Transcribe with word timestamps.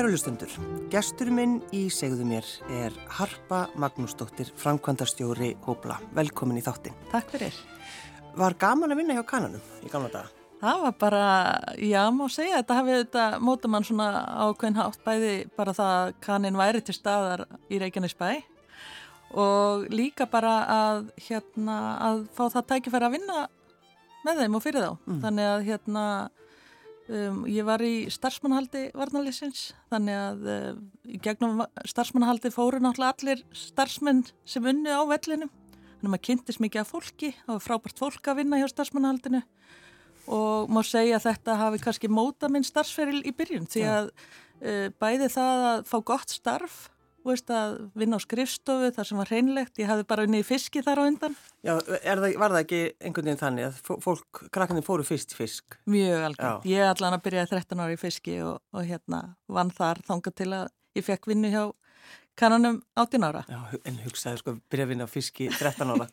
Kæru 0.00 0.14
lustundur, 0.14 0.52
gestur 0.88 1.28
minn 1.28 1.58
í 1.76 1.82
segðu 1.92 2.24
mér 2.24 2.46
er 2.72 2.94
Harpa 3.18 3.66
Magnúsdóttir, 3.76 4.48
framkvæmdarstjóri 4.56 5.50
Hóbla. 5.66 5.98
Velkomin 6.16 6.56
í 6.56 6.62
þáttin. 6.64 6.96
Takk 7.10 7.28
fyrir. 7.34 7.58
Var 8.32 8.56
gaman 8.62 8.94
að 8.94 9.02
vinna 9.02 9.18
hjá 9.18 9.26
kananum 9.28 9.60
í 9.84 9.92
gamla 9.92 10.08
daga? 10.08 10.32
Það 10.62 10.86
var 10.86 10.96
bara, 11.04 11.26
já, 11.84 12.00
má 12.16 12.24
segja, 12.32 12.62
þetta 12.62 12.78
hafið 12.78 12.98
þetta 13.02 13.26
móta 13.44 13.72
mann 13.74 13.84
svona 13.90 14.08
ákveðin 14.46 14.80
hátt 14.80 15.04
bæði 15.04 15.36
bara 15.60 15.76
það 15.76 15.92
að 15.98 16.16
kanin 16.24 16.60
væri 16.62 16.80
til 16.86 16.96
staðar 16.96 17.44
í 17.68 17.84
Reykjanesbæ 17.84 18.28
og 19.36 19.84
líka 19.92 20.30
bara 20.32 20.56
að, 20.78 21.06
hérna, 21.28 21.80
að 22.08 22.24
fá 22.40 22.46
það 22.56 22.70
tækifæri 22.72 23.10
að 23.10 23.18
vinna 23.18 23.48
með 24.24 24.46
þeim 24.46 24.56
og 24.56 24.64
fyrir 24.64 24.88
þá. 24.88 24.92
Mm. 25.04 25.24
Þannig 25.26 25.52
að 25.52 25.68
hérna, 25.68 26.10
um, 27.10 27.40
ég 27.50 27.66
var 27.66 27.82
í 27.84 28.08
starfsmannahaldi 28.12 28.86
varnalýsins, 28.96 29.70
þannig 29.92 30.18
að 30.18 30.50
um, 30.54 30.82
í 31.10 31.20
gegnum 31.22 31.64
starfsmannahaldi 31.88 32.52
fóru 32.54 32.80
náttúrulega 32.82 33.16
allir 33.16 33.42
starfsmenn 33.56 34.24
sem 34.48 34.68
unni 34.72 34.92
á 34.94 35.02
vellinum. 35.10 35.50
Þannig 35.50 36.06
að 36.06 36.12
maður 36.14 36.26
kynntist 36.28 36.62
mikið 36.64 36.82
af 36.82 36.92
fólki, 36.94 37.32
það 37.44 37.56
var 37.56 37.64
frábært 37.66 38.00
fólk 38.00 38.30
að 38.30 38.40
vinna 38.40 38.60
hjá 38.60 38.68
starfsmannahaldinu 38.72 39.42
og 40.30 40.70
má 40.70 40.80
segja 40.86 41.18
að 41.18 41.26
þetta 41.26 41.58
hafi 41.58 41.82
kannski 41.82 42.10
móta 42.12 42.48
minn 42.52 42.66
starfsferil 42.66 43.20
í 43.26 43.34
byrjun 43.36 43.68
því 43.70 43.84
að 43.90 44.10
uh, 44.12 44.88
bæði 45.02 45.28
það 45.34 45.66
að 45.72 45.84
fá 45.90 45.96
gott 46.12 46.32
starf 46.32 46.80
veist, 47.30 47.50
að 47.54 47.76
vinna 47.98 48.18
á 48.18 48.20
skrifstofu 48.22 48.90
þar 48.96 49.08
sem 49.08 49.20
var 49.20 49.30
hreinlegt, 49.32 49.80
ég 49.80 49.90
hafði 49.90 50.06
bara 50.12 50.26
unnið 50.28 50.46
fiski 50.48 50.82
þar 50.86 51.02
á 51.02 51.08
undan. 51.08 51.36
Já, 51.66 51.74
það, 51.80 52.26
var 52.42 52.54
það 52.54 52.62
ekki 52.64 52.80
einhvern 52.98 53.30
veginn 53.30 53.42
þannig 53.42 53.68
að 53.68 54.00
fólk, 54.06 54.42
krakkarnir 54.50 54.86
fóru 54.86 55.06
fyrst 55.06 55.36
fisk? 55.36 55.78
Mjög 55.90 56.26
alveg, 56.30 56.68
ég 56.70 56.86
allan 56.90 57.16
að 57.18 57.24
byrjaði 57.28 57.52
13 57.54 57.84
ári 57.84 57.98
í 57.98 58.00
fiski 58.00 58.40
og, 58.46 58.58
og 58.74 58.86
hérna 58.88 59.22
vann 59.50 59.72
þar 59.74 60.02
þanga 60.08 60.34
til 60.42 60.50
að 60.58 60.66
ég 60.98 61.06
fekk 61.06 61.30
vinnu 61.30 61.52
hjá 61.52 61.64
kannanum 62.40 62.80
18 62.98 63.28
ára. 63.28 63.44
Já, 63.50 63.60
en 63.84 64.00
hugsaði 64.06 64.40
sko 64.40 64.56
vinna 64.72 65.06
á 65.06 65.10
fiski 65.10 65.50
13 65.52 65.94
ára, 65.94 66.08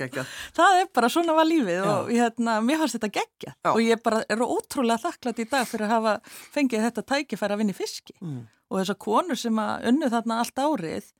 það 0.58 0.80
er 0.80 0.90
bara 0.96 1.12
svona 1.12 1.36
var 1.36 1.48
lífið 1.48 1.78
Já. 1.78 1.86
og 1.92 2.10
hérna, 2.10 2.58
mér 2.64 2.82
fannst 2.82 2.98
þetta 2.98 3.12
gegja 3.20 3.54
Já. 3.54 3.70
og 3.74 3.80
ég 3.84 4.02
bara 4.02 4.24
er 4.32 4.42
ótrúlega 4.42 5.04
þakklátt 5.04 5.44
í 5.44 5.48
dag 5.52 5.68
fyrir 5.68 5.88
að 5.88 5.96
hafa 5.96 6.18
fengið 6.56 6.86
þetta 6.88 7.08
tækifæri 7.14 7.56
að 7.56 7.62
vinna 7.64 7.76
í 7.76 7.80
fiski. 7.84 8.16
Mm 8.24 8.44
og 8.70 8.80
þessar 8.80 8.98
konur 9.02 9.38
sem 9.38 9.60
að 9.62 9.88
unnu 9.92 10.10
þarna 10.12 10.40
allt 10.42 10.60
árið 10.62 11.12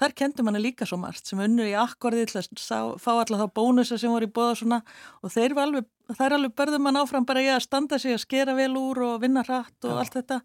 þar 0.00 0.14
kendum 0.16 0.48
manni 0.48 0.60
líka 0.62 0.86
svo 0.88 0.98
margt 1.00 1.28
sem 1.28 1.40
unnu 1.40 1.66
í 1.66 1.74
akkorði 1.78 2.26
til 2.30 2.40
að 2.42 2.96
fá 3.02 3.10
alla 3.14 3.40
þá 3.42 3.46
bónusa 3.56 3.98
sem 4.00 4.12
voru 4.12 4.28
í 4.28 4.32
bóða 4.32 4.56
svona. 4.60 4.80
Og 5.24 5.32
þeir 5.32 5.46
eru 5.48 5.62
alveg, 5.62 5.86
þær 6.18 6.36
alveg 6.36 6.56
börðum 6.58 6.84
mann 6.86 7.00
áfram 7.00 7.26
bara 7.28 7.44
í 7.44 7.48
að 7.52 7.64
standa 7.64 7.98
sig 8.02 8.16
að 8.16 8.22
skera 8.24 8.56
vel 8.58 8.72
úr 8.80 9.02
og 9.08 9.16
vinna 9.24 9.44
hratt 9.46 9.88
og 9.88 9.94
Já. 9.94 9.98
allt 10.02 10.18
þetta. 10.18 10.40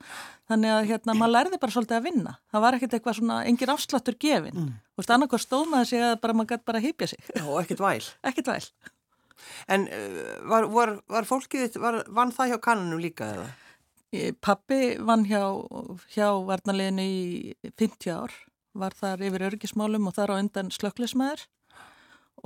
Þannig 0.51 0.75
að 0.77 0.87
hérna 0.93 1.17
maður 1.19 1.35
lærði 1.35 1.61
bara 1.63 1.75
svolítið 1.75 1.99
að 1.99 2.07
vinna. 2.07 2.37
Það 2.53 2.65
var 2.65 2.77
ekkert 2.79 2.97
eitthvað 2.97 3.19
svona, 3.19 3.41
engin 3.49 3.75
afsláttur 3.75 4.19
gefin 4.21 4.57
mm. 4.57 4.71
og 4.97 5.07
stann 5.07 5.27
okkur 5.27 5.43
stómaði 5.43 5.91
sig 5.91 6.05
að 6.07 6.17
bara 6.23 6.37
maður 6.37 6.55
gæti 6.55 6.69
bara 6.71 6.83
hýpja 6.85 7.11
sig. 7.13 7.31
Já, 7.35 7.45
ekkert 7.63 7.83
væl. 7.83 8.11
Ekkert 8.31 8.53
væl. 8.53 8.63
En 9.73 9.87
uh, 9.89 10.37
var, 10.49 10.67
var, 10.69 10.95
var 11.09 11.27
fólkið, 11.27 11.79
var, 11.81 12.03
vann 12.13 12.33
það 12.35 12.53
hjá 12.53 12.61
kannunum 12.61 13.01
líka 13.01 13.33
eða? 13.35 13.49
Pappi 14.43 14.97
vann 15.07 15.23
hjá, 15.23 15.39
hjá 16.11 16.27
varnaliðinu 16.43 17.03
í 17.07 17.53
50 17.79 18.11
ár, 18.11 18.33
var 18.73 18.95
þar 18.97 19.25
yfir 19.27 19.47
örgismálum 19.49 20.07
og 20.07 20.15
þar 20.15 20.35
á 20.37 20.41
undan 20.41 20.71
slökklismæður 20.73 21.45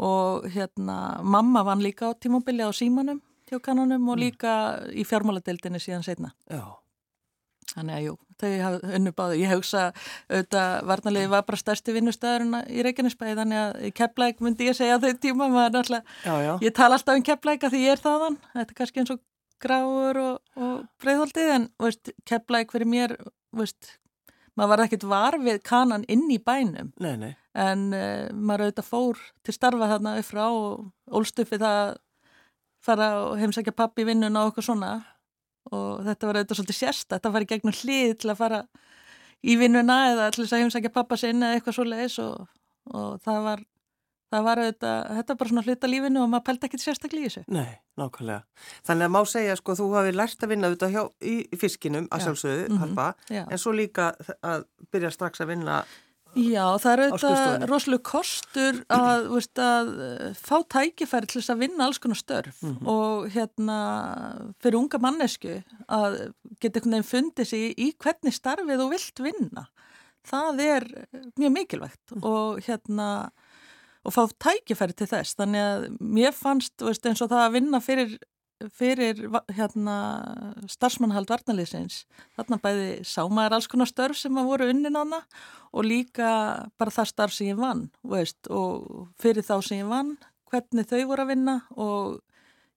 og 0.01 0.47
hérna 0.51 1.21
mamma 1.23 1.63
vann 1.63 1.83
líka 1.83 2.11
á 2.11 2.17
tímobili 2.17 2.65
á 2.65 2.71
símanum 2.75 3.21
hjá 3.49 3.59
kannanum 3.61 4.09
og 4.09 4.17
mm. 4.17 4.21
líka 4.21 4.53
mm. 4.79 4.95
í 4.97 5.05
fjármáladeildinu 5.07 5.79
síðan 5.79 6.05
setna. 6.05 6.33
Já. 6.49 6.65
Þannig 7.75 7.95
að 7.95 8.03
jú, 8.05 8.15
þau 8.39 8.51
hafði 8.61 8.95
unnu 8.97 9.11
báði. 9.17 9.37
Ég 9.41 9.51
hugsa 9.51 9.85
auðvitað 10.29 10.73
varnaliði 10.89 11.29
var 11.33 11.45
bara 11.47 11.59
stærsti 11.59 11.95
vinnustæðurinn 11.95 12.59
í 12.71 12.83
Reykjanesbæði 12.85 13.37
þannig 13.39 13.61
að 13.61 13.87
kepplæk 13.97 14.43
myndi 14.45 14.69
ég 14.69 14.77
segja 14.77 14.99
þau 15.01 15.09
tíma. 15.21 15.49
Ég 16.63 16.75
tala 16.77 16.99
alltaf 16.99 17.17
um 17.17 17.25
kepplæka 17.25 17.71
því 17.73 17.81
ég 17.87 17.97
er 17.97 18.03
þaðan. 18.03 18.37
Þetta 18.53 18.75
er 18.75 18.79
kannski 18.79 19.01
eins 19.01 19.13
og 19.15 19.23
gráur 19.65 20.21
og, 20.21 20.39
og 20.59 20.85
breyðholdið 21.01 21.51
en 21.55 21.67
kepplæk 22.27 22.75
fyrir 22.75 22.91
mér 22.91 23.15
veist, 23.55 23.95
maður 24.55 24.71
var 24.71 24.83
ekkert 24.85 25.07
varfið 25.11 25.59
kanan 25.67 26.05
inn 26.11 26.25
í 26.31 26.39
bænum 26.39 26.93
nei, 27.03 27.16
nei. 27.19 27.33
en 27.53 27.89
uh, 27.93 28.31
maður 28.31 28.67
auðvitað 28.67 28.89
fór 28.89 29.21
til 29.45 29.55
starfa 29.55 29.91
þarna 29.91 30.16
upp 30.21 30.29
frá 30.29 30.45
og 30.47 31.19
ólstufi 31.19 31.59
það 31.61 31.97
fara 32.85 33.11
og 33.25 33.38
heimsækja 33.41 33.75
pappi 33.75 34.05
vinnun 34.07 34.38
og 34.39 34.51
okkur 34.51 34.69
svona 34.69 34.95
og 35.73 36.03
þetta 36.05 36.29
var 36.29 36.39
auðvitað 36.39 36.59
svolítið 36.59 36.79
sérsta 36.79 37.17
þetta 37.17 37.33
var 37.33 37.45
í 37.45 37.49
gegnum 37.49 37.77
hlið 37.81 38.17
til 38.21 38.31
að 38.31 38.41
fara 38.41 38.59
í 39.45 39.55
vinnuna 39.59 40.01
eða 40.11 40.27
til 40.33 40.43
þess 40.43 40.57
að 40.57 40.66
heimsækja 40.66 40.93
pappa 40.93 41.17
sinna 41.19 41.51
eða 41.51 41.59
eitthvað 41.59 41.77
svo 41.77 41.87
leiðis 41.89 42.19
og, 42.23 42.45
og 42.93 43.23
það 43.25 43.41
var 43.49 43.66
það 44.33 44.47
var 44.47 44.61
auðvitað, 44.63 45.11
þetta 45.17 45.35
bara 45.39 45.49
svona 45.49 45.65
hluta 45.65 45.91
lífinu 45.91 46.21
og 46.23 46.31
maður 46.31 46.45
pælta 46.49 46.69
ekki 46.69 46.81
sérstaklega 46.81 47.25
í 47.25 47.29
þessu. 47.29 47.43
Nei, 47.55 47.75
nákvæmlega. 47.99 48.41
Þannig 48.87 49.09
að 49.09 49.13
má 49.15 49.21
segja, 49.31 49.59
sko, 49.59 49.75
þú 49.79 49.91
hafi 49.95 50.15
lært 50.15 50.45
að 50.45 50.53
vinna 50.53 50.71
auðvitað 50.71 50.95
hjá, 50.95 51.03
í, 51.21 51.35
í 51.45 51.61
fiskinum 51.61 52.09
að 52.09 52.25
sjálfsögðu, 52.25 52.65
mm 52.65 52.71
-hmm. 52.71 52.81
harpa, 52.83 53.45
en 53.45 53.61
svo 53.61 53.75
líka 53.75 54.13
að 54.41 54.65
byrja 54.91 55.11
strax 55.11 55.41
að 55.41 55.53
vinna 55.53 55.83
Já, 56.35 56.75
það 56.83 56.91
er 56.91 57.01
auðvitað 57.05 57.63
rosalega 57.69 58.03
kostur 58.09 58.79
að, 58.91 59.27
veist, 59.31 59.59
að 59.61 59.91
eh, 60.03 60.33
fá 60.35 60.57
tækifæri 60.73 61.29
til 61.31 61.39
þess 61.39 61.53
að 61.53 61.61
vinna 61.63 61.85
alls 61.87 61.99
konar 62.03 62.19
störf 62.19 62.57
mm 62.59 62.73
-hmm. 62.73 62.87
og 62.91 63.29
hérna 63.31 63.77
fyrir 64.59 64.79
unga 64.81 64.99
mannesku 64.99 65.61
að 65.87 66.33
geta 66.59 66.81
einhvern 66.81 66.97
veginn 66.97 67.11
fundið 67.11 67.47
sig 67.47 67.79
í 67.79 67.93
hvernig 67.95 68.35
starfið 68.35 68.83
þú 68.83 68.89
vilt 68.91 69.23
vinna. 69.23 69.67
Það 70.27 70.59
er 70.59 70.83
mjög 71.39 71.51
mikilvægt 71.51 72.11
-hmm. 72.11 72.23
og 72.23 72.59
hérna 72.67 73.31
og 74.05 74.13
fá 74.13 74.23
tækifæri 74.45 74.95
til 74.97 75.09
þess. 75.09 75.35
Þannig 75.39 75.66
að 75.66 75.85
mér 75.99 76.35
fannst 76.38 76.85
veist, 76.85 77.05
eins 77.05 77.23
og 77.25 77.31
það 77.31 77.43
að 77.43 77.55
vinna 77.57 77.81
fyrir, 77.83 78.16
fyrir 78.75 79.23
hérna, 79.57 79.95
starfsmannhald 80.71 81.31
varnalýsins 81.31 82.03
þarna 82.38 82.61
bæði 82.63 82.88
sámaður 83.09 83.57
alls 83.57 83.67
konar 83.71 83.89
störf 83.89 84.19
sem 84.19 84.38
að 84.39 84.51
voru 84.51 84.69
unnin 84.71 84.95
hana 84.95 85.23
og 85.75 85.89
líka 85.89 86.29
bara 86.79 86.93
það 86.93 87.11
starf 87.11 87.35
sem 87.35 87.51
ég 87.51 87.59
vann 87.59 87.89
veist, 88.07 88.39
og 88.47 89.09
fyrir 89.21 89.45
þá 89.45 89.57
sem 89.66 89.81
ég 89.83 89.91
vann 89.91 90.16
hvernig 90.51 90.87
þau 90.87 91.01
voru 91.09 91.25
að 91.25 91.33
vinna 91.33 91.57
og 91.75 92.22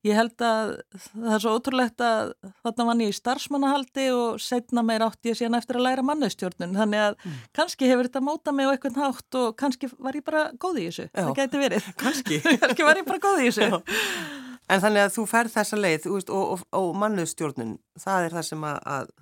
Ég 0.07 0.15
held 0.15 0.43
að 0.47 0.69
það 0.95 1.33
er 1.35 1.43
svo 1.43 1.53
ótrúlegt 1.59 2.03
að 2.07 2.29
þarna 2.63 2.85
vann 2.87 3.01
ég 3.03 3.11
í 3.11 3.17
starfsmannahaldi 3.17 4.05
og 4.15 4.37
setna 4.43 4.85
meir 4.87 5.03
átti 5.03 5.33
ég 5.33 5.39
síðan 5.41 5.59
eftir 5.59 5.81
að 5.81 5.89
læra 5.89 6.05
mannustjórnun. 6.07 6.77
Þannig 6.79 7.03
að 7.03 7.17
mm. 7.19 7.41
kannski 7.59 7.89
hefur 7.91 8.07
þetta 8.07 8.23
mótað 8.23 8.59
mig 8.59 8.71
á 8.71 8.73
eitthvað 8.77 9.01
nátt 9.03 9.39
og 9.41 9.57
kannski 9.59 9.91
var 9.99 10.19
ég 10.19 10.27
bara 10.29 10.45
góð 10.55 10.79
í 10.79 10.85
þessu. 10.87 11.09
Já. 11.09 11.25
Það 11.25 11.33
gæti 11.41 11.63
verið. 11.65 11.89
Kannski. 12.05 12.39
kannski 12.63 12.87
var 12.87 13.03
ég 13.03 13.09
bara 13.11 13.25
góð 13.27 13.43
í 13.43 13.49
þessu. 13.49 13.67
Já. 13.75 14.47
En 14.69 14.83
þannig 14.85 15.07
að 15.07 15.15
þú 15.17 15.27
færð 15.31 15.53
þessa 15.57 15.81
leið 15.81 16.09
veist, 16.13 16.31
og, 16.31 16.55
og, 16.55 16.65
og 16.77 16.89
mannustjórnun, 17.01 17.77
það 17.99 18.27
er 18.27 18.35
það 18.37 18.47
sem 18.51 18.67
að... 18.69 19.13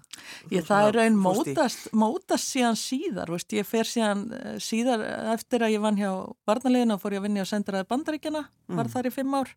ég, 0.51 0.65
það 0.67 0.89
er 0.89 0.97
raun 0.99 1.19
mótast, 1.23 1.85
mótast 1.95 2.51
síðan 2.51 2.81
síðar. 2.81 3.31
Veist, 3.33 3.55
ég 3.55 3.69
fer 3.69 3.87
síðan 3.87 4.25
eh, 4.35 4.57
síðar 4.61 5.05
eftir 5.37 5.63
að 5.63 5.77
ég 5.77 5.85
vann 5.87 6.01
hjá 6.01 6.11
varnaliðina 6.51 6.99
og 6.99 7.05
fór 7.05 7.15
ég 7.15 7.23
að 7.23 7.29
vinna 7.29 7.47
á 7.47 7.53
sendraði 7.53 7.89
bandaríkjana, 7.95 8.43
var 8.75 8.89
mm. 8.89 8.93
þar 8.97 9.09
í 9.09 9.15
fimm 9.15 9.39
ár 9.39 9.55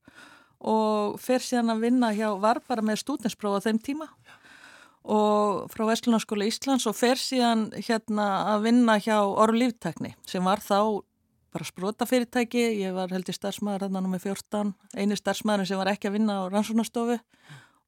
og 0.60 1.20
fer 1.24 1.44
síðan 1.44 1.74
að 1.76 1.84
vinna 1.88 2.12
hjá, 2.16 2.30
var 2.40 2.62
bara 2.68 2.84
með 2.86 3.04
stúdinspróf 3.04 3.60
á 3.64 3.66
þeim 3.68 3.80
tíma. 3.84 4.10
Og 5.10 5.70
frá 5.72 5.86
Vestlunarskóla 5.88 6.50
Íslands 6.50 6.86
og 6.90 6.98
fer 6.98 7.18
síðan 7.18 7.70
hérna 7.78 8.28
að 8.54 8.68
vinna 8.68 8.98
hjá 9.00 9.18
Orlíftekni 9.24 10.14
sem 10.28 10.44
var 10.44 10.60
þá 10.60 11.02
bara 11.50 11.66
sprótafyrirtæki, 11.66 12.62
ég 12.84 12.94
var 12.94 13.10
held 13.10 13.32
í 13.32 13.34
starfsmæður 13.34 13.88
hérna 13.88 14.04
nummið 14.06 14.28
14, 14.28 14.76
eini 15.00 15.18
starfsmæður 15.18 15.72
sem 15.72 15.82
var 15.82 15.90
ekki 15.96 16.10
að 16.10 16.20
vinna 16.20 16.36
á 16.46 16.52
rannsóknastofu 16.52 17.18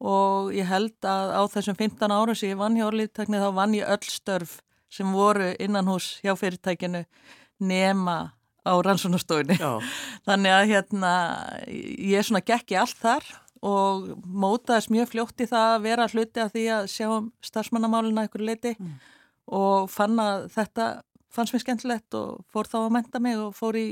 og 0.01 0.49
ég 0.55 0.65
held 0.65 1.05
að 1.05 1.35
á 1.37 1.41
þessum 1.53 1.77
15 1.77 2.15
ára 2.15 2.33
sem 2.33 2.49
ég 2.49 2.57
vann 2.57 2.79
hjá 2.79 2.87
Orlíftekni 2.87 3.41
þá 3.41 3.49
vann 3.53 3.77
ég 3.77 3.85
öll 3.85 4.09
störf 4.09 4.57
sem 4.91 5.13
voru 5.13 5.51
innan 5.61 5.91
hús 5.91 6.15
hjá 6.25 6.33
fyrirtækinu 6.39 7.03
nema 7.61 8.17
á 8.65 8.73
rannsónastofunni 8.85 9.57
þannig 10.27 10.55
að 10.55 10.67
hérna 10.73 11.13
ég 11.61 12.27
svona 12.27 12.43
gekk 12.45 12.75
í 12.75 12.79
allt 12.81 12.99
þar 13.01 13.29
og 13.61 14.11
mótaðis 14.25 14.89
mjög 14.93 15.11
fljótt 15.11 15.43
í 15.43 15.49
það 15.49 15.75
að 15.75 15.83
vera 15.85 16.09
hluti 16.09 16.41
af 16.41 16.53
því 16.53 16.65
að 16.77 16.87
sjá 16.95 17.07
um 17.13 17.29
starfsmannamálina 17.45 18.25
ykkur 18.25 18.45
leiti 18.45 18.73
mm. 18.73 18.95
og 19.57 19.91
fann 19.93 20.17
að 20.21 20.47
þetta 20.55 20.87
fannst 21.31 21.55
mér 21.55 21.63
skemmtilegt 21.63 22.17
og 22.17 22.41
fór 22.51 22.69
þá 22.69 22.79
að 22.83 22.93
menta 22.97 23.21
mig 23.23 23.37
og 23.39 23.53
fór 23.55 23.77
í 23.79 23.85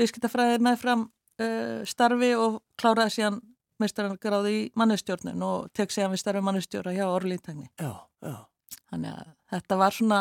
viðskiptafræði 0.00 0.60
með 0.64 0.76
fram 0.82 1.06
uh, 1.40 1.80
starfi 1.88 2.34
og 2.38 2.60
kláraði 2.80 3.16
síðan 3.16 3.40
meistarangráði 3.80 4.54
í 4.58 4.62
mannustjórnun 4.76 5.42
og 5.44 5.70
tek 5.76 5.92
síðan 5.92 6.12
við 6.14 6.22
starfi 6.22 6.44
mannustjóra 6.44 6.92
hjá 6.92 7.06
orðlítagni. 7.08 7.70
Já, 7.80 7.92
já. 8.20 8.36
Þannig 8.90 9.14
að 9.14 9.28
þetta 9.54 9.78
var 9.80 9.96
svona, 9.96 10.20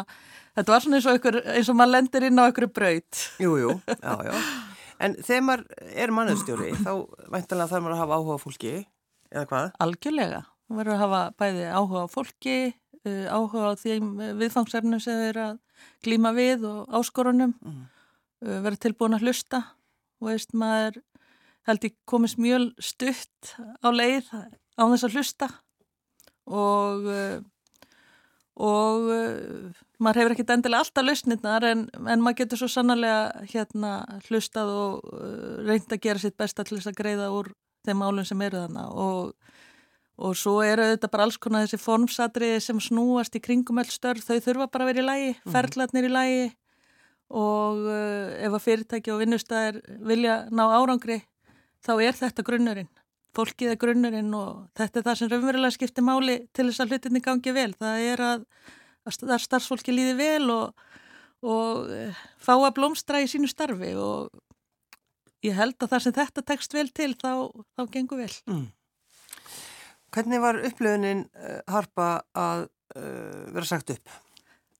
þetta 0.58 0.74
var 0.74 0.84
svona 0.86 1.00
eins 1.00 1.08
og, 1.10 1.20
ykkur, 1.20 1.40
eins 1.56 1.72
og 1.72 1.78
maður 1.80 1.94
lendir 1.96 2.28
inn 2.28 2.42
á 2.42 2.44
einhverju 2.46 2.72
braut. 2.74 3.24
Jú, 3.42 3.56
jú, 3.62 3.76
já, 4.06 4.14
já. 4.30 4.36
En 5.00 5.16
þegar 5.24 5.46
maður 5.48 5.66
er 6.04 6.14
mannustjóri, 6.16 6.74
þá 6.82 6.92
væntalega 7.32 7.72
þarf 7.72 7.86
maður 7.86 7.96
að 7.96 8.02
hafa 8.04 8.20
áhuga 8.20 8.36
á 8.36 8.44
fólki, 8.44 8.74
eða 9.32 9.46
hvað? 9.52 9.72
Algjörlega. 9.86 10.42
Það 10.70 10.80
verður 10.82 10.96
að 10.96 11.04
hafa 11.06 11.22
bæði 11.40 11.68
áhuga 11.72 12.04
á 12.04 12.08
fólki, 12.12 12.58
uh, 13.06 13.26
áhuga 13.32 13.72
á 13.72 13.72
þeim 13.80 14.10
viðfangsefnum 14.42 15.04
sem 15.04 15.24
þeir 15.24 15.42
að 15.46 15.60
glíma 16.06 16.34
við 16.36 16.66
og 16.70 17.00
áskorunum 17.00 17.56
mm. 17.56 17.84
uh, 18.46 18.58
vera 18.66 18.82
tilbúin 18.82 19.18
að 19.18 19.28
hlusta 19.28 19.64
og 20.20 20.32
veist 20.32 20.54
maður 20.58 21.00
held 21.70 21.86
ég 21.88 21.96
komist 22.10 22.40
mjög 22.42 22.70
stutt 22.84 23.54
á 23.84 23.88
leið 23.94 24.30
á 24.34 24.84
þess 24.84 25.08
að 25.08 25.16
hlusta 25.16 25.50
og 26.50 27.08
uh, 27.08 27.40
og 28.60 29.08
uh, 29.08 29.80
maður 30.04 30.22
hefur 30.22 30.36
ekkert 30.36 30.54
endilega 30.58 30.84
alltaf 30.84 31.06
lausnirnar 31.06 31.66
en, 31.70 31.86
en 31.96 32.24
maður 32.24 32.42
getur 32.42 32.62
svo 32.62 32.70
sannarlega 32.74 33.48
hérna 33.54 33.94
hlustað 34.28 34.72
og 34.74 35.08
uh, 35.14 35.64
reynd 35.64 35.88
að 35.96 36.04
gera 36.04 36.24
sitt 36.24 36.38
besta 36.40 36.66
til 36.68 36.78
þess 36.78 36.92
að 36.92 37.00
greiða 37.00 37.32
úr 37.36 37.54
þeim 37.88 38.02
málum 38.04 38.28
sem 38.28 38.44
eru 38.44 38.66
þannig 38.66 39.00
og, 39.06 39.54
og 40.20 40.36
svo 40.36 40.58
eru 40.66 40.90
þetta 40.92 41.12
bara 41.14 41.30
alls 41.30 41.40
konar 41.40 41.64
þessi 41.64 41.80
formsatriði 41.80 42.60
sem 42.66 42.84
snúast 42.84 43.40
í 43.40 43.44
kringum 43.44 43.80
öll 43.80 43.92
störf, 43.92 44.28
þau 44.28 44.44
þurfa 44.44 44.68
bara 44.74 44.88
að 44.88 44.92
vera 44.92 45.06
í 45.06 45.08
lægi, 45.08 45.32
mhm. 45.38 45.56
ferðlarnir 45.56 46.10
í 46.10 46.14
lægi 46.18 46.46
og 47.40 47.84
uh, 47.88 48.38
ef 48.44 48.56
að 48.58 48.64
fyrirtæki 48.66 49.14
og 49.14 49.24
vinnustæðir 49.24 49.84
vilja 50.04 50.42
ná 50.52 50.66
árangri 50.68 51.22
þá 51.86 51.94
er 52.02 52.18
þetta 52.18 52.44
grunnurinn 52.44 52.92
fólkið 53.38 53.74
er 53.74 53.80
grunnurinn 53.82 54.34
og 54.38 54.68
þetta 54.78 55.00
er 55.00 55.08
það 55.08 55.20
sem 55.20 55.32
raunverulega 55.32 55.76
skiptir 55.76 56.06
máli 56.06 56.38
til 56.56 56.68
þess 56.70 56.84
að 56.84 56.94
hlutinni 56.94 57.22
gangi 57.26 57.54
vel. 57.56 57.72
Það 57.78 58.06
er 58.10 58.24
að, 58.26 58.46
að 59.06 59.44
starfsfólki 59.46 59.96
líði 59.96 60.16
vel 60.20 60.50
og, 60.54 60.86
og 61.46 61.92
eh, 61.94 62.24
fá 62.42 62.56
að 62.58 62.76
blómstra 62.80 63.22
í 63.24 63.30
sínu 63.32 63.50
starfi 63.52 63.94
og 64.00 64.30
ég 65.46 65.56
held 65.56 65.78
að 65.80 65.94
það 65.94 66.06
sem 66.06 66.18
þetta 66.18 66.46
tekst 66.52 66.76
vel 66.76 66.90
til 66.92 67.14
þá, 67.16 67.32
þá 67.78 67.86
gengur 67.94 68.24
vel. 68.24 68.34
Mm. 68.50 68.68
Hvernig 70.10 70.42
var 70.42 70.58
upplöfunin 70.66 71.28
uh, 71.38 71.60
harpa 71.70 72.10
að 72.34 72.66
uh, 72.98 73.46
vera 73.54 73.68
sagt 73.70 73.94
upp? 73.94 74.18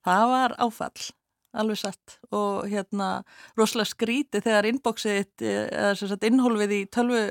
Það 0.02 0.24
var 0.32 0.56
áfall 0.58 1.10
alveg 1.52 1.80
satt 1.80 2.18
og 2.36 2.68
hérna 2.70 3.10
rosalega 3.58 3.90
skríti 3.90 4.42
þegar 4.42 4.68
inboxið 4.70 5.44
eða 5.44 6.18
innhólfið 6.30 6.76
í 6.76 6.80
tölvu 6.92 7.22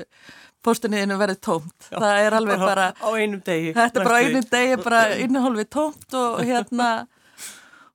postunniðinu 0.64 1.16
verið 1.20 1.40
tómt. 1.44 1.88
Já, 1.88 1.96
það 1.96 2.18
er 2.24 2.36
alveg 2.36 2.64
bara 2.70 2.90
á 2.92 3.08
einum 3.16 3.40
degi 3.44 3.72
þetta 3.76 4.02
er 4.02 4.08
bara 4.08 4.18
á 4.18 4.22
einum 4.24 4.50
degi, 4.50 4.76
bara 4.84 5.00
innhólfið 5.24 5.70
tómt 5.76 6.18
og 6.20 6.42
hérna 6.44 6.90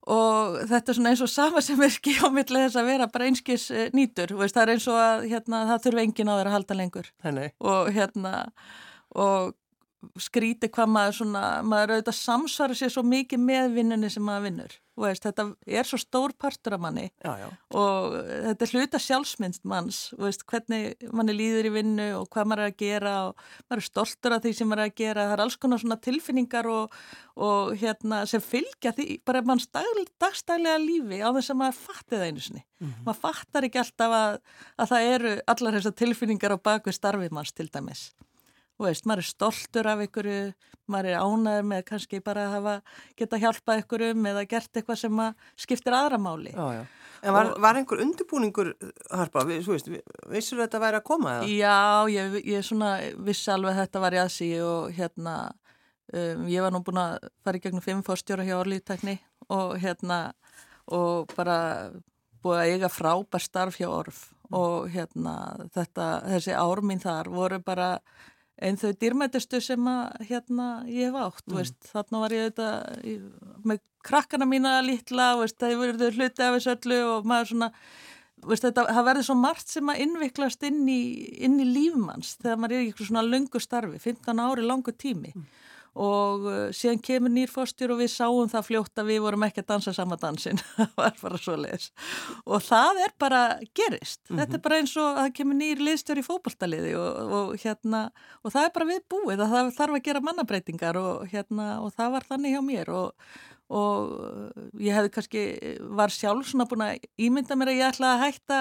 og 0.05 0.57
þetta 0.69 0.91
er 0.91 0.97
svona 0.99 1.11
eins 1.13 1.25
og 1.25 1.31
sama 1.33 1.61
sem 1.65 1.81
er 1.81 1.93
skí 1.93 2.15
á 2.21 2.29
milli 2.33 2.63
þess 2.67 2.79
að 2.79 2.89
vera 2.91 3.09
bara 3.11 3.29
einskis 3.29 3.67
eh, 3.73 3.91
nýtur 3.95 4.35
veist, 4.37 4.57
það 4.57 4.63
er 4.65 4.73
eins 4.75 4.87
og 4.89 5.01
að 5.01 5.27
hérna, 5.31 5.61
það 5.71 5.85
þurfi 5.85 6.03
engin 6.05 6.29
á 6.29 6.35
þeirra 6.37 6.51
að 6.51 6.57
halda 6.59 6.79
lengur. 6.81 7.11
Henni. 7.25 7.51
og 7.65 7.93
hérna 7.93 8.33
og 9.15 9.55
skríti 10.21 10.69
hvað 10.69 10.91
maður 10.93 11.15
svona, 11.19 11.45
maður 11.65 11.95
auðvitað 11.95 12.17
samsvara 12.19 12.77
sér 12.77 12.93
svo 12.93 13.01
mikið 13.07 13.41
með 13.41 13.77
vinnunni 13.79 14.11
sem 14.13 14.25
maður 14.25 14.45
vinnur 14.49 14.75
veist, 14.99 15.25
þetta 15.25 15.45
er 15.67 15.87
svo 15.87 15.99
stór 15.99 16.33
partur 16.39 16.75
af 16.77 16.83
manni 16.83 17.05
já, 17.09 17.31
já. 17.41 17.47
og 17.75 18.15
þetta 18.15 18.65
er 18.65 18.73
hluta 18.73 19.01
sjálfsmynd 19.01 19.59
manns, 19.67 19.99
veist, 20.19 20.45
hvernig 20.49 21.09
manni 21.15 21.35
líður 21.35 21.69
í 21.69 21.73
vinnu 21.75 22.07
og 22.19 22.29
hvað 22.33 22.49
maður 22.51 22.63
er 22.65 22.73
að 22.73 22.79
gera 22.81 23.15
og 23.27 23.45
maður 23.67 23.81
er 23.81 23.87
stoltur 23.89 24.35
af 24.35 24.43
því 24.45 24.53
sem 24.59 24.71
maður 24.71 24.83
er 24.85 24.91
að 24.91 24.99
gera 25.01 25.25
það 25.25 25.35
er 25.35 25.45
alls 25.45 25.59
konar 25.61 25.83
svona 25.83 25.99
tilfinningar 26.07 26.69
og, 26.71 26.99
og 27.47 27.73
hérna 27.81 28.21
sem 28.29 28.43
fylgja 28.43 28.93
því 28.95 29.07
bara 29.27 29.43
manns 29.45 29.67
dag, 29.67 30.03
dagstælega 30.21 30.77
lífi 30.81 31.19
á 31.19 31.29
þess 31.29 31.53
að 31.53 31.61
maður 31.63 31.81
fatti 31.81 32.15
það 32.15 32.27
einu 32.29 32.45
sinni 32.45 32.63
mm 32.63 32.87
-hmm. 32.87 33.01
maður 33.07 33.21
fattar 33.27 33.67
ekki 33.67 33.81
alltaf 33.83 34.19
að, 34.21 34.39
að 34.77 34.93
það 34.93 35.09
eru 35.15 35.35
allar 35.55 35.79
þessar 35.79 35.99
tilfinningar 36.03 36.55
á 36.55 36.65
bakvið 36.69 36.99
starfið 36.99 37.35
manns 37.35 37.51
til 37.51 37.67
dæmis 37.67 38.11
veist, 38.81 39.05
maður 39.07 39.23
er 39.23 39.27
stoltur 39.29 39.87
af 39.87 40.01
einhverju, 40.03 40.39
maður 40.91 41.09
er 41.11 41.23
ánæður 41.23 41.67
með 41.69 41.83
kannski 41.87 42.21
bara 42.23 42.45
að 42.45 42.55
hafa, 42.57 42.75
geta 43.19 43.39
hjálpað 43.41 43.81
einhverjum 43.81 44.29
eða 44.31 44.45
gert 44.51 44.79
eitthvað 44.79 45.01
sem 45.01 45.21
skiptir 45.65 45.95
aðra 45.95 46.19
máli. 46.21 46.53
Já, 46.55 46.81
já. 46.81 46.83
En 47.25 47.33
var, 47.33 47.51
og, 47.51 47.61
var 47.63 47.79
einhver 47.79 48.01
undirbúningur, 48.03 48.73
Harpa, 49.09 49.45
við, 49.47 49.63
veist, 49.71 49.87
vissur 50.29 50.61
þetta 50.61 50.81
væri 50.83 50.99
að 50.99 51.05
koma 51.07 51.37
eða? 51.37 51.47
Já, 51.49 52.11
ég, 52.11 52.35
ég 52.45 52.65
svona 52.67 52.91
vissi 53.25 53.53
alveg 53.53 53.73
að 53.73 53.81
þetta 53.85 54.03
var 54.03 54.17
í 54.17 54.21
aðsí 54.21 54.49
og 54.65 54.91
hérna, 54.97 55.35
um, 56.11 56.45
ég 56.51 56.65
var 56.65 56.75
nú 56.75 56.83
búin 56.85 57.01
að 57.01 57.29
fara 57.45 57.61
í 57.61 57.63
gegnum 57.63 57.85
fimm 57.85 58.03
fórstjóra 58.05 58.45
hjá 58.45 58.57
orðlýttekni 58.59 59.17
og 59.55 59.73
hérna, 59.81 60.19
og 60.93 61.31
bara 61.33 61.57
búið 62.45 62.61
að 62.61 62.75
eiga 62.75 62.91
frábær 62.93 63.41
starf 63.41 63.79
hjá 63.79 63.87
orð 63.89 64.21
og 64.53 64.89
hérna, 64.93 65.35
þetta, 65.73 66.09
þessi 66.35 66.53
ár 66.53 66.83
mín 66.85 67.01
þar 67.01 67.31
voru 67.33 67.57
bara 67.65 67.95
en 68.63 68.79
þau 68.79 68.91
dýrmættistu 69.01 69.59
sem 69.63 69.87
að 69.91 70.29
hérna 70.29 70.69
ég 70.87 71.09
hef 71.09 71.19
átt, 71.19 71.45
mm. 71.47 71.57
veist, 71.59 71.77
þarna 71.91 72.23
var 72.23 72.35
ég 72.35 72.49
þetta 72.49 72.69
með 73.67 73.81
krakkana 74.05 74.47
mína 74.47 74.77
litla, 74.85 75.33
veist, 75.41 75.57
það 75.59 75.79
verður 75.81 76.19
hluti 76.19 76.45
af 76.45 76.57
þessu 76.57 76.75
öllu 76.75 76.99
og 77.09 77.27
maður 77.27 77.51
svona 77.51 77.71
veist, 78.45 78.63
þetta, 78.67 78.87
það 78.93 79.07
verður 79.09 79.27
svo 79.29 79.37
margt 79.41 79.75
sem 79.75 79.91
að 79.91 80.01
innviklast 80.05 80.65
inn 80.69 80.81
í, 80.87 81.01
inn 81.43 81.59
í 81.59 81.67
lífmanns 81.67 82.35
þegar 82.39 82.61
maður 82.61 82.79
er 82.79 82.87
í 82.87 83.07
svona 83.09 83.25
lungu 83.25 83.61
starfi 83.63 84.01
15 84.03 84.43
ári 84.45 84.67
langu 84.67 84.95
tími 84.95 85.33
mm 85.35 85.63
og 85.95 86.47
uh, 86.49 86.55
síðan 86.75 86.99
kemur 87.03 87.31
nýrfóstjur 87.31 87.93
og 87.95 88.01
við 88.01 88.11
sáum 88.11 88.49
það 88.51 88.67
fljótt 88.67 89.01
að 89.01 89.11
við 89.13 89.21
vorum 89.23 89.45
ekki 89.47 89.63
að 89.63 89.69
dansa 89.71 89.93
sama 89.95 90.17
dansin, 90.19 90.59
það 90.75 90.91
var 90.99 91.15
bara 91.21 91.39
svo 91.39 91.55
leiðis 91.59 91.89
og 92.43 92.63
það 92.65 93.01
er 93.05 93.15
bara 93.21 93.41
gerist, 93.71 94.21
mm 94.21 94.27
-hmm. 94.27 94.41
þetta 94.41 94.57
er 94.57 94.63
bara 94.67 94.79
eins 94.81 94.95
og 94.97 95.07
að 95.07 95.21
það 95.21 95.33
kemur 95.39 95.59
nýr 95.61 95.83
liðstjóri 95.87 96.23
í 96.23 96.27
fókbaltaliði 96.27 96.93
og, 96.99 97.33
og 97.39 97.55
hérna, 97.63 98.01
og 98.43 98.51
það 98.51 98.67
er 98.67 98.75
bara 98.77 98.89
við 98.91 99.01
búið 99.09 99.39
að 99.45 99.55
það 99.55 99.73
þarf 99.79 99.99
að 99.99 100.05
gera 100.09 100.25
mannabreitingar 100.27 100.99
og 100.99 101.27
hérna, 101.31 101.67
og 101.81 101.93
það 101.95 102.11
var 102.17 102.27
þannig 102.29 102.55
hjá 102.55 102.61
mér. 102.65 102.91
Og, 102.95 103.31
og 103.69 104.11
ég 104.79 104.93
hefði 104.93 105.13
kannski 105.15 105.43
var 105.97 106.13
sjálf 106.13 106.51
svona 106.51 106.67
búin 106.69 106.85
að 106.85 107.07
ímynda 107.17 107.57
mér 107.57 107.73
að 107.73 107.79
ég 107.79 107.89
ætla 107.93 108.13
að 108.13 108.23
hætta 108.25 108.59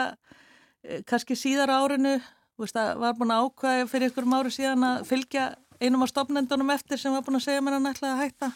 kannski 1.09 1.37
síðar 1.38 1.73
árinu, 1.73 2.18
veist, 2.61 2.76
var 2.76 3.16
búin 3.18 3.32
að 3.35 3.49
ákvæða 3.49 3.87
fyrir 3.90 4.12
ykkur 4.12 4.28
máru 4.28 4.52
síðan 4.52 4.87
að 4.87 5.06
fylgja 5.09 5.47
einum 5.81 6.04
á 6.04 6.09
stopnendunum 6.11 6.73
eftir 6.75 7.00
sem 7.00 7.14
var 7.14 7.25
búin 7.26 7.38
að 7.40 7.47
segja 7.49 7.62
mér 7.64 7.78
að 7.78 8.02
að 8.09 8.21
hætta. 8.23 8.50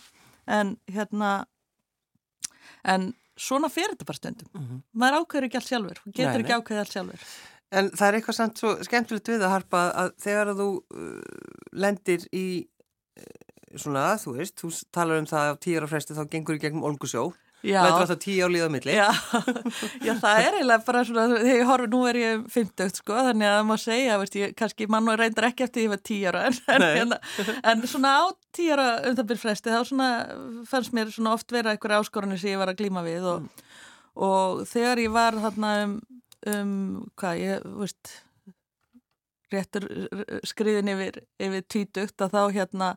En 0.49 0.77
hérna 0.89 1.31
en 2.85 3.13
svona 3.39 3.71
fyrir 3.73 3.95
þetta 3.95 4.09
bara 4.09 4.21
stundum. 4.21 4.49
Mm 4.53 4.65
-hmm. 4.65 4.83
maður 4.93 5.19
ákveður 5.21 5.47
ekki 5.47 5.59
allt 5.59 5.71
sjálfur. 5.71 6.01
Getur 6.07 6.25
nei, 6.25 6.33
nei. 6.33 6.43
ekki 6.43 6.57
ákveðið 6.57 6.83
allt 6.83 6.93
sjálfur. 6.97 7.27
En 7.71 7.91
það 7.91 8.09
er 8.09 8.15
eitthvað 8.15 8.37
samt 8.37 8.59
svo 8.59 8.71
skemmtilegt 8.83 9.29
við 9.29 9.43
að 9.45 9.55
harpa 9.55 9.81
að 9.93 10.13
þegar 10.25 10.49
að 10.53 10.61
þú 10.63 10.71
uh, 10.79 11.23
lendir 11.73 12.25
í 12.33 12.47
uh, 13.19 13.77
svona, 13.77 14.17
þú 14.17 14.33
veist, 14.39 14.57
þú 14.57 14.71
talar 14.91 15.21
um 15.21 15.29
það 15.29 15.53
á 15.53 15.55
tíur 15.61 15.85
á 15.85 15.89
fresti 15.93 16.17
þá 16.17 16.25
gengur 16.33 16.57
í 16.57 16.63
gegnum 16.63 16.87
Olgusjó 16.89 17.33
Lætur 17.59 18.05
þetta 18.05 18.17
tíu 18.23 18.47
á 18.47 18.49
líða 18.55 18.69
milli 18.71 18.93
já. 18.95 19.09
já, 20.07 20.13
það 20.21 20.41
er 20.45 20.57
eiginlega 20.61 20.85
bara 20.87 21.01
svona 21.09 21.25
þegar 21.33 21.49
ég 21.57 21.65
horfi, 21.67 21.89
nú 21.91 22.03
er 22.07 22.19
ég 22.21 22.43
50 22.55 22.93
sko, 23.01 23.17
þannig 23.27 23.49
að 23.49 23.55
það 23.57 23.65
má 23.67 23.73
segja, 23.83 24.19
veist, 24.21 24.37
ég, 24.39 24.53
kannski 24.59 24.87
mann 24.95 25.11
og 25.11 25.17
reyndar 25.19 25.49
ekki 25.49 25.65
eftir 25.67 25.81
því 25.81 25.83
að 25.83 25.89
ég 25.89 25.95
var 25.95 26.03
tíu 26.07 26.29
ára 26.31 26.43
en, 26.49 26.61
en, 26.77 26.85
hérna, 26.95 27.19
en 27.73 27.83
svona 27.91 28.13
á 28.15 28.25
tíu 28.55 28.77
ára 28.77 28.87
um 29.09 29.17
það 29.19 29.31
byrj 29.33 29.43
fresti, 29.43 29.73
þá 29.75 29.91
svona 29.91 30.11
fannst 30.71 30.95
mér 30.95 31.11
svona 31.11 31.33
oft 31.35 31.55
vera 31.57 31.75
einhverja 31.75 31.99
áskorunni 32.05 32.39
sem 32.39 32.53
ég 32.55 32.61
var 32.63 32.71
að 32.71 32.79
glíma 32.79 33.03
við 33.07 33.27
og, 33.33 33.41
mm. 33.43 33.81
og 34.29 34.63
þegar 34.71 35.03
ég 35.03 35.17
var 35.17 35.39
þarna 35.43 35.73
um, 35.81 35.97
um 36.53 36.77
hvað, 37.19 37.41
ég, 37.43 37.67
veist 37.81 38.13
réttur 39.51 39.89
skriðin 40.47 40.93
yfir, 40.93 41.19
yfir 41.43 41.67
tvítugt 41.67 42.23
að 42.23 42.39
þá 42.39 42.43
hérna 42.61 42.93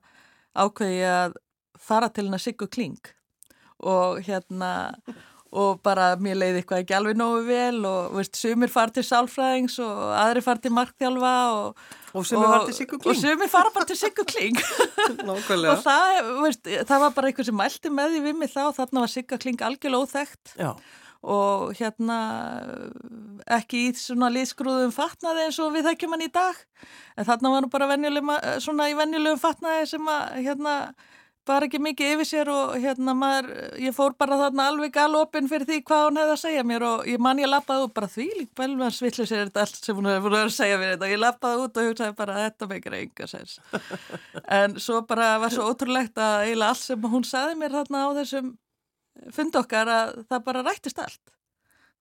ákveði 0.53 0.99
ég 0.99 1.17
að 1.23 1.35
fara 1.81 2.11
til 2.13 2.27
hennar 2.27 2.43
Siggu 2.43 2.69
Kling 2.69 3.09
og 3.81 4.21
hérna 4.25 4.71
og 5.51 5.81
bara 5.83 6.13
mér 6.21 6.37
leiði 6.39 6.61
eitthvað 6.61 6.83
ekki 6.85 6.95
alveg 6.95 7.17
nógu 7.19 7.41
vel 7.43 7.81
og 7.87 8.13
veist, 8.15 8.37
sumir 8.39 8.71
far 8.71 8.93
til 8.95 9.03
sálfræðings 9.03 9.75
og 9.83 9.99
aðri 10.15 10.43
far 10.45 10.61
til 10.63 10.71
markþjálfa 10.77 11.33
og, 11.57 11.81
og 12.15 12.27
sumir 12.27 12.47
far 12.47 12.65
til 12.69 12.77
Siggu 12.77 12.95
Kling. 12.95 13.11
og 13.11 13.19
sumir 13.19 13.51
far 13.51 13.71
bara 13.75 13.89
til 13.89 13.99
Siggu 13.99 14.25
Kling. 14.27 14.61
Og 15.31 15.83
það, 15.83 16.31
veist, 16.45 16.71
það 16.87 17.03
var 17.03 17.13
bara 17.17 17.29
eitthvað 17.29 17.49
sem 17.49 17.59
mælti 17.59 17.91
með 17.91 18.15
því 18.15 18.23
við 18.29 18.39
mig 18.39 18.53
þá 18.53 18.63
þarna 18.79 19.03
var 19.03 19.11
Sigga 19.11 19.39
Kling 19.43 19.63
algjörlega 19.67 20.07
óþægt 20.07 20.55
Já. 20.55 20.71
og 21.35 21.75
hérna 21.77 22.17
ekki 23.59 23.85
í 23.89 23.93
svona 23.99 24.31
liðskrúðum 24.31 24.95
fatnaði 24.95 25.49
eins 25.49 25.59
og 25.59 25.75
við 25.75 25.91
þekkjum 25.91 26.15
hann 26.15 26.27
í 26.29 26.31
dag. 26.31 26.63
En 27.19 27.27
þarna 27.27 27.57
var 27.57 27.65
nú 27.65 27.71
bara 27.73 27.91
svona 28.63 28.87
í 28.87 28.95
venjulegum 28.95 29.41
fatnaði 29.41 29.89
sem 29.91 30.13
að 30.15 30.45
hérna 30.47 30.77
bara 31.51 31.67
ekki 31.67 31.81
mikið 31.83 32.13
yfir 32.15 32.27
sér 32.29 32.51
og 32.53 32.75
hérna 32.79 33.15
maður, 33.17 33.49
ég 33.83 33.95
fór 33.95 34.15
bara 34.19 34.39
þarna 34.39 34.67
alveg 34.71 34.93
galopin 34.95 35.49
fyrir 35.51 35.67
því 35.69 35.79
hvað 35.89 36.05
hún 36.07 36.19
hefði 36.21 36.35
að 36.35 36.41
segja 36.45 36.63
mér 36.71 36.85
og 36.87 37.09
ég 37.11 37.21
man 37.27 37.41
ég 37.41 37.51
lappaði 37.51 37.87
út 37.87 37.95
bara 37.97 38.09
því 38.11 38.27
lík 38.39 38.53
belvan 38.57 38.95
svillu 38.95 39.27
sér 39.27 39.45
þetta 39.45 39.65
allt 39.65 39.81
sem 39.81 39.99
hún 39.99 40.09
hefði 40.09 40.23
búin 40.25 40.37
að 40.39 40.53
segja 40.55 40.79
mér 40.79 40.93
þetta. 40.93 41.07
Og 41.09 41.13
ég 41.15 41.21
lappaði 41.21 41.65
út 41.65 41.81
og 41.81 41.89
hugsaði 41.89 42.17
bara 42.21 42.39
þetta 42.45 42.69
meikir 42.71 42.97
enga 43.01 43.29
sens. 43.31 43.59
En 44.61 44.79
svo 44.83 45.01
bara 45.07 45.35
var 45.41 45.53
svo 45.53 45.67
ótrúlegt 45.71 46.17
að 46.19 46.47
eiginlega 46.47 46.73
allt 46.73 46.83
sem 46.83 47.11
hún 47.13 47.27
saði 47.27 47.59
mér 47.59 47.75
þarna 47.77 48.07
á 48.07 48.09
þessum 48.21 48.55
fund 49.35 49.55
okkar 49.59 49.91
að 49.91 50.17
það 50.31 50.43
bara 50.47 50.65
rættist 50.65 50.99
allt 51.03 51.21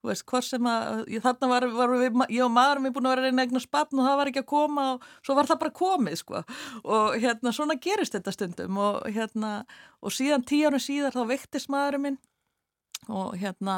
þú 0.01 0.09
veist, 0.09 0.25
hvort 0.29 0.47
sem 0.47 0.67
að 0.67 1.01
þarna 1.21 1.49
var, 1.51 1.67
var 1.75 1.93
við, 1.93 2.21
ég 2.33 2.45
og 2.45 2.53
maðurum 2.55 2.87
við 2.87 2.93
búin 2.95 3.09
að 3.09 3.15
vera 3.15 3.25
reyna 3.27 3.45
eignar 3.45 3.63
spapn 3.63 4.01
og 4.01 4.07
það 4.07 4.19
var 4.19 4.31
ekki 4.31 4.41
að 4.41 4.49
koma 4.51 4.85
og 4.95 5.09
svo 5.21 5.35
var 5.37 5.49
það 5.49 5.61
bara 5.61 5.75
komið 5.77 6.19
sko. 6.21 6.43
Og 6.83 7.17
hérna 7.21 7.53
svona 7.55 7.77
gerist 7.81 8.17
þetta 8.17 8.33
stundum 8.35 8.79
og 8.81 9.01
hérna 9.13 9.51
og 10.01 10.15
síðan 10.15 10.45
tíu 10.49 10.71
árum 10.71 10.81
síðar 10.81 11.17
þá 11.17 11.23
vektist 11.29 11.69
maðurum 11.73 12.07
minn 12.07 12.17
og 13.09 13.37
hérna 13.41 13.77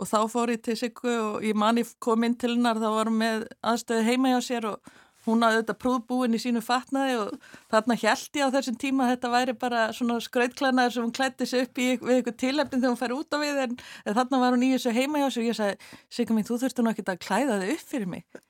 og 0.00 0.08
þá 0.08 0.18
fór 0.32 0.54
ég 0.54 0.62
til 0.66 0.76
Siggu 0.78 1.12
og 1.12 1.46
ég 1.46 1.58
mani 1.58 1.84
kom 2.02 2.26
inn 2.26 2.34
til 2.38 2.56
hennar 2.56 2.80
þá 2.82 2.88
var 2.90 3.10
hún 3.10 3.20
með 3.20 3.46
aðstöðu 3.62 4.06
heima 4.08 4.34
hjá 4.34 4.40
sér 4.48 4.68
og 4.72 4.92
hún 5.26 5.44
hafði 5.44 5.60
þetta 5.60 5.76
prúðbúin 5.82 6.36
í 6.36 6.40
sínu 6.42 6.62
fatnaði 6.64 7.18
og 7.22 7.34
þarna 7.72 7.96
held 8.02 8.38
ég 8.38 8.48
á 8.50 8.54
þessum 8.56 8.78
tíma 8.80 9.06
að 9.06 9.12
þetta 9.14 9.32
væri 9.32 9.54
bara 9.64 9.82
svona 9.96 10.18
skrautklænaður 10.24 10.96
sem 10.96 11.06
hún 11.06 11.14
klætti 11.16 11.48
sig 11.48 11.66
upp 11.66 11.82
í 11.82 11.88
við 12.00 12.14
eitthvað 12.16 12.38
tilefnin 12.42 12.82
þegar 12.82 12.94
hún 12.94 13.00
fær 13.02 13.14
út 13.16 13.36
á 13.36 13.38
við 13.42 13.60
en, 13.66 13.76
þarna 14.08 14.42
var 14.42 14.56
hún 14.56 14.66
í 14.66 14.72
þessu 14.74 14.94
heima 14.96 15.22
hjá 15.22 15.28
sig 15.28 15.44
og 15.44 15.50
ég 15.50 15.58
sagði, 15.58 15.92
Sigga 16.12 16.36
mín, 16.36 16.48
þú 16.48 16.58
þurftu 16.62 16.84
nú 16.84 16.92
ekki 16.92 17.06
að 17.06 17.22
klæða 17.22 17.60
þig 17.62 17.74
upp 17.76 17.86
fyrir 17.92 18.10
mig. 18.10 18.42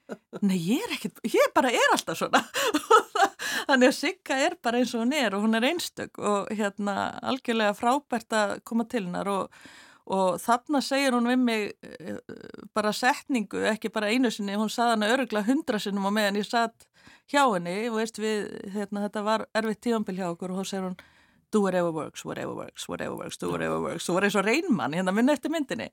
Nei, 0.42 0.56
ég 0.58 0.82
er 0.86 0.96
ekkit, 0.96 1.22
ég 1.32 1.52
bara 1.56 1.70
er 1.72 1.94
alltaf 1.94 2.18
svona. 2.20 2.42
Þannig 3.68 3.88
að 3.92 3.96
Sigga 3.96 4.40
er 4.48 4.58
bara 4.64 4.80
eins 4.80 4.92
og 4.96 5.04
hún 5.04 5.14
er 5.16 5.36
og 5.36 5.44
hún 5.46 5.56
er 5.58 5.68
einstök 5.68 6.20
og 6.20 6.50
hérna 6.52 7.12
algjörlega 7.22 7.76
frábært 7.78 8.36
að 8.36 8.58
koma 8.68 8.88
til 8.88 9.06
hennar 9.06 9.30
og 9.32 9.64
og 10.06 10.40
þarna 10.42 10.80
segir 10.82 11.14
hún 11.14 11.28
við 11.30 11.38
mig 11.38 11.68
eh, 12.00 12.18
bara 12.74 12.92
setningu, 12.96 13.62
ekki 13.70 13.92
bara 13.94 14.10
einu 14.10 14.32
sinni, 14.34 14.56
hún 14.58 14.72
saði 14.72 14.96
hana 14.96 15.12
örugla 15.14 15.44
hundra 15.46 15.78
sinnum 15.82 16.08
og 16.10 16.16
meðan 16.16 16.40
ég 16.40 16.48
satt 16.48 16.88
hjá 17.30 17.44
henni. 17.46 17.88
Og 17.90 18.00
veist 18.00 18.18
við, 18.22 18.50
hérna, 18.74 19.06
þetta 19.06 19.24
var 19.26 19.46
erfitt 19.54 19.82
tífambil 19.86 20.18
hjá 20.18 20.28
okkur 20.32 20.54
og 20.54 20.62
hún 20.62 20.68
segir 20.68 20.88
hún 20.90 21.00
do 21.52 21.60
whatever 21.60 21.92
works, 21.92 22.24
whatever 22.24 22.54
works, 22.56 22.88
whatever 22.88 23.14
works, 23.14 23.36
do 23.36 23.50
whatever 23.52 23.78
works. 23.80 24.08
Og 24.08 24.16
var 24.16 24.26
eins 24.26 24.36
og 24.40 24.46
reynmann 24.46 24.94
hérna 24.96 25.12
minn 25.14 25.28
eftir 25.32 25.52
myndinni. 25.52 25.90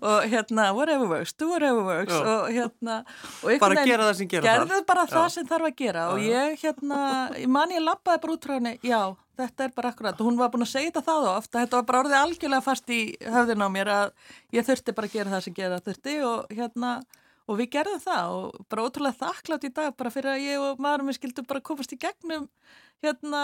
Og 0.00 0.24
hérna 0.32 0.70
whatever 0.72 1.06
works, 1.10 1.34
do 1.36 1.50
whatever 1.52 1.84
works. 1.84 2.14
Já. 2.14 2.22
og 2.24 2.48
hérna 2.48 3.02
og 3.44 3.60
bara 3.60 3.84
gera 3.84 4.08
það 4.08 4.14
sem 4.22 4.30
gera 4.32 4.46
það 4.46 4.62
gerðu 4.62 4.86
bara 4.88 5.04
Já. 5.04 5.12
það 5.16 5.28
sem 5.36 5.50
þarf 5.52 5.68
að 5.68 5.76
gera. 5.82 6.06
Og 6.14 6.24
ég 6.24 6.64
hérna, 6.64 7.02
ég 7.36 7.52
man 7.58 7.76
ég 7.76 7.84
lappaði 7.84 8.24
bara 8.24 8.38
út 8.38 8.48
frá 8.48 8.56
henni, 8.56 8.78
já 8.82 9.02
þetta 9.38 9.66
er 9.66 9.74
bara 9.76 9.92
akkurat 9.92 10.20
hún 10.22 10.38
var 10.40 10.52
búin 10.52 10.66
að 10.66 10.72
segja 10.74 10.90
þetta 10.90 11.04
þá 11.06 11.32
ofta, 11.32 11.62
þetta 11.62 11.78
var 11.78 11.88
bara 11.88 12.02
orðið 12.04 12.18
algjörlega 12.18 12.66
fast 12.66 12.92
í 12.92 13.00
höfðin 13.24 13.64
á 13.64 13.68
mér 13.72 13.90
að 13.92 14.14
ég 14.56 14.66
þurfti 14.68 14.94
bara 14.96 15.10
að 15.10 15.16
gera 15.16 15.34
það 15.34 15.44
sem 15.46 15.56
gera 15.56 15.80
þurfti 15.86 16.16
og 16.28 16.52
hérna 16.52 16.92
og 17.50 17.58
við 17.58 17.72
gerðum 17.74 18.02
það 18.02 18.36
og 18.36 18.68
bara 18.70 18.84
ótrúlega 18.86 19.20
þakklátt 19.22 19.66
í 19.66 19.72
dag 19.74 19.96
bara 19.98 20.12
fyrir 20.14 20.34
að 20.34 20.44
ég 20.44 20.62
og 20.62 20.82
maðurum 20.82 21.10
við 21.10 21.18
skildum 21.18 21.48
bara 21.48 21.64
komast 21.64 21.94
í 21.94 21.98
gegnum 22.00 22.46
hérna 23.02 23.42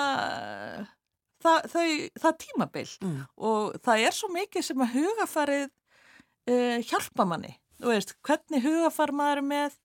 það, 1.43 1.67
þau, 1.73 1.89
það 2.23 2.39
tímabill 2.45 2.93
mm. 3.03 3.19
og 3.51 3.81
það 3.85 4.05
er 4.07 4.17
svo 4.17 4.31
mikið 4.35 4.69
sem 4.69 4.85
að 4.85 4.95
hugafarið 4.99 5.67
uh, 5.69 6.79
hjálpa 6.91 7.27
manni, 7.29 7.53
þú 7.81 7.93
veist, 7.95 8.15
hvernig 8.27 8.65
hugafar 8.67 9.15
maður 9.15 9.45
með 9.49 9.79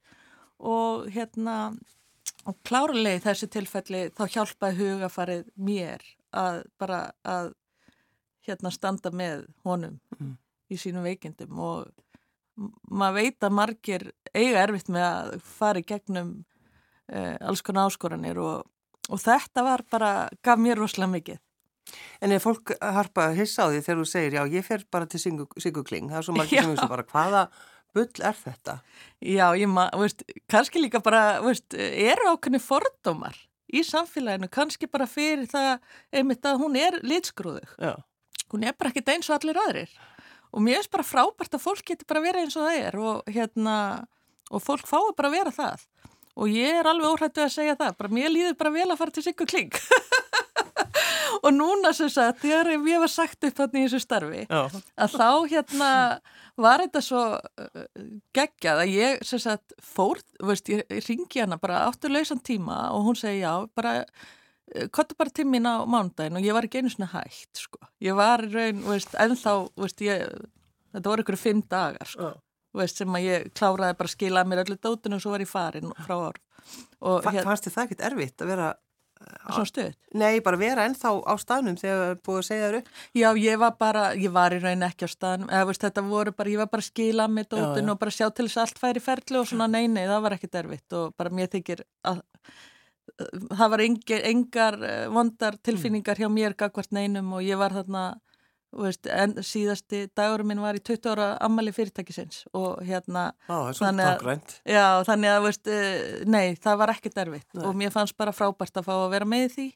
og 0.63 1.09
hérna 1.13 1.57
og 2.49 2.59
klárlega 2.67 3.19
í 3.19 3.23
þessu 3.23 3.49
tilfelli 3.51 4.05
þá 4.15 4.23
hjálpaði 4.35 4.79
hugafarið 4.79 5.43
mér 5.55 6.03
að 6.35 6.63
bara 6.81 7.03
að 7.23 7.53
hérna 8.43 8.71
standa 8.73 9.11
með 9.15 9.45
honum 9.63 9.99
mm. 10.17 10.33
í 10.73 10.79
sínum 10.79 11.05
veikindum 11.07 11.59
og 11.63 11.91
maður 12.91 13.19
veit 13.19 13.45
að 13.45 13.55
margir 13.57 14.09
eiga 14.33 14.65
erfitt 14.65 14.91
með 14.93 15.05
að 15.07 15.31
fara 15.45 15.81
í 15.81 15.87
gegnum 15.87 16.35
eh, 17.09 17.35
alls 17.41 17.63
konar 17.65 17.89
áskoranir 17.89 18.39
og, 18.41 18.67
og 19.09 19.21
þetta 19.23 19.65
var 19.65 19.85
bara, 19.89 20.11
gaf 20.43 20.61
mér 20.61 20.81
rosalega 20.81 21.13
mikið. 21.15 21.41
En 22.23 22.31
er 22.31 22.39
fólk 22.39 22.75
harpa 22.79 23.31
hissa 23.35 23.67
á 23.67 23.71
því 23.71 23.81
þegar 23.83 23.99
þú 23.99 24.05
segir 24.09 24.37
já 24.37 24.43
ég 24.53 24.65
fer 24.65 24.85
bara 24.91 25.07
til 25.09 25.19
Sigurkling, 25.19 26.11
það 26.11 26.19
er 26.19 26.27
svo 26.27 26.35
margir 26.37 26.69
sem 26.69 26.91
bara 26.91 27.07
hvaða 27.09 27.47
bull 27.95 28.23
er 28.25 28.37
þetta? 28.37 28.77
Já, 29.23 29.47
ég 29.57 29.69
maður, 29.69 30.13
kannski 30.51 30.81
líka 30.81 31.01
bara, 31.03 31.41
veist, 31.45 31.73
eru 31.73 32.33
ákveðni 32.33 32.61
fordómar 32.63 33.37
í 33.73 33.83
samfélaginu, 33.85 34.49
kannski 34.53 34.89
bara 34.91 35.07
fyrir 35.09 35.47
það 35.49 35.77
einmitt 36.13 36.45
að 36.45 36.59
hún 36.61 36.77
er 36.77 36.99
litsgrúðug. 37.05 37.77
Já. 37.81 37.95
Hún 38.53 38.65
er 38.67 38.75
bara 38.77 38.91
ekkit 38.91 39.13
eins 39.15 39.29
og 39.31 39.39
allir 39.39 39.57
aðrir. 39.57 39.93
Og 40.53 40.61
mér 40.61 40.81
finnst 40.81 40.93
bara 40.93 41.07
frábært 41.07 41.55
að 41.57 41.63
fólk 41.63 41.85
getur 41.87 42.09
bara 42.09 42.21
verið 42.21 42.45
eins 42.45 42.57
og 42.59 42.67
það 42.67 42.81
er 42.83 42.99
og 43.01 43.31
hérna, 43.33 43.77
og 44.53 44.61
fólk 44.61 44.85
fái 44.85 45.15
bara 45.17 45.31
að 45.31 45.37
vera 45.39 45.55
það. 45.55 45.87
Og 46.33 46.49
ég 46.49 46.79
er 46.79 46.89
alveg 46.89 47.13
óhættu 47.13 47.41
að 47.41 47.55
segja 47.55 47.77
það, 47.79 47.97
bara 47.97 48.13
mér 48.13 48.33
líður 48.33 48.57
bara 48.59 48.73
vel 48.73 48.89
að 48.89 48.99
fara 49.01 49.13
til 49.13 49.25
Sigur 49.25 49.49
Kling. 49.49 49.73
og 51.41 51.49
núna 51.55 51.93
sem 51.95 52.11
sagt, 52.11 52.41
þegar 52.43 52.71
ég 52.75 53.01
var 53.03 53.11
sagt 53.11 53.47
upp 53.47 53.61
hann 53.63 53.79
í 53.79 53.85
þessu 53.85 54.01
starfi, 54.03 54.43
Já. 54.49 54.61
að 55.05 55.17
þá 55.17 55.29
hérna 55.53 55.89
var 56.59 56.83
þetta 56.85 57.01
svo 57.03 57.23
uh, 57.39 57.83
geggjað 58.35 58.83
að 58.85 58.93
ég 58.93 59.25
sem 59.27 59.41
sagt 59.41 59.75
fór, 59.81 60.21
veist, 60.43 60.69
ég 60.69 60.85
ringi 61.07 61.43
hana 61.43 61.59
bara 61.61 61.85
áttur 61.87 62.13
lausan 62.13 62.43
tíma 62.43 62.85
og 62.93 63.09
hún 63.09 63.19
segi 63.19 63.41
já, 63.41 63.53
bara 63.75 63.99
uh, 64.03 64.87
kottu 64.93 65.17
bara 65.19 65.33
tímin 65.33 65.69
á 65.69 65.81
mándagin 65.89 66.37
og 66.37 66.45
ég 66.45 66.55
var 66.55 66.67
ekki 66.67 66.83
einu 66.83 66.93
svona 66.93 67.11
hægt 67.15 67.65
sko, 67.65 67.81
ég 68.03 68.17
var 68.17 68.45
raun, 68.45 68.85
veist, 68.89 69.15
ennþá, 69.17 69.57
veist, 69.81 70.05
ég 70.05 70.27
þetta 70.93 71.09
voru 71.09 71.25
ykkur 71.25 71.39
fimm 71.39 71.63
dagar 71.69 72.09
sko 72.09 72.33
Já. 72.33 72.41
Veist, 72.73 72.97
sem 72.97 73.13
að 73.13 73.25
ég 73.27 73.51
kláraði 73.53 73.95
bara 73.99 74.09
að 74.09 74.13
skila 74.15 74.41
mér 74.49 74.63
öllu 74.63 74.79
dótun 74.81 75.13
og 75.13 75.19
svo 75.21 75.33
var 75.35 75.43
ég 75.43 75.49
farin 75.49 75.91
frá 76.07 76.15
orð. 76.17 76.39
Fannst 77.45 77.67
þið 77.67 77.75
það 77.75 77.83
ekkit 77.83 78.01
erfitt 78.07 78.41
að 78.41 78.49
vera 78.49 78.69
Svona 79.47 79.69
stuð? 79.69 79.93
Nei, 80.19 80.41
bara 80.45 80.59
vera 80.61 80.85
ennþá 80.87 81.13
á 81.23 81.33
staðnum 81.41 81.77
þegar 81.79 82.01
það 82.01 82.11
er 82.13 82.19
búið 82.27 82.39
að 82.39 82.47
segja 82.49 82.67
þér 82.67 82.77
upp. 82.79 82.91
Já, 83.19 83.27
ég 83.43 83.61
var 83.63 83.77
bara, 83.79 84.03
ég 84.19 84.35
var 84.35 84.55
í 84.55 84.59
raun 84.63 84.87
ekki 84.87 85.07
á 85.07 85.15
staðnum, 85.15 85.49
eða 85.53 85.69
veist 85.69 85.87
þetta 85.87 86.05
voru 86.07 86.35
bara, 86.35 86.53
ég 86.53 86.61
var 86.63 86.69
bara 86.73 86.85
að 86.85 86.91
skila 86.91 87.29
með 87.31 87.49
dótun 87.55 87.93
og 87.93 88.01
bara 88.01 88.13
sjá 88.13 88.27
til 88.29 88.47
þess 88.47 88.59
að 88.59 88.67
allt 88.67 88.83
færi 88.83 89.03
ferli 89.03 89.41
og 89.41 89.49
svona 89.49 89.69
nei, 89.71 89.87
nei, 89.87 90.05
það 90.09 90.27
var 90.27 90.37
ekki 90.37 90.51
derfitt 90.53 90.99
og 90.99 91.17
bara 91.17 91.33
mér 91.33 91.51
þykir 91.53 91.83
að 92.11 92.23
það 93.53 93.71
var 93.73 93.83
engar, 93.83 94.21
engar 94.29 94.77
eh, 94.87 95.07
vondar 95.11 95.57
tilfinningar 95.65 96.19
hjá 96.19 96.29
mér 96.31 96.55
gagvart 96.57 96.93
neinum 96.95 97.33
og 97.37 97.43
ég 97.45 97.59
var 97.59 97.75
þarna 97.75 98.03
Veist, 98.73 99.05
en 99.05 99.35
síðasti 99.45 100.07
dagurum 100.17 100.47
minn 100.49 100.61
var 100.63 100.77
í 100.77 100.81
20 100.81 101.11
ára 101.13 101.27
ammali 101.45 101.69
fyrirtækisins 101.75 102.43
og 102.57 102.79
hérna 102.87 103.27
Á, 103.45 103.69
þannig, 103.77 104.23
að, 104.25 104.55
já, 104.65 104.85
þannig 105.05 105.29
að 105.29 105.45
veist, 105.45 105.69
eh, 105.69 106.23
nei, 106.25 106.55
það 106.61 106.79
var 106.81 106.93
ekkert 106.95 107.19
erfitt 107.21 107.53
nei. 107.53 107.67
og 107.67 107.77
mér 107.77 107.93
fannst 107.93 108.17
bara 108.17 108.33
frábært 108.33 108.79
að 108.81 108.87
fá 108.87 108.93
að 108.95 109.11
vera 109.13 109.29
með 109.29 109.45
því 109.57 109.67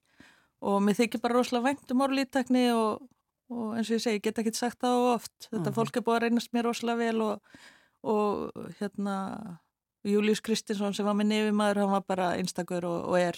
og 0.65 0.81
mér 0.81 0.97
þykir 0.97 1.21
bara 1.21 1.37
rosalega 1.37 1.67
vænt 1.69 1.93
um 1.93 2.03
orðlítakni 2.07 2.65
og, 2.73 3.05
og 3.53 3.77
eins 3.77 3.91
og 3.91 3.99
ég 3.99 4.03
segi, 4.07 4.17
ég 4.17 4.25
get 4.25 4.41
ekki 4.41 4.55
sagt 4.57 4.81
það 4.81 5.05
oft 5.13 5.35
þetta 5.45 5.59
mm 5.59 5.67
-hmm. 5.67 5.77
fólk 5.77 5.97
er 5.97 6.05
búið 6.07 6.17
að 6.17 6.25
reynast 6.25 6.53
mér 6.57 6.69
rosalega 6.71 6.97
vel 7.03 7.21
og, 7.21 7.61
og 8.01 8.65
hérna 8.79 9.17
Július 10.07 10.41
Kristinsson 10.41 10.93
sem 10.93 11.05
var 11.05 11.15
með 11.17 11.31
nefimæður, 11.33 11.83
hann 11.83 11.95
var 11.97 12.05
bara 12.07 12.33
einstakur 12.39 12.85
og, 12.85 13.05
og 13.11 13.19
er 13.19 13.37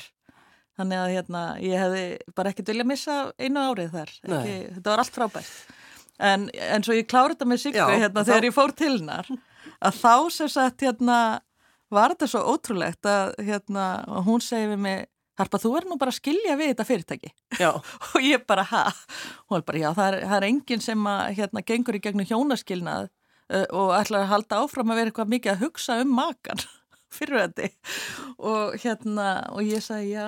Þannig 0.80 1.02
að 1.02 1.14
hérna, 1.18 1.44
ég 1.60 1.84
hefði 1.84 2.04
bara 2.38 2.54
ekkert 2.54 2.72
viljað 2.72 2.88
missa 2.88 3.20
einu 3.36 3.66
árið 3.68 3.94
þar. 3.98 4.16
Ekki, 4.24 4.56
þetta 4.78 4.94
var 4.94 5.04
allt 5.04 5.18
frábært. 5.18 5.54
En, 6.20 6.50
en 6.52 6.84
svo 6.84 6.96
ég 6.96 7.08
klárið 7.08 7.36
þetta 7.36 7.48
með 7.48 7.62
Siggu 7.66 7.86
hérna, 7.86 8.24
þegar 8.28 8.44
þá... 8.44 8.48
ég 8.48 8.56
fór 8.56 8.74
til 8.76 8.94
hennar 8.94 9.30
að 9.80 10.00
þá 10.00 10.14
sem 10.36 10.50
sagt 10.52 10.84
hérna, 10.84 11.20
var 11.92 12.14
þetta 12.14 12.28
svo 12.32 12.42
ótrúlegt 12.54 13.08
að 13.08 13.32
hérna, 13.48 13.86
hún 14.28 14.44
segi 14.44 14.72
við 14.74 14.84
mig 14.88 15.08
Harpa, 15.40 15.56
þú 15.56 15.70
er 15.80 15.86
nú 15.88 15.96
bara 15.96 16.12
að 16.12 16.18
skilja 16.18 16.56
við 16.60 16.74
þetta 16.74 16.86
fyrirtæki. 16.88 17.30
og 17.70 18.26
ég 18.26 18.42
bara, 18.44 18.66
ha? 18.74 18.82
Hún 19.48 19.62
er 19.62 19.64
bara, 19.70 19.80
já, 19.80 19.88
það 19.96 20.10
er, 20.10 20.18
það 20.26 20.36
er 20.36 20.48
enginn 20.50 20.84
sem 20.84 21.08
að, 21.08 21.22
hérna, 21.38 21.64
gengur 21.64 21.96
í 21.96 22.02
gegnum 22.04 22.28
hjónaskilnað 22.28 23.08
uh, 23.08 23.64
og 23.72 23.94
ætlar 23.96 24.26
að 24.26 24.34
halda 24.34 24.60
áfram 24.66 24.92
að 24.92 25.00
vera 25.00 25.14
eitthvað 25.14 25.32
mikið 25.32 25.54
að 25.54 25.64
hugsa 25.64 25.98
um 26.04 26.12
makan 26.18 26.64
fyrir 27.16 27.46
þetta. 27.46 27.70
Og 28.52 28.76
hérna, 28.84 29.30
og 29.56 29.64
ég 29.64 29.86
sagði, 29.86 30.18
já, 30.18 30.28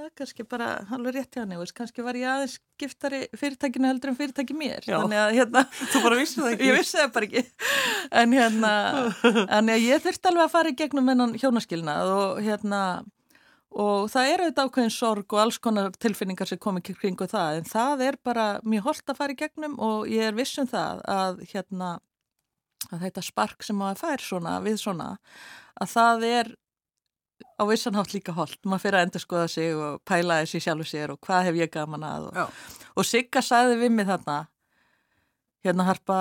það 0.00 0.08
er 0.08 0.16
kannski 0.16 0.44
bara 0.48 0.70
alveg 0.96 1.16
rétt 1.16 1.36
hjá 1.36 1.42
henni, 1.42 1.70
kannski 1.76 2.04
var 2.04 2.16
ég 2.16 2.30
aðeins 2.30 2.56
giftari 2.80 3.20
fyrirtækinu 3.36 3.90
heldur 3.90 4.12
en 4.12 4.18
fyrirtæki 4.18 4.56
mér. 4.56 4.88
Að 4.88 5.36
hérna 5.36 5.66
Þú 5.92 6.02
bara 6.06 6.18
vissi 6.20 6.40
það 6.40 6.52
ekki. 6.54 6.68
Ég 6.70 6.78
vissi 6.78 6.98
það 6.98 7.14
bara 7.16 7.28
ekki. 7.28 7.44
En 8.22 8.36
hérna, 8.36 8.74
en 9.58 9.72
ég 9.76 10.04
þurfti 10.04 10.30
alveg 10.30 10.46
að 10.46 10.52
fara 10.54 10.72
í 10.72 10.76
gegnum 10.78 11.10
hennan 11.12 11.36
hjónaskilnað 11.40 12.12
og 12.16 12.44
hérna 12.44 12.82
og 13.70 14.08
það 14.10 14.28
er 14.32 14.42
auðvitað 14.42 14.68
ákveðin 14.70 14.94
sorg 14.94 15.34
og 15.36 15.40
alls 15.44 15.58
konar 15.62 15.92
tilfinningar 16.02 16.48
sem 16.50 16.58
komið 16.58 16.96
kringu 16.98 17.28
það 17.30 17.60
en 17.60 17.68
það 17.70 18.06
er 18.08 18.16
bara 18.26 18.46
mjög 18.66 18.88
holdt 18.88 19.12
að 19.12 19.20
fara 19.20 19.36
í 19.36 19.38
gegnum 19.38 19.76
og 19.78 20.08
ég 20.10 20.26
er 20.26 20.34
vissum 20.34 20.66
það 20.70 21.04
að 21.06 21.44
hérna 21.52 21.92
að 22.90 23.04
þetta 23.04 23.22
spark 23.22 23.62
sem 23.62 23.78
maður 23.78 24.00
fær 24.00 24.24
svona 24.24 24.56
við 24.64 24.80
svona 24.82 25.12
að 25.78 25.92
það 25.92 26.26
er 26.30 26.52
á 27.60 27.62
vissanhátt 27.68 28.14
líka 28.14 28.34
holdt, 28.36 28.60
maður 28.64 28.86
fyrir 28.86 29.00
að 29.00 29.06
endur 29.06 29.24
skoða 29.24 29.48
sig 29.52 29.74
og 29.74 30.00
pæla 30.08 30.40
þessi 30.42 30.62
sjálfu 30.64 30.88
sér 30.88 31.14
og 31.14 31.20
hvað 31.26 31.50
hef 31.50 31.60
ég 31.60 31.74
gaman 31.74 32.06
að 32.06 32.30
og, 32.30 32.64
og 32.96 33.06
Sigga 33.08 33.42
sagði 33.44 33.80
við 33.84 33.94
mig 33.98 34.08
þarna 34.10 34.40
hérna 35.64 35.84
harpa, 35.90 36.18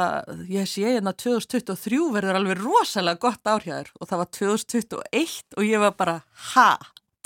ég 0.51 0.67
sé 0.67 0.83
hérna 0.97 1.13
2023 1.15 1.99
verður 2.13 2.39
alveg 2.39 2.59
rosalega 2.59 3.21
gott 3.23 3.47
árhjáður 3.47 3.93
og 3.95 4.09
það 4.09 4.21
var 4.21 4.31
2021 4.39 5.37
og 5.55 5.67
ég 5.67 5.83
var 5.83 5.95
bara, 5.99 6.17
ha? 6.53 6.71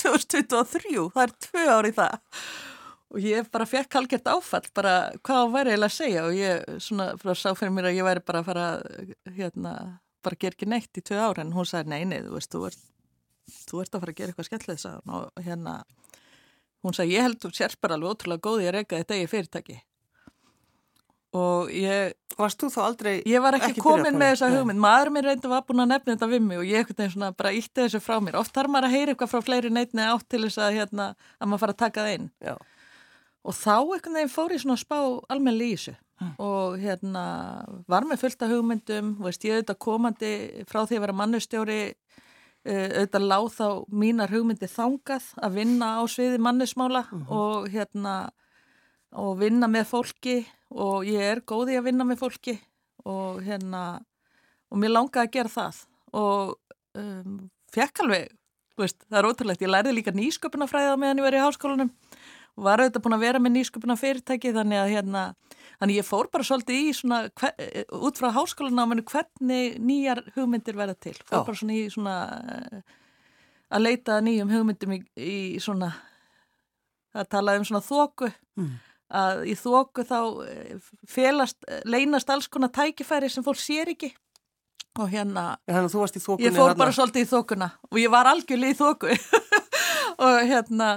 2023, 0.04 1.08
það 1.16 1.24
er 1.24 1.34
tvö 1.48 1.66
árið 1.72 1.98
það. 1.98 2.38
Og 3.14 3.22
ég 3.22 3.50
bara 3.54 3.70
fekk 3.70 3.98
halgert 3.98 4.30
áfall 4.30 4.70
bara 4.76 4.94
hvað 5.26 5.52
væri 5.54 5.74
eiginlega 5.74 5.92
að 5.92 5.98
segja? 6.00 6.24
Og 6.26 6.38
ég 6.38 6.80
svona 6.82 7.12
frá 7.22 7.36
sá 7.38 7.52
fyrir 7.58 7.74
mér 7.76 7.92
að 7.92 8.00
ég 8.00 8.08
væri 8.08 8.24
bara 8.26 8.42
að 8.42 8.48
fara 8.50 8.66
hérna, 9.38 9.74
bara 10.26 10.40
ger 10.42 10.58
ekki 10.58 10.70
neitt 10.70 10.98
í 10.98 11.06
tvö 11.06 11.20
ára 11.22 11.46
en 11.46 11.54
hún 11.54 11.70
sagði 11.70 11.94
nei, 11.94 12.02
nei, 12.10 12.20
þú 12.26 12.38
veist, 12.38 12.52
þú 12.54 12.66
ert, 12.70 12.82
þú 13.48 13.84
ert 13.84 13.96
að 13.96 14.04
fara 14.04 14.14
að 14.14 14.20
gera 14.20 14.34
eitthvað 14.34 14.50
skemmtilegt 14.50 14.86
og 14.88 15.44
hérna 15.46 15.78
hún 16.84 16.96
sagði 16.96 17.18
ég 17.18 17.28
held 17.28 17.40
þú 17.42 17.52
sérst 17.56 17.82
bara 17.84 17.98
alveg 17.98 18.14
ótrúlega 18.14 18.44
góði 18.44 18.70
að 18.70 18.78
reyka 18.78 19.00
þetta 19.02 19.20
í 19.20 19.30
fyrirtæki. 19.32 19.80
Og 21.34 21.72
ég 21.74 22.14
Varst 22.38 22.62
þú 22.62 22.70
þá 22.74 22.80
aldrei 22.84 23.14
Ég 23.30 23.42
var 23.44 23.58
ekki, 23.58 23.74
ekki 23.74 23.84
komin 23.84 24.18
með 24.18 24.34
þessa 24.34 24.50
hugmynd, 24.54 24.82
maður 24.82 25.12
minn 25.14 25.26
reyndi 25.28 25.50
var 25.52 25.66
búin 25.68 25.84
að 25.84 25.92
nefna 25.92 26.16
þetta 26.16 26.30
við 26.32 26.46
mig 26.46 26.62
og 26.62 26.70
ég 26.70 26.84
ekkert 26.84 27.04
einn 27.04 27.12
svona 27.14 27.32
bara 27.38 27.54
ítti 27.54 27.84
þessu 27.84 28.02
frá 28.04 28.16
mér, 28.24 28.38
oft 28.40 28.54
þarf 28.56 28.74
maður 28.74 28.88
að 28.90 28.96
heyra 28.96 29.14
eitthvað 29.14 29.32
frá 29.34 29.46
fleiri 29.46 29.72
neitni 29.74 30.06
átt 30.06 30.28
til 30.32 30.42
þess 30.46 30.62
að 30.62 30.78
hérna 30.80 31.10
að 31.14 31.52
maður 31.52 31.64
fara 31.64 31.76
að 31.76 31.82
taka 31.84 32.06
það 32.06 32.16
inn. 32.18 32.30
Já. 32.42 32.56
og 33.44 33.58
þá 33.60 33.76
ekkert 33.98 34.20
einn 34.22 34.34
fór 34.34 34.56
ég 34.56 34.64
svona 34.64 34.78
að 34.78 34.84
spá 34.86 34.98
almenni 35.36 35.70
í 35.70 35.76
þessu. 35.76 35.96
Mm. 36.22 36.34
og 36.46 36.76
hérna 36.80 37.24
var 37.90 38.06
með 38.08 38.22
fullta 38.22 38.48
hugmyndum, 38.48 39.16
veist 39.26 39.44
ég 39.44 39.58
auðvitað 39.58 39.80
komandi 39.82 40.34
frá 40.70 40.84
því 40.86 41.00
að 41.00 41.04
vera 41.04 41.16
mannustjóri 41.20 41.80
auðvitað 42.64 43.26
láð 43.28 43.48
þá 43.58 43.68
mínar 43.92 44.32
hugmyndi 44.32 44.70
þangað 44.72 45.26
að 45.44 45.58
vinna 45.60 45.90
á 46.00 46.02
sviði 46.08 46.40
mannismála 46.40 47.04
mm 47.10 47.20
-hmm. 47.20 47.32
og 47.36 47.70
hérna 47.74 48.14
og 49.14 49.40
vinna 49.40 49.68
með 49.68 49.90
fólki 49.90 50.38
og 50.72 51.06
ég 51.06 51.22
er 51.22 51.42
góði 51.46 51.78
að 51.78 51.90
vinna 51.90 52.08
með 52.08 52.24
fólki 52.24 52.56
og 53.06 53.44
hérna 53.44 54.02
og 54.72 54.80
mér 54.80 54.96
langaði 54.96 55.28
að 55.28 55.34
gera 55.34 55.50
það 55.50 55.82
og 56.14 56.56
um, 56.98 57.50
fekk 57.74 58.00
alveg 58.00 58.32
veist, 58.80 59.04
það 59.10 59.20
er 59.20 59.28
ótrúlegt, 59.30 59.62
ég 59.62 59.70
lærði 59.70 59.94
líka 59.94 60.14
nýsköpunafræða 60.16 60.96
meðan 60.98 61.22
ég 61.22 61.28
var 61.28 61.38
í 61.38 61.44
háskólanum 61.44 61.92
og 62.58 62.66
var 62.68 62.82
auðvitað 62.82 63.06
búin 63.06 63.18
að 63.18 63.26
vera 63.28 63.42
með 63.42 63.56
nýsköpuna 63.58 63.98
fyrirtæki 64.00 64.54
þannig 64.56 64.82
að 64.82 64.94
hérna, 64.96 65.24
þannig 65.80 66.00
ég 66.00 66.08
fór 66.08 66.30
bara 66.34 66.48
svolítið 66.48 66.80
í 66.80 66.94
svona, 66.98 67.24
út 68.00 68.20
frá 68.20 68.30
háskólanáminu 68.36 69.06
hvernig 69.10 69.80
nýjar 69.82 70.24
hugmyndir 70.36 70.78
verða 70.80 70.98
til, 71.00 71.18
fór 71.24 71.42
Já. 71.42 71.46
bara 71.50 71.60
svona 71.60 71.78
í 71.78 71.86
svona 71.94 72.18
að 73.74 73.86
leita 73.88 74.20
nýjum 74.24 74.52
hugmyndum 74.54 74.98
í, 74.98 75.04
í 75.18 75.62
svona 75.62 75.92
að 77.14 77.30
tala 77.36 77.58
um 77.60 77.68
svona 77.68 77.86
þóku 77.86 78.32
mm. 78.60 78.74
Að 79.14 79.44
í 79.52 79.54
þóku 79.60 80.02
þá 80.10 80.20
eh, 80.50 80.86
felast, 81.06 81.60
leynast 81.86 82.32
alls 82.34 82.48
konar 82.50 82.72
tækifæri 82.74 83.28
sem 83.30 83.44
fólk 83.46 83.60
sér 83.62 83.92
ekki. 83.92 84.10
Og 84.98 85.12
hérna 85.12 85.44
ég 85.70 86.56
fór 86.56 86.74
bara 86.78 86.94
svolítið 86.94 87.26
í 87.26 87.30
þókuna 87.30 87.68
og 87.92 88.00
ég 88.02 88.10
var 88.14 88.30
algjörlega 88.30 88.74
í 88.74 88.78
þóku 88.78 89.14
og 90.26 90.40
hérna 90.50 90.90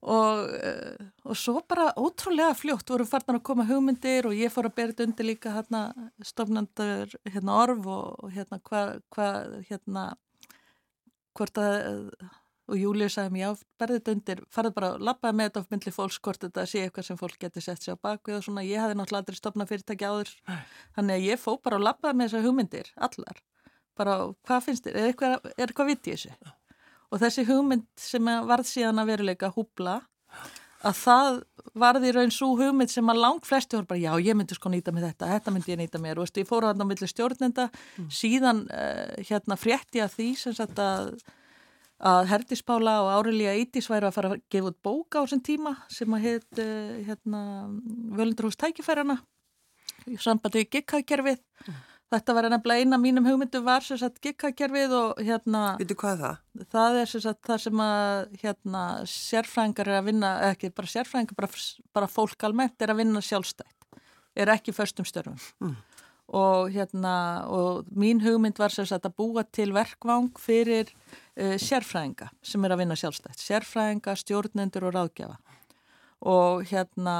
og, 0.00 0.54
eh, 0.56 1.06
og 1.24 1.36
svo 1.36 1.60
bara 1.68 1.90
ótrúlega 1.96 2.56
fljótt 2.56 2.88
voru 2.88 3.04
farnar 3.08 3.40
að 3.40 3.46
koma 3.50 3.68
hugmyndir 3.68 4.28
og 4.30 4.36
ég 4.36 4.52
fór 4.52 4.70
að 4.70 4.76
berja 4.78 4.94
þetta 4.94 5.08
undir 5.08 5.28
líka 5.28 5.54
hérna 5.54 5.82
stofnandur 6.24 7.16
hérna 7.28 7.56
orf 7.62 7.86
og, 7.86 8.24
og 8.24 8.32
hérna 8.32 8.60
hvað 8.64 9.00
hva, 9.12 9.30
hérna 9.68 10.06
hvort 11.36 11.60
að 11.60 12.12
og 12.70 12.78
Júliu 12.78 13.08
sagði 13.10 13.34
mér, 13.34 13.42
já, 13.42 13.68
berði 13.80 13.98
þetta 13.98 14.12
undir, 14.14 14.42
farið 14.54 14.74
bara 14.76 14.90
að 14.94 15.04
lappa 15.08 15.32
með 15.34 15.48
þetta 15.48 15.62
á 15.62 15.70
myndli 15.72 15.92
fólkskort, 15.94 16.44
þetta 16.44 16.66
sé 16.70 16.84
eitthvað 16.84 17.06
sem 17.08 17.18
fólk 17.18 17.38
getur 17.42 17.64
sett 17.64 17.82
sér 17.82 17.98
á 17.98 18.04
bakvið 18.06 18.36
og 18.36 18.44
svona, 18.46 18.64
ég 18.66 18.82
hafði 18.82 18.98
náttúrulega 19.00 19.24
aldrei 19.24 19.38
stopnað 19.40 19.72
fyrirtæki 19.72 20.06
áður, 20.06 20.32
þannig 20.94 21.16
að 21.16 21.26
ég 21.26 21.42
fó 21.42 21.50
bara 21.58 21.80
að 21.80 21.86
lappa 21.88 22.12
með 22.14 22.30
þessar 22.30 22.46
hugmyndir, 22.46 22.92
allar, 23.08 23.42
bara 23.98 24.16
hvað 24.46 24.66
finnst 24.68 24.86
þér, 24.86 25.00
er 25.00 25.10
eitthvað, 25.10 25.50
er 25.56 25.66
eitthvað 25.66 25.90
vitt 25.90 26.06
í 26.06 26.14
þessu? 26.14 26.54
Og 27.10 27.20
þessi 27.22 27.44
hugmynd 27.48 27.86
sem 27.98 28.30
varð 28.46 28.68
síðan 28.70 29.02
að 29.02 29.12
veruleika 29.14 29.50
húbla, 29.54 30.00
að 30.86 30.94
það 30.96 31.40
varði 31.80 32.12
raun 32.16 32.32
svo 32.32 32.54
hugmynd 32.56 32.92
sem 32.92 33.10
að 33.12 33.20
langt 33.20 33.48
flesti 33.48 33.76
voru 33.76 33.88
bara, 33.90 34.00
já, 34.00 34.12
ég 34.30 34.38
myndi 34.38 34.56
sko 34.56 34.70
nýta 34.72 34.94
með 34.94 35.10
þetta, 35.10 35.32
þetta 35.34 35.54
myndi 35.54 35.74
ég 35.74 35.80
nýta 35.82 36.00
með, 36.00 36.22
og 36.22 36.40
ég 36.40 36.48
fór 36.48 36.68
þarna 36.68 36.86
á 36.86 36.90
milli 36.90 37.10
stjórnenda, 37.10 37.66
mm. 37.98 38.06
síðan 38.14 38.62
uh, 38.70 39.18
hérna 39.28 39.58
frétti 39.60 40.00
að 40.00 40.16
því 40.16 40.30
sem 40.40 40.56
sagt 40.56 40.80
að 40.80 41.12
að 42.00 42.30
Herdispála 42.30 42.94
og 43.04 43.10
Árilíja 43.12 43.52
Eitís 43.58 43.90
væri 43.90 44.08
að 44.08 44.14
fara 44.16 44.30
að 44.32 44.42
gefa 44.52 44.70
út 44.70 44.78
bóka 44.80 45.20
á 45.20 45.24
þessum 45.26 45.42
tíma 45.44 45.74
sem 45.92 46.16
að 46.16 46.24
heit 46.24 46.62
uh, 46.62 46.94
hérna, 47.10 47.42
Völundurhús 48.16 48.56
tækifærana 48.60 49.18
í 50.08 50.16
sambandi 50.20 50.64
gigghagkerfið 50.64 51.42
mm. 51.42 51.80
Þetta 52.10 52.34
var 52.36 52.48
nefnilega 52.50 52.84
eina 52.84 52.98
mínum 53.00 53.26
hugmyndu 53.28 53.60
var 53.64 53.84
sem 53.86 53.98
sagt 54.00 54.20
gigghagkerfið 54.24 54.94
og 54.96 55.20
hérna 55.24 55.74
Vitu 55.80 55.96
hvað 55.98 56.24
það? 56.24 56.40
Það 56.72 56.98
er 57.00 57.12
sem 57.12 57.24
sagt 57.26 57.42
það 57.46 57.60
sem 57.66 57.82
að 57.84 58.38
hérna 58.42 58.86
sérfræðingar 59.12 59.90
er 59.90 60.00
að 60.00 60.08
vinna, 60.10 60.32
ekki 60.50 60.72
bara 60.74 60.90
sérfræðingar 60.94 61.38
bara, 61.38 61.62
bara 61.96 62.10
fólk 62.10 62.48
almennt 62.48 62.82
er 62.82 62.94
að 62.94 63.02
vinna 63.04 63.22
sjálfstætt 63.24 64.02
er 64.38 64.52
ekki 64.54 64.74
förstum 64.74 65.06
störfum 65.08 65.38
mm. 65.62 65.76
og 66.38 66.70
hérna 66.74 67.14
og 67.50 67.90
mín 67.90 68.22
hugmynd 68.24 68.58
var 68.60 68.74
sem 68.74 68.88
sagt 68.88 69.06
að 69.06 69.16
búa 69.18 69.44
til 69.46 69.70
verkvang 69.76 70.32
fyrir 70.40 70.90
uh, 70.90 71.56
sérfræðinga 71.60 72.30
sem 72.42 72.64
er 72.64 72.74
að 72.74 72.84
vinna 72.84 72.98
sjálfstætt, 72.98 73.42
sérfræðinga, 73.42 74.16
stjórnendur 74.18 74.90
og 74.90 74.98
ráðgjafa 74.98 75.38
og 76.30 76.66
hérna 76.68 77.16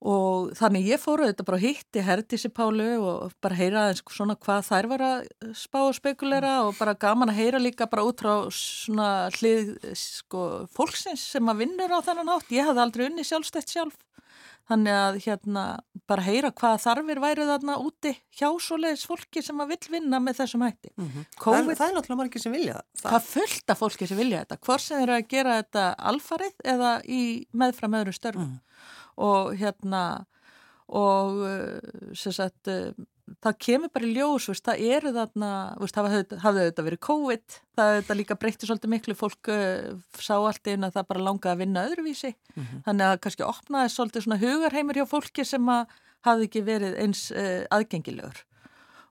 og 0.00 0.50
þannig 0.58 0.90
ég 0.90 1.00
fóru 1.00 1.24
þetta 1.24 1.46
bara 1.48 1.60
hitti 1.62 2.02
Herdísi 2.04 2.50
Pálu 2.52 2.88
og 3.00 3.36
bara 3.40 3.56
heyra 3.56 3.84
aðeins 3.86 4.02
svona 4.12 4.36
hvað 4.36 4.66
þær 4.68 4.88
var 4.92 5.04
að 5.06 5.28
spá 5.56 5.78
og 5.86 5.94
spekulera 5.96 6.56
og 6.66 6.76
bara 6.76 6.96
gaman 7.00 7.32
að 7.32 7.40
heyra 7.40 7.62
líka 7.62 7.88
bara 7.88 8.04
út 8.04 8.20
frá 8.20 8.50
svona 8.52 9.30
hlið 9.38 9.72
sko 9.96 10.66
fólksins 10.76 11.24
sem 11.36 11.48
að 11.48 11.64
vinnur 11.64 11.96
á 11.96 12.04
þennan 12.04 12.34
átt, 12.36 12.52
ég 12.52 12.68
hafði 12.68 12.84
aldrei 12.84 13.06
unni 13.08 13.24
sjálfstætt 13.24 13.72
sjálf 13.72 13.96
Þannig 14.66 14.96
að 14.98 15.16
hérna 15.22 15.64
bara 16.10 16.24
heyra 16.26 16.50
hvaða 16.50 16.80
þarfir 16.82 17.20
væri 17.22 17.44
þarna 17.46 17.76
úti 17.78 18.12
hjá 18.34 18.48
svoleiðis 18.62 19.04
fólki 19.06 19.42
sem 19.44 19.60
að 19.62 19.74
vil 19.74 19.92
vinna 19.94 20.18
með 20.22 20.40
þessum 20.40 20.64
hætti. 20.66 20.90
Mm 20.96 21.06
-hmm. 21.06 21.26
COVID, 21.38 21.68
það, 21.68 21.78
það 21.78 21.86
er 21.86 21.94
náttúrulega 21.96 22.20
margir 22.22 22.42
sem 22.42 22.56
vilja 22.56 22.80
það. 22.98 23.10
Það 23.12 23.28
fullt 23.28 23.70
af 23.70 23.78
fólki 23.78 24.08
sem 24.10 24.18
vilja 24.18 24.40
þetta. 24.42 24.58
Hvort 24.66 24.82
sem 24.82 25.02
eru 25.04 25.14
að 25.14 25.28
gera 25.30 25.58
þetta 25.60 25.84
alfarið 26.12 26.56
eða 26.74 26.92
í 27.06 27.22
meðfram 27.52 27.98
öðru 28.00 28.16
störfum. 28.16 28.50
Mm. 28.50 29.04
Og 29.16 29.54
hérna 29.56 30.26
og 30.86 31.40
sem 32.14 32.34
sagt 32.34 32.68
uh, 32.70 32.92
það 33.42 33.58
kemur 33.62 33.92
bara 33.94 34.06
í 34.06 34.14
ljós, 34.14 34.46
veist, 34.50 34.64
það 34.66 34.82
eru 34.96 35.12
þarna, 35.14 35.50
veist, 35.80 35.96
það 35.96 36.08
hafði 36.44 36.62
auðvitað 36.62 36.88
verið 36.88 37.02
COVID, 37.06 37.56
það 37.76 37.92
auðvitað 37.92 38.20
líka 38.20 38.38
breytti 38.38 38.68
svolítið 38.68 38.92
miklu, 38.92 39.16
fólk 39.18 39.50
uh, 39.52 39.92
sá 40.22 40.34
allt 40.36 40.70
einn 40.70 40.86
að 40.86 40.98
það 40.98 41.08
bara 41.10 41.24
langaði 41.26 41.52
að 41.54 41.62
vinna 41.64 41.86
öðruvísi, 41.90 42.32
mm 42.32 42.62
-hmm. 42.62 42.82
þannig 42.86 43.06
að 43.06 43.20
kannski 43.26 43.46
opnaði 43.46 43.94
svolítið 43.94 44.26
svona 44.26 44.42
hugarheimur 44.42 45.00
hjá 45.00 45.06
fólki 45.10 45.44
sem 45.44 45.68
að 45.68 45.96
hafði 46.26 46.50
ekki 46.50 46.66
verið 46.66 46.98
eins 47.02 47.30
uh, 47.32 47.64
aðgengilegur 47.70 48.44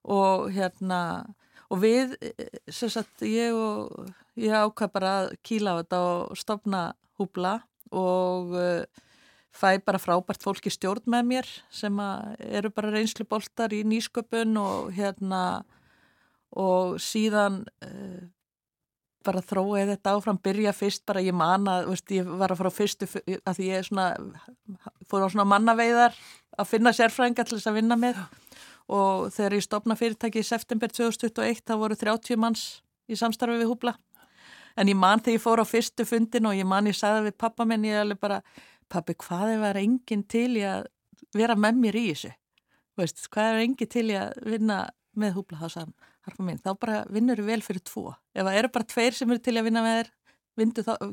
og 0.05 0.51
hérna, 0.53 1.25
og 1.69 1.81
við, 1.81 2.15
sem 2.69 2.89
sagt, 2.89 3.21
ég 3.25 3.51
og 3.51 4.07
ég 4.37 4.53
ákvað 4.53 4.91
bara 4.93 5.15
að 5.19 5.35
kýla 5.43 5.75
á 5.75 5.79
þetta 5.81 5.99
og 5.99 6.37
stopna 6.37 6.93
húbla 7.19 7.59
og 7.91 8.53
uh, 8.55 8.83
fæ 9.55 9.79
bara 9.85 10.01
frábært 10.01 10.43
fólki 10.43 10.71
stjórn 10.73 11.07
með 11.11 11.27
mér 11.31 11.49
sem 11.71 11.99
eru 12.39 12.71
bara 12.75 12.91
reynslu 12.91 13.25
boltar 13.29 13.73
í 13.75 13.85
nýsköpun 13.87 14.57
og 14.59 14.91
hérna 14.95 15.41
og 16.55 16.99
síðan 17.03 17.63
uh, 17.83 18.23
bara 19.25 19.41
þróið 19.41 19.91
þetta 19.95 20.13
áfram, 20.15 20.39
byrja 20.43 20.73
fyrst 20.75 21.05
bara 21.07 21.23
ég 21.23 21.35
manna, 21.35 21.79
veist, 21.87 22.09
ég 22.13 22.27
var 22.27 22.53
að 22.53 22.61
fara 22.61 22.71
á 22.71 22.77
fyrstu 22.77 23.07
að 23.09 23.57
því 23.57 23.69
ég 23.71 23.87
svona 23.87 24.07
fór 25.09 25.25
á 25.25 25.27
svona 25.33 25.47
mannaveiðar 25.49 26.17
að 26.59 26.69
finna 26.69 26.93
sérfrænga 26.95 27.45
til 27.45 27.57
þess 27.57 27.71
að 27.71 27.79
vinna 27.79 27.97
með. 27.99 28.21
Og 28.93 29.31
þegar 29.33 29.57
ég 29.57 29.65
stopna 29.65 29.97
fyrirtæki 29.97 30.43
í 30.43 30.45
september 30.45 30.91
2021 30.93 31.63
þá 31.65 31.73
voru 31.81 31.97
30 31.97 32.41
manns 32.41 32.65
í 33.09 33.17
samstarfi 33.17 33.57
við 33.63 33.71
húbla. 33.71 33.95
En 34.77 34.91
ég 34.91 34.97
man 34.99 35.23
þegar 35.23 35.39
ég 35.39 35.43
fór 35.43 35.63
á 35.63 35.65
fyrstu 35.65 36.05
fundin 36.05 36.49
og 36.49 36.57
ég 36.57 36.67
man 36.67 36.87
ég 36.89 36.97
sagði 36.97 37.29
við 37.29 37.37
pappa 37.41 37.65
minn 37.65 37.87
ég 37.87 38.03
alveg 38.03 38.21
bara 38.21 38.41
pappi 38.91 39.15
hvað 39.19 39.53
er 39.53 39.63
verið 39.63 39.87
enginn 39.87 40.25
til 40.31 40.49
í 40.57 40.65
að 40.67 40.89
vera 41.35 41.55
með 41.59 41.79
mér 41.83 41.99
í 41.99 42.05
þessu? 42.11 42.33
Veist, 42.99 43.25
hvað 43.33 43.53
er 43.53 43.63
enginn 43.65 43.91
til 43.91 44.05
í 44.09 44.19
að 44.19 44.35
vinna 44.45 44.81
með 45.15 45.39
húblahásan? 45.39 45.95
Þá 46.25 46.69
bara 46.81 47.01
vinnur 47.13 47.37
þú 47.37 47.47
vel 47.49 47.61
fyrir 47.61 47.83
tvo. 47.85 48.13
Ef 48.33 48.45
það 48.47 48.59
eru 48.59 48.69
bara 48.73 48.87
tveir 48.89 49.17
sem 49.17 49.31
eru 49.31 49.43
til 49.43 49.57
að 49.59 49.67
vinna 49.67 49.83
með 49.85 49.99
þér 50.01 50.13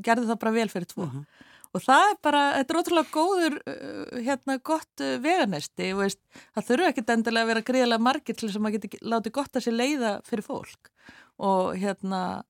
gerðu 0.07 0.29
það 0.31 0.39
bara 0.45 0.55
vel 0.55 0.69
fyrir 0.71 0.87
tvo. 0.89 1.03
Uh 1.03 1.09
mhm. 1.09 1.25
-huh. 1.25 1.49
og 1.73 1.81
það 1.83 2.11
er 2.11 2.17
bara, 2.23 2.43
þetta 2.59 2.75
er 2.75 2.79
ótrúlega 2.81 3.13
góður 3.13 3.55
uh, 3.67 4.21
hérna 4.21 4.59
gott 4.59 5.01
uh, 5.01 5.19
veganesti 5.19 5.93
veist, 5.97 6.21
það 6.55 6.67
þurfu 6.69 6.89
ekkit 6.89 7.11
endilega 7.11 7.43
að 7.43 7.49
vera 7.49 7.67
gríðilega 7.69 7.99
margir 7.99 8.37
til 8.37 8.49
þess 8.49 8.57
að 8.57 8.63
maður 8.63 8.79
geti 8.79 8.99
látið 9.03 9.33
gott 9.33 9.57
að 9.57 9.65
sér 9.65 9.73
leiða 9.73 10.21
fyrir 10.25 10.45
fólk. 10.45 10.91
Og 11.39 11.77
hérna 11.77 12.45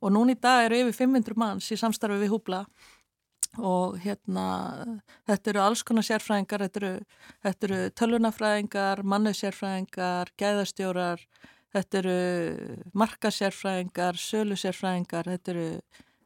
og 0.00 0.12
núna 0.12 0.32
í 0.32 0.40
dag 0.40 0.66
eru 0.66 0.76
yfir 0.86 1.06
500 1.06 1.36
manns 1.36 1.70
í 1.72 1.76
samstarfi 1.76 2.18
við 2.20 2.32
húbla 2.32 2.64
og 3.58 3.98
hérna 4.02 4.46
þetta 5.28 5.52
eru 5.52 5.62
alls 5.64 5.82
konar 5.86 6.06
sérfræðingar, 6.06 6.64
þetta 6.66 6.80
eru, 6.82 6.92
þetta 7.46 7.68
eru 7.68 7.80
tölunafræðingar, 8.00 9.02
mannusérfræðingar, 9.12 10.32
gæðastjórar, 10.40 11.24
þetta 11.76 12.00
eru 12.02 12.18
markasérfræðingar, 12.96 14.20
sölusérfræðingar, 14.20 15.30
þetta 15.34 15.54
eru, 15.54 15.68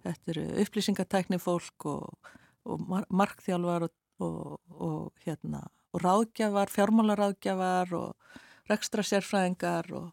þetta 0.06 0.34
eru 0.34 0.46
upplýsingatækni 0.64 1.40
fólk 1.42 1.88
og, 1.90 2.32
og 2.66 2.86
markþjálfar 3.08 3.88
og, 3.88 3.94
og, 4.26 4.56
og 4.70 5.26
hérna 5.26 5.64
ráðgjafar, 6.00 6.70
fjármálaráðgjafar 6.70 7.94
og 7.98 8.36
rekstra 8.70 9.02
sérfræðingar 9.06 9.90
og 9.96 10.10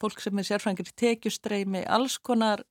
fólk 0.00 0.22
sem 0.22 0.38
er 0.40 0.48
sérfræðingar 0.48 0.90
í 0.90 0.98
tekjustreimi, 1.04 1.84
alls 1.86 2.18
konar 2.18 2.64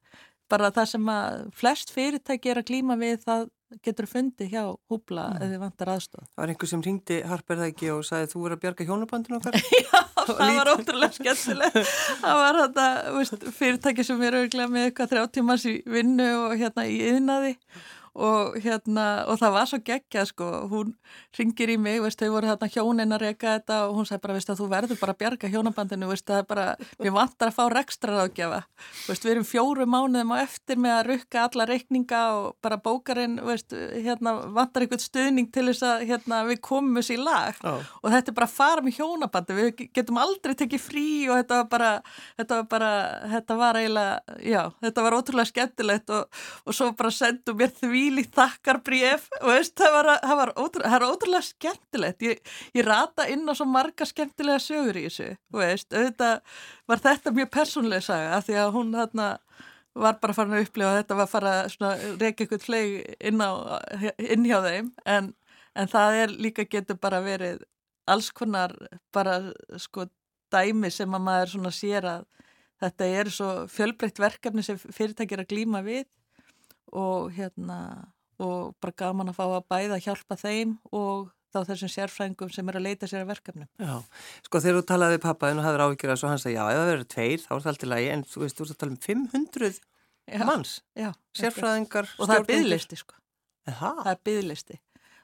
bara 0.50 0.72
það 0.74 0.92
sem 0.94 1.10
að 1.14 1.40
flest 1.56 1.94
fyrirtæki 1.94 2.52
er 2.52 2.62
að 2.62 2.70
glíma 2.72 2.98
við 3.00 3.24
það 3.28 3.48
getur 3.86 4.08
fundið 4.10 4.54
hjá 4.54 4.64
húbla 4.90 5.28
mm. 5.34 5.44
eða 5.46 5.60
vantar 5.62 5.92
aðstof. 5.94 6.26
Það 6.34 6.42
var 6.42 6.54
einhver 6.54 6.72
sem 6.72 6.84
ringdi 6.86 7.20
Harper 7.30 7.60
það 7.60 7.72
ekki 7.74 7.92
og 7.94 8.02
sagði 8.08 8.32
þú 8.32 8.42
verður 8.44 8.58
að 8.58 8.64
bjarga 8.64 8.88
hjónabandinu 8.90 9.40
okkar? 9.40 9.60
Já, 9.86 10.02
það 10.30 10.58
var 10.60 10.72
ótrúlega 10.74 11.18
skemmtilegt. 11.18 11.94
það 12.24 12.42
var 12.44 12.60
þetta 12.64 12.88
veist, 13.18 13.48
fyrirtæki 13.60 14.08
sem 14.08 14.26
er 14.26 14.40
auðvitað 14.40 14.74
með 14.74 14.90
eitthvað 14.90 15.14
þrjá 15.14 15.32
tímas 15.38 15.68
í 15.70 15.76
vinnu 15.86 16.30
og 16.44 16.58
hérna 16.60 16.88
í 16.90 17.00
yðnaði 17.12 17.56
og 18.16 18.58
hérna 18.64 19.08
og 19.30 19.40
það 19.42 19.56
var 19.56 19.70
svo 19.70 19.82
geggja 19.86 20.26
sko. 20.30 20.50
Hún 20.72 20.94
ringir 21.38 21.74
í 21.74 21.78
mig, 21.82 22.00
veist, 22.04 22.20
þau 22.20 22.36
voru 22.38 22.50
hérna 22.50 22.70
hjónin 22.72 23.16
að 23.16 23.26
reyka 23.28 23.58
þetta 23.58 23.82
og 23.88 24.00
hún 24.00 24.10
sagði 24.10 24.24
bara, 24.26 24.38
veist 24.40 24.54
þú 24.60 24.70
verður 24.72 25.00
bara 25.02 25.16
að 25.16 25.22
bjarga 25.24 25.52
hjónabandinu, 25.54 26.10
veist, 26.10 26.26
það 26.28 26.44
er 26.44 26.48
bara 26.50 26.66
við 27.00 27.14
vantar 27.16 27.52
að 27.52 27.58
fá 27.58 27.64
rekstra 27.74 28.16
ráðgjafa 28.16 28.60
veist, 29.08 29.26
við 29.26 29.32
erum 29.34 29.48
fjóru 29.48 29.88
mánuðum 29.90 30.34
á 30.36 30.38
eftir 30.44 30.80
með 30.82 30.96
að 30.96 31.10
rukka 31.10 31.44
alla 31.46 31.68
reikninga 31.70 32.22
og 32.38 32.48
bara 32.64 32.80
bókarinn 32.82 33.38
veist, 33.46 33.74
hérna 33.74 34.36
vantar 34.56 34.86
einhvern 34.86 35.04
stuðning 35.04 35.50
til 35.54 35.68
þess 35.70 35.86
að 35.88 36.06
hérna 36.10 36.42
við 36.50 36.62
komum 36.66 37.00
þessi 37.00 37.18
í 37.18 37.22
lag. 37.22 37.58
Oh. 37.66 37.82
og 38.04 38.14
þetta 38.14 38.32
er 38.32 38.38
bara 38.38 38.48
að 38.48 38.56
fara 38.56 38.84
með 38.86 39.00
hjónabandi 39.00 39.58
við 39.58 39.84
getum 39.96 40.20
aldrei 40.22 40.56
tekið 40.58 40.84
frí 40.84 41.08
og 41.30 41.40
þetta 41.40 41.62
var 41.62 41.70
bara 41.72 41.92
þetta 42.40 42.60
var 42.60 42.68
bara, 42.74 42.92
þetta 43.34 43.58
var 43.60 43.80
eiginlega 43.80 44.38
já, 44.46 44.62
þetta 44.86 45.06
var 45.06 45.18
ótrúlega 45.18 45.52
skemmtilegt 45.52 46.14
og, 46.16 46.42
og 46.66 46.78
þvíli 48.10 48.26
þakkarbrif 48.34 49.28
það 49.40 49.94
var, 49.94 50.10
það 50.24 50.38
var 50.40 50.52
ótrúlega, 50.58 50.92
það 50.92 51.06
ótrúlega 51.14 51.46
skemmtilegt. 51.46 52.26
Ég, 52.26 52.40
ég 52.76 52.86
rata 52.86 53.28
inn 53.30 53.46
á 53.46 53.54
svo 53.54 53.68
marga 53.70 54.08
skemmtilega 54.08 54.62
sögur 54.64 54.98
í 54.98 55.06
þessu 55.08 55.30
veist, 55.54 55.94
auðvitað 55.94 56.42
var 56.90 57.04
þetta 57.06 57.36
mjög 57.36 57.52
persónlega 57.54 58.06
saga 58.06 58.42
því 58.46 58.58
að 58.64 58.72
hún 58.78 58.94
þarna 58.98 59.28
var 60.00 60.20
bara 60.22 60.36
farin 60.38 60.56
að 60.56 60.68
upplifa 60.68 60.94
að 60.94 61.00
þetta 61.02 61.18
var 61.20 61.28
að 61.28 61.34
fara 61.34 61.56
að 61.66 62.06
reyka 62.22 62.46
eitthvað 62.46 62.66
fleig 62.66 62.94
inn, 63.20 63.44
inn 64.18 64.48
hjá 64.48 64.60
þeim. 64.66 64.94
En, 65.06 65.34
en 65.76 65.92
það 65.92 66.22
er 66.24 66.38
líka 66.48 66.66
getur 66.70 67.00
bara 67.02 67.22
verið 67.26 67.66
alls 68.10 68.32
konar 68.34 68.74
bara 69.14 69.42
sko 69.78 70.08
dæmi 70.54 70.90
sem 70.94 71.14
að 71.14 71.26
maður 71.26 71.52
svona 71.54 71.74
sér 71.74 72.08
að 72.10 72.24
þetta 72.80 73.10
er 73.20 73.30
svo 73.34 73.50
fjölbreytt 73.70 74.22
verkefni 74.22 74.64
sem 74.66 74.80
fyrirtækir 74.80 75.44
að 75.44 75.52
glýma 75.52 75.84
við 75.86 76.08
og 76.96 77.34
hérna 77.36 77.80
og 78.40 78.74
bara 78.80 78.96
gaman 78.96 79.32
að 79.32 79.38
fá 79.38 79.46
að 79.50 79.68
bæða 79.68 79.98
að 79.98 80.06
hjálpa 80.08 80.38
þeim 80.40 80.78
og 80.96 81.30
þá 81.50 81.60
þessum 81.66 81.92
sérfrængum 81.92 82.52
sem 82.54 82.68
er 82.70 82.78
að 82.78 82.86
leita 82.86 83.10
sér 83.10 83.24
að 83.24 83.32
verkefnum. 83.34 83.70
Já, 83.82 83.94
sko 84.46 84.62
þegar 84.64 84.78
þú 84.80 84.84
talaði 84.92 85.16
við 85.18 85.24
pappaðin 85.26 85.62
og 85.62 85.66
hafður 85.66 85.84
áhyggjur 85.86 86.14
að 86.14 86.20
svo 86.22 86.32
hann 86.32 86.42
sagði 86.42 86.56
já, 86.56 86.64
ef 86.70 86.80
það 86.80 86.90
verður 86.92 87.08
tveir 87.14 87.44
þá 87.44 87.50
er 87.50 87.64
það 87.64 87.72
alltaf 87.74 87.92
lægi 87.94 88.12
en 88.14 88.26
þú 88.30 88.44
veist, 88.44 88.58
þú 88.58 88.66
ert 88.66 88.74
að 88.74 88.82
tala 88.84 88.94
um 88.94 89.00
500 89.06 89.80
já, 90.30 90.44
manns, 90.46 90.74
já, 90.94 91.10
sérfræðingar 91.42 92.12
og 92.16 92.30
það 92.30 92.36
er 92.36 92.48
byggðlisti 92.52 93.00
sko. 93.02 93.18
Aha. 93.70 93.94
það 94.04 94.12
er 94.14 94.22
byggðlisti 94.30 94.80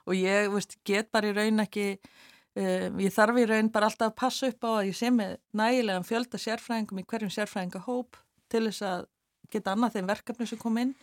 og 0.06 0.17
ég 0.17 0.49
veist, 0.54 0.78
get 0.86 1.12
bara 1.13 1.30
í 1.30 1.36
raun 1.38 1.63
ekki 1.63 1.88
um, 1.95 3.01
ég 3.06 3.13
þarf 3.13 3.41
í 3.41 3.47
raun 3.49 3.71
bara 3.73 3.89
alltaf 3.91 4.12
að 4.12 4.17
passa 4.21 4.49
upp 4.51 4.65
á 4.65 4.69
að 4.80 4.86
ég 4.89 4.97
sé 4.97 5.12
með 5.13 5.38
nægilegan 5.56 6.08
fjölda 6.10 6.41
sérfræðingum 6.41 7.01
í 7.01 7.08
hverjum 7.10 7.34
sérfræðingahóp 7.38 8.17
til 8.49 8.65
þess 8.67 8.86
að 8.86 9.06
geta 9.54 9.75
annað 9.75 9.99
þeim 9.99 10.10
verkefni 10.10 10.49
sem 10.49 10.62
kom 10.62 10.82
inn 10.82 10.95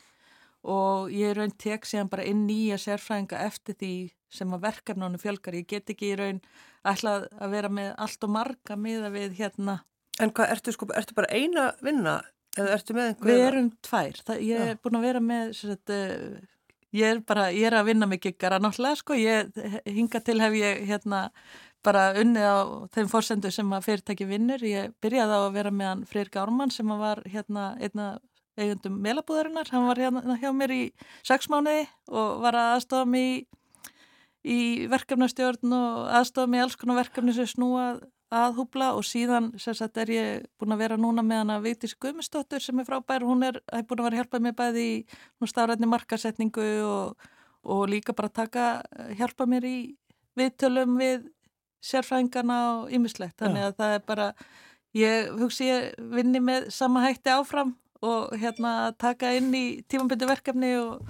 og 0.62 1.11
ég 1.14 1.35
raun 1.37 1.53
tek 1.59 1.87
síðan 1.88 2.11
bara 2.12 2.27
inn 2.29 2.44
nýja 2.46 2.79
sérfræðinga 2.81 3.40
eftir 3.46 3.77
því 3.81 3.94
sem 4.33 4.53
að 4.55 4.66
verkefnunum 4.66 5.20
fjölgar. 5.20 5.57
Ég 5.59 5.68
get 5.68 5.90
ekki 5.92 6.12
í 6.12 6.18
raun 6.18 6.38
alltaf 6.87 7.27
að 7.38 7.57
vera 7.57 7.72
með 7.72 7.90
allt 8.05 8.27
og 8.27 8.33
marga 8.37 8.79
miða 8.79 9.11
við 9.14 9.35
hérna. 9.40 9.81
En 10.22 10.33
hvað, 10.35 10.55
ertu, 10.55 10.75
sko, 10.77 10.88
ertu 10.96 11.16
bara 11.16 11.33
eina 11.33 11.72
vinna 11.83 12.20
eða 12.59 12.77
ertu 12.77 12.96
með 12.96 13.11
einhverja? 13.11 13.35
Við 13.35 13.44
erum 13.48 13.68
tvær. 13.83 14.22
Það, 14.29 14.46
ég 14.46 14.64
er 14.68 14.81
búin 14.83 14.98
að 14.98 15.07
vera 15.09 15.22
með, 15.25 15.53
sagt, 15.59 15.92
uh, 15.92 16.72
ég 16.92 17.14
er 17.16 17.20
bara, 17.27 17.51
ég 17.55 17.68
er 17.68 17.79
að 17.79 17.90
vinna 17.90 18.09
með 18.09 18.25
giggara 18.29 18.61
náttúrulega, 18.62 19.01
sko. 19.01 19.18
Ég, 19.18 19.53
hinga 19.88 20.22
til 20.25 20.38
hef 20.42 20.59
ég 20.61 20.83
hérna 20.88 21.27
bara 21.83 22.12
unnið 22.20 22.46
á 22.46 22.59
þeim 22.94 23.09
fórsendu 23.11 23.51
sem 23.51 23.72
að 23.75 23.88
fyrirtæki 23.88 24.29
vinnur. 24.29 24.62
Ég 24.62 24.92
byrjaði 25.03 25.38
á 25.38 25.40
að 25.42 25.55
vera 25.57 25.72
með 25.75 25.90
hann 25.90 26.05
Freyr 26.09 26.31
Gármann 26.33 26.72
sem 26.75 26.92
var 27.01 27.25
hérna 27.27 27.72
einna 27.83 28.12
eigundum 28.61 28.99
meilabúðarinnar, 29.03 29.71
hann 29.73 29.88
var 29.88 30.01
hérna 30.01 30.37
hjá 30.41 30.51
mér 30.55 30.75
í 30.75 30.83
sex 31.25 31.49
mánuði 31.53 31.87
og 32.12 32.43
var 32.45 32.59
að 32.59 32.73
aðstofa 32.77 33.09
mig 33.09 33.29
í, 33.33 33.37
í 34.45 34.59
verkefnastjórn 34.93 35.77
og 35.77 36.11
aðstofa 36.19 36.51
mig 36.51 36.61
í 36.61 36.65
alls 36.67 36.77
konar 36.81 37.01
verkefni 37.01 37.35
sem 37.37 37.49
snúa 37.49 37.87
að 38.33 38.57
húbla. 38.59 38.93
Og 38.97 39.05
síðan 39.09 39.51
sagt, 39.61 39.99
er 40.01 40.12
ég 40.12 40.47
búin 40.61 40.75
að 40.77 40.85
vera 40.85 40.99
núna 41.01 41.25
með 41.25 41.43
hann 41.43 41.55
að 41.57 41.69
Vigdís 41.69 41.97
Guðmustóttur 42.01 42.65
sem 42.65 42.81
er 42.81 42.88
frábær, 42.88 43.27
hún 43.29 43.45
er, 43.49 43.61
er 43.73 43.85
búin 43.88 44.03
að 44.03 44.09
vera 44.09 44.19
að 44.19 44.23
hjálpa 44.23 44.43
mig 44.45 44.57
bæði 44.59 44.87
í 44.88 45.51
stafrætni 45.53 45.88
markasetningu 45.88 46.69
og, 46.88 47.31
og 47.62 47.85
líka 47.93 48.17
bara 48.17 48.33
taka, 48.33 48.67
hjálpa 49.17 49.49
mér 49.49 49.69
í 49.69 49.77
viðtölum 50.38 50.97
við 51.01 51.29
sérfræðingarna 51.83 52.59
og 52.73 52.93
ymmislegt, 52.95 53.37
þannig 53.41 53.67
að 53.67 53.79
það 53.81 53.95
er 53.97 54.05
bara 54.07 54.27
ég 54.97 55.33
hugsi 55.41 55.67
ég 55.67 55.97
vinni 56.12 56.41
með 56.41 56.69
sama 56.75 57.03
hætti 57.05 57.33
áfram 57.33 57.75
og 58.03 58.35
hérna 58.38 58.93
taka 58.99 59.33
inn 59.38 59.53
í 59.55 59.65
tímambyndu 59.88 60.29
verkefni 60.31 60.75
og, 60.81 61.09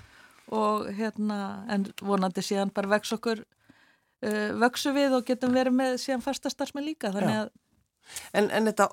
og 0.52 0.86
hérna 0.96 1.64
en 1.72 1.88
vonandi 2.02 2.44
síðan 2.44 2.72
bara 2.74 2.92
vex 2.96 3.14
okkur 3.16 3.42
uh, 3.42 4.50
vöksu 4.62 4.94
við 4.96 5.18
og 5.18 5.26
getum 5.28 5.56
verið 5.56 5.78
með 5.78 5.98
síðan 6.04 6.24
fasta 6.24 6.52
starfsmenn 6.52 6.88
líka 6.90 7.14
þannig 7.14 7.44
að 7.44 7.52
En, 8.34 8.48
en 8.50 8.66
þetta, 8.68 8.88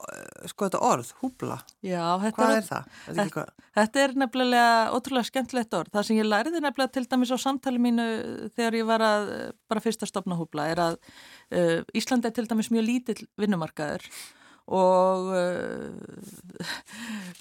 sko, 0.52 0.68
þetta 0.68 0.82
orð, 0.86 1.12
húbla, 1.24 1.58
Já, 1.86 2.04
hvað 2.36 2.56
er 2.56 2.66
það? 2.68 2.90
Þetta, 3.06 3.24
þetta, 3.24 3.70
þetta 3.80 4.02
er 4.04 4.16
nefnilega 4.22 4.74
ótrúlega 4.96 5.30
skemmtilegt 5.30 5.76
orð. 5.76 5.92
Það 5.96 6.08
sem 6.08 6.20
ég 6.20 6.28
læriði 6.28 6.62
nefnilega 6.64 6.94
til 6.96 7.06
dæmis 7.10 7.34
á 7.34 7.38
samtali 7.42 7.82
mínu 7.84 8.08
þegar 8.56 8.78
ég 8.80 8.90
var 8.90 9.06
að 9.06 9.32
bara 9.72 9.84
fyrst 9.84 10.06
að 10.06 10.12
stopna 10.14 10.38
húbla 10.40 10.68
er 10.72 10.84
að 10.86 11.00
uh, 11.00 11.80
Íslandi 11.98 12.30
er 12.30 12.36
til 12.38 12.48
dæmis 12.50 12.72
mjög 12.74 12.88
lítill 12.90 13.24
vinnumarkaður 13.40 14.06
og 14.70 15.32
uh, 15.34 16.64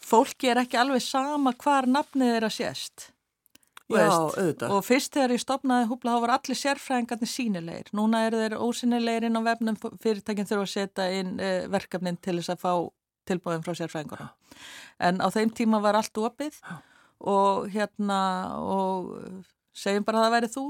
fólki 0.05 0.51
er 0.53 0.63
ekki 0.65 0.81
alveg 0.81 1.05
sama 1.05 1.53
hvar 1.61 1.89
nafnið 1.91 2.35
er 2.39 2.49
að 2.49 2.57
sést 2.57 3.09
Já, 3.89 4.05
auðvitað. 4.13 4.73
Og 4.75 4.83
fyrst 4.85 5.15
þegar 5.17 5.33
ég 5.33 5.41
stopnaði 5.41 5.87
húpla 5.89 6.13
þá 6.13 6.25
var 6.27 6.33
allir 6.35 6.59
sérfræðingarnir 6.61 7.31
sínilegir. 7.33 7.87
Núna 7.97 8.27
er 8.27 8.37
þeir 8.37 8.57
ósynilegir 8.61 9.29
inn 9.29 9.41
á 9.41 9.43
vefnum 9.47 9.79
fyrirtækinn 9.81 10.49
þurfa 10.51 10.67
að 10.67 10.73
setja 10.75 11.07
inn 11.17 11.31
uh, 11.41 11.65
verkefnin 11.73 12.19
til 12.21 12.37
þess 12.37 12.53
að 12.53 12.65
fá 12.67 12.73
tilbúin 13.29 13.65
frá 13.65 13.73
sérfræðingarna. 13.79 14.29
En 15.09 15.23
á 15.25 15.29
þeim 15.33 15.55
tíma 15.57 15.81
var 15.85 15.97
allt 15.97 16.21
opið 16.21 16.61
og 17.33 17.69
hérna 17.73 18.21
og 18.61 19.09
segjum 19.77 20.05
bara 20.05 20.21
að 20.21 20.27
það 20.27 20.37
væri 20.37 20.53
þú 20.53 20.67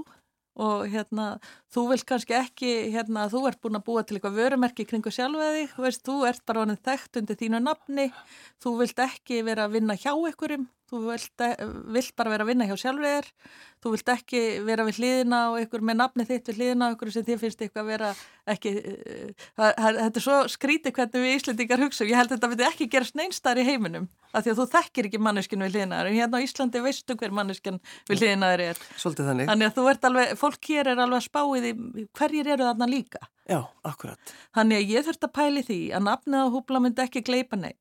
og 0.59 0.89
hérna, 0.91 1.29
þú 1.73 1.85
vilt 1.93 2.07
kannski 2.09 2.37
ekki, 2.39 2.73
hérna, 2.95 3.29
þú 3.31 3.45
ert 3.51 3.61
búin 3.63 3.79
að 3.79 3.87
búa 3.87 4.03
til 4.05 4.19
eitthvað 4.19 4.41
vörumerki 4.41 4.87
kringu 4.89 5.13
sjálfa 5.15 5.53
þig, 5.55 5.77
veist, 5.85 6.03
þú 6.07 6.17
ert 6.31 6.45
bara 6.49 6.65
honum 6.65 6.81
þekkt 6.89 7.21
undir 7.23 7.39
þínu 7.43 7.63
nafni, 7.63 8.09
þú 8.63 8.75
vilt 8.83 9.05
ekki 9.07 9.45
vera 9.47 9.69
að 9.69 9.79
vinna 9.79 9.99
hjá 9.99 10.13
einhverjum, 10.15 10.67
þú 10.89 11.03
vilt, 11.07 11.47
vilt 11.95 12.15
bara 12.17 12.33
vera 12.33 12.47
að 12.47 12.53
vinna 12.53 12.69
hjá 12.69 12.77
sjálfur 12.81 13.29
þú 13.83 13.93
vilt 13.95 14.11
ekki 14.13 14.41
vera 14.67 14.85
við 14.87 14.99
hliðina 14.99 15.41
og 15.53 15.59
einhver 15.61 15.85
með 15.87 15.99
nafni 16.01 16.27
þitt 16.27 16.51
við 16.51 16.59
hliðina 16.59 16.87
og 16.87 16.95
einhverju 16.95 17.15
sem 17.15 17.27
þið 17.27 17.41
finnst 17.43 17.63
eitthvað 17.63 17.83
að 17.85 17.91
vera 17.93 18.11
ekki 18.49 18.73
uh, 18.83 19.33
þetta 19.55 20.09
er 20.09 20.25
svo 20.25 20.39
skrítið 20.51 20.95
hvernig 20.97 21.25
við 21.25 21.35
Íslandingar 21.37 21.83
hugsa. 21.85 22.09
Ég 22.09 22.19
held 22.19 22.33
að 22.33 22.37
þetta 22.37 22.51
veit 22.53 22.65
ekki 22.69 22.89
gerast 22.91 23.19
neinstar 23.19 23.61
í 23.61 23.67
heiminum 23.69 24.09
af 24.33 24.45
því 24.45 24.53
að 24.53 24.61
þú 24.61 24.69
þekkir 24.75 25.09
ekki 25.09 25.23
manneskinn 25.25 25.65
við 25.65 25.75
hliðina 25.77 26.03
en 26.03 26.19
hérna 26.19 26.43
á 26.43 26.45
Íslandi 26.45 26.85
veistu 26.85 27.17
hver 27.19 27.35
manneskinn 27.39 27.81
við 28.11 28.23
hliðina 28.23 28.53
þeir 28.53 28.65
er. 28.67 28.85
Svolítið 28.99 29.31
þannig. 29.31 29.51
Þannig 29.53 29.71
að 29.71 29.79
þú 29.79 29.89
ert 29.93 30.09
alveg, 30.11 30.37
fólk 30.43 30.71
hér 30.73 30.93
er 30.93 31.03
alveg 31.05 31.23
að 31.23 31.27
spáið 31.29 31.69
í 31.69 32.07
hverjir 32.19 32.55
eru 32.55 32.69
þarna 32.69 32.91
líka? 32.91 33.23
Já, 33.49 33.63
akkurat. 33.89 34.35
Þannig 34.57 34.83
að 34.83 34.97
ég 34.97 35.07
þurft 35.07 35.29
að 35.29 35.37
pæli 35.39 35.65
því 35.65 35.83
að 35.97 36.09
nafnið 36.11 36.45
á 36.45 36.53
húbla 36.53 36.83
myndi 36.85 37.05
ekki 37.07 37.25
gleipa 37.25 37.57
neitt 37.57 37.81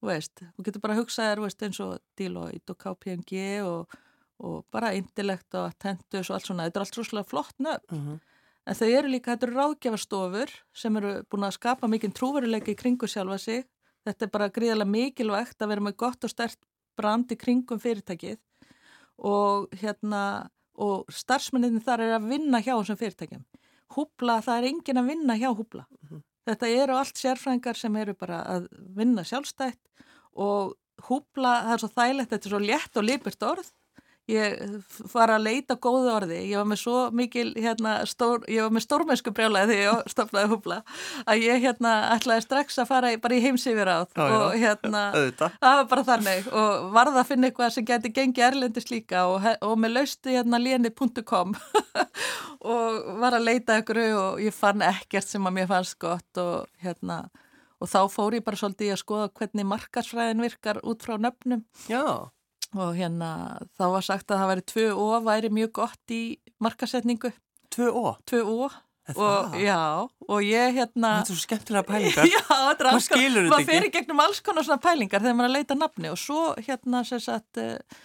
Veist, 0.00 0.40
þú 0.56 0.64
getur 0.64 0.80
bara 0.80 0.94
að 0.96 1.02
hugsa 1.02 1.26
þér 1.28 1.42
veist, 1.44 1.62
eins 1.62 1.80
og 1.84 1.98
Deloitte 2.16 2.72
og 2.72 2.78
KPMG 2.80 3.40
og, 3.66 3.96
og 4.40 4.62
bara 4.72 4.94
Intellect 4.96 5.58
og 5.60 5.66
Attentus 5.68 6.30
og 6.30 6.38
allt 6.38 6.48
svona, 6.48 6.68
þetta 6.68 6.80
er 6.80 6.84
allt 6.86 6.96
svolítið 6.96 7.28
flott 7.28 7.58
nöfn, 7.60 7.96
uh 7.96 8.06
-huh. 8.06 8.18
en 8.66 8.74
þau 8.74 8.88
eru 8.88 9.08
líka, 9.08 9.32
þetta 9.36 9.46
eru 9.46 9.58
ráðgjafarstofur 9.58 10.50
sem 10.72 10.96
eru 10.96 11.12
búin 11.30 11.44
að 11.44 11.58
skapa 11.58 11.86
mikinn 11.86 12.16
trúveruleika 12.16 12.72
í 12.72 12.80
kringu 12.80 13.06
sjálfa 13.06 13.38
sig, 13.38 13.66
þetta 14.06 14.24
er 14.24 14.30
bara 14.30 14.48
gríðarlega 14.48 14.90
mikilvægt 14.90 15.62
að 15.62 15.68
vera 15.68 15.80
með 15.80 15.96
gott 15.96 16.24
og 16.24 16.30
stert 16.30 16.58
brand 16.96 17.32
í 17.32 17.36
kringum 17.36 17.78
fyrirtækið 17.78 18.38
og 19.18 19.68
hérna, 19.76 20.48
og 20.80 21.04
starfsmenninni 21.12 21.80
þar 21.84 22.00
er 22.00 22.16
að 22.16 22.28
vinna 22.32 22.60
hjá 22.60 22.72
þessum 22.78 22.96
fyrirtækjum. 22.96 23.44
Húbla, 23.90 24.40
það 24.40 24.58
er 24.58 24.68
engin 24.70 25.00
að 25.00 25.08
vinna 25.12 25.36
hjá 25.36 25.50
húbla. 25.52 25.84
Uh 25.90 26.10
-huh. 26.10 26.22
Þetta 26.48 26.70
eru 26.82 26.96
allt 26.96 27.20
sérfrængar 27.20 27.78
sem 27.78 27.96
eru 28.00 28.14
bara 28.18 28.40
að 28.56 28.68
vinna 28.96 29.24
sjálfstætt 29.26 29.80
og 30.40 30.76
húbla, 31.08 31.52
það 31.66 31.74
er 31.74 31.82
svo 31.82 31.90
þægilegt, 31.96 32.30
þetta 32.32 32.48
er 32.48 32.54
svo 32.54 32.62
létt 32.62 33.00
og 33.00 33.06
lipurt 33.06 33.46
orð. 33.50 33.68
Ég 34.28 34.56
var 35.12 35.32
að 35.32 35.46
leita 35.46 35.76
góðu 35.80 36.10
orði, 36.12 36.38
ég 36.50 36.60
var 36.60 36.68
með 36.68 36.80
svo 36.82 36.96
mikil 37.16 37.48
hérna, 37.56 38.00
stór, 38.08 38.44
ég 38.50 38.64
var 38.66 38.74
með 38.74 38.84
stórmennsku 38.84 39.32
brjálaði 39.34 39.74
þegar 39.74 39.84
ég 39.86 40.10
stopnaði 40.14 40.50
húbla 40.52 40.78
að 41.24 41.44
ég 41.46 41.64
hérna 41.64 41.94
ætlaði 42.14 42.46
strax 42.46 42.80
að 42.82 42.90
fara 42.90 43.12
bara 43.22 43.38
í 43.38 43.42
heimsifir 43.44 43.90
átt 43.90 44.22
og 44.22 44.56
hérna 44.60 45.04
það 45.40 45.76
var 45.80 45.84
bara 45.92 46.06
þannig 46.12 46.50
og 46.52 46.88
varða 46.94 47.22
að 47.24 47.30
finna 47.32 47.50
eitthvað 47.50 47.76
sem 47.76 47.88
geti 47.90 48.14
gengið 48.14 48.48
erlendis 48.50 48.90
líka 48.92 49.26
og, 49.30 49.46
og 49.66 49.76
með 49.80 49.96
laustu 49.98 50.34
hérna 50.34 50.62
léni.com 50.62 51.54
og 52.74 53.14
var 53.22 53.38
að 53.38 53.46
leita 53.48 53.80
ykkur 53.82 54.02
og 54.08 54.42
ég 54.44 54.54
fann 54.54 54.84
ekkert 54.86 55.28
sem 55.28 55.46
að 55.46 55.56
mér 55.58 55.70
fannst 55.70 55.98
gott 56.02 56.42
og 56.42 56.68
hérna 56.84 57.24
og 57.80 57.88
þá 57.88 58.02
fór 58.12 58.36
ég 58.36 58.44
bara 58.44 58.60
svolítið 58.60 58.92
að 58.92 59.00
skoða 59.00 59.30
hvernig 59.40 59.66
markarsfræðin 59.70 60.44
virkar 60.44 60.82
út 60.84 61.00
frá 61.00 61.14
nöfnum. 61.16 61.62
Já 61.88 62.28
og 62.76 62.94
hérna 62.98 63.30
þá 63.78 63.84
var 63.96 64.06
sagt 64.06 64.30
að 64.30 64.42
það 64.42 64.52
væri 64.52 64.66
2O 64.74 65.08
væri 65.26 65.50
mjög 65.54 65.72
gott 65.80 66.14
í 66.14 66.22
markasetningu 66.62 67.32
2O? 67.74 68.14
2O 68.30 68.70
og 69.16 69.56
já, 69.58 70.06
og 70.28 70.44
ég 70.44 70.76
hérna 70.76 71.16
Það 71.18 71.24
er 71.24 71.26
svo 71.30 71.40
skemmtilega 71.40 71.86
pælingar. 71.88 72.28
Já, 72.34 72.42
þetta 72.46 72.84
er 72.84 72.88
alls 72.92 73.08
konar, 73.10 73.48
maður 73.50 73.68
fyrir 73.72 73.92
gegnum 73.94 74.22
alls 74.22 74.40
konar 74.44 74.66
svona 74.66 74.82
pælingar 74.84 75.24
þegar 75.24 75.36
maður 75.38 75.48
er 75.48 75.50
að 75.50 75.58
leita 75.58 75.76
nafni. 75.78 76.10
Og 76.12 76.20
svo 76.20 76.42
hérna 76.60 77.02
sagt 77.08 77.58
eh, 77.58 78.00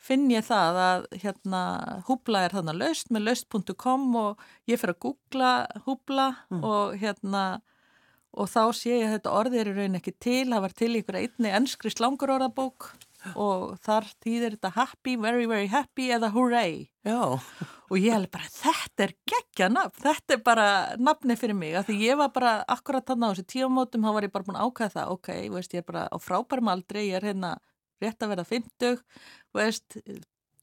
finn 0.00 0.30
ég 0.32 0.46
það 0.46 0.80
að 0.86 1.06
hérna 1.24 1.62
húbla 2.08 2.46
er 2.46 2.56
þarna 2.56 2.76
laust 2.76 3.12
með 3.12 3.28
laust.com 3.28 4.06
og 4.22 4.44
ég 4.70 4.80
fyrir 4.80 4.96
að 4.96 5.02
googla 5.04 5.54
húbla 5.84 6.28
mm. 6.52 6.62
og 6.64 6.96
hérna 7.02 7.46
og 8.36 8.50
þá 8.52 8.62
sé 8.76 8.92
ég 8.92 9.08
að 9.08 9.16
þetta 9.16 9.34
orðið 9.40 9.60
er 9.60 9.70
í 9.70 9.76
raun 9.78 9.98
ekki 9.98 10.12
til, 10.20 10.44
það 10.52 10.64
var 10.66 10.74
til 10.76 10.92
ykkur 11.00 11.20
einni 11.22 11.52
ennskri 11.56 11.92
slangur 11.92 12.34
orðabók 12.36 12.90
og 13.34 13.76
þar 13.84 14.08
týðir 14.22 14.56
þetta 14.56 14.72
happy, 14.76 15.16
very 15.20 15.48
very 15.50 15.66
happy 15.72 16.10
eða 16.14 16.30
hooray. 16.34 16.86
Já. 17.06 17.38
og 17.90 17.96
ég 18.00 18.14
held 18.14 18.30
bara 18.34 18.48
þetta 18.50 19.06
er 19.06 19.14
geggja 19.30 19.68
nafn, 19.70 20.00
þetta 20.02 20.36
er 20.36 20.44
bara 20.46 20.68
nafni 20.98 21.36
fyrir 21.38 21.58
mig, 21.58 21.76
af 21.78 21.86
því 21.88 21.98
ég 22.02 22.20
var 22.20 22.32
bara 22.34 22.56
akkurat 22.68 23.06
þannig 23.06 23.30
á 23.30 23.32
þessu 23.34 23.48
tíumótum, 23.54 24.06
þá 24.06 24.12
var 24.16 24.26
ég 24.26 24.34
bara 24.34 24.48
búin 24.48 24.60
að 24.60 24.70
ákvæða 24.70 24.94
það 24.96 25.12
ok, 25.16 25.32
veist, 25.54 25.76
ég 25.76 25.84
er 25.84 25.90
bara 25.90 26.06
á 26.10 26.16
frábærum 26.22 26.72
aldri 26.72 27.08
ég 27.10 27.20
er 27.20 27.28
hérna 27.30 27.56
rétt 28.02 28.22
að 28.22 28.32
vera 28.34 28.46
50 28.48 28.98
veist, 29.56 30.00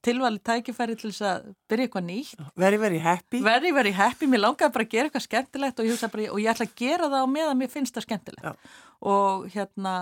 tilvali 0.04 0.42
tækifæri 0.44 0.98
til 1.00 1.12
þess 1.12 1.24
að 1.28 1.46
byrja 1.72 1.88
eitthvað 1.88 2.06
nýtt. 2.10 2.42
Very 2.60 2.80
very 2.82 3.00
happy. 3.00 3.40
Very 3.44 3.72
very 3.76 3.94
happy, 3.96 4.28
mér 4.28 4.44
langaði 4.44 4.76
bara 4.76 4.88
að 4.88 4.92
gera 4.92 5.10
eitthvað 5.10 5.26
skemmtilegt 5.28 5.80
og 5.80 5.88
ég, 5.88 6.02
bara, 6.04 6.26
og 6.34 6.42
ég 6.44 6.52
ætla 6.52 6.68
að 6.68 6.76
gera 6.82 7.10
það 7.14 7.24
á 7.24 7.28
meðan 7.38 7.62
mér 7.62 7.72
finnst 7.72 7.96
það 7.96 8.08
skemmtilegt. 8.10 8.44
Já. 8.44 8.82
og 9.04 9.48
hérna 9.52 9.96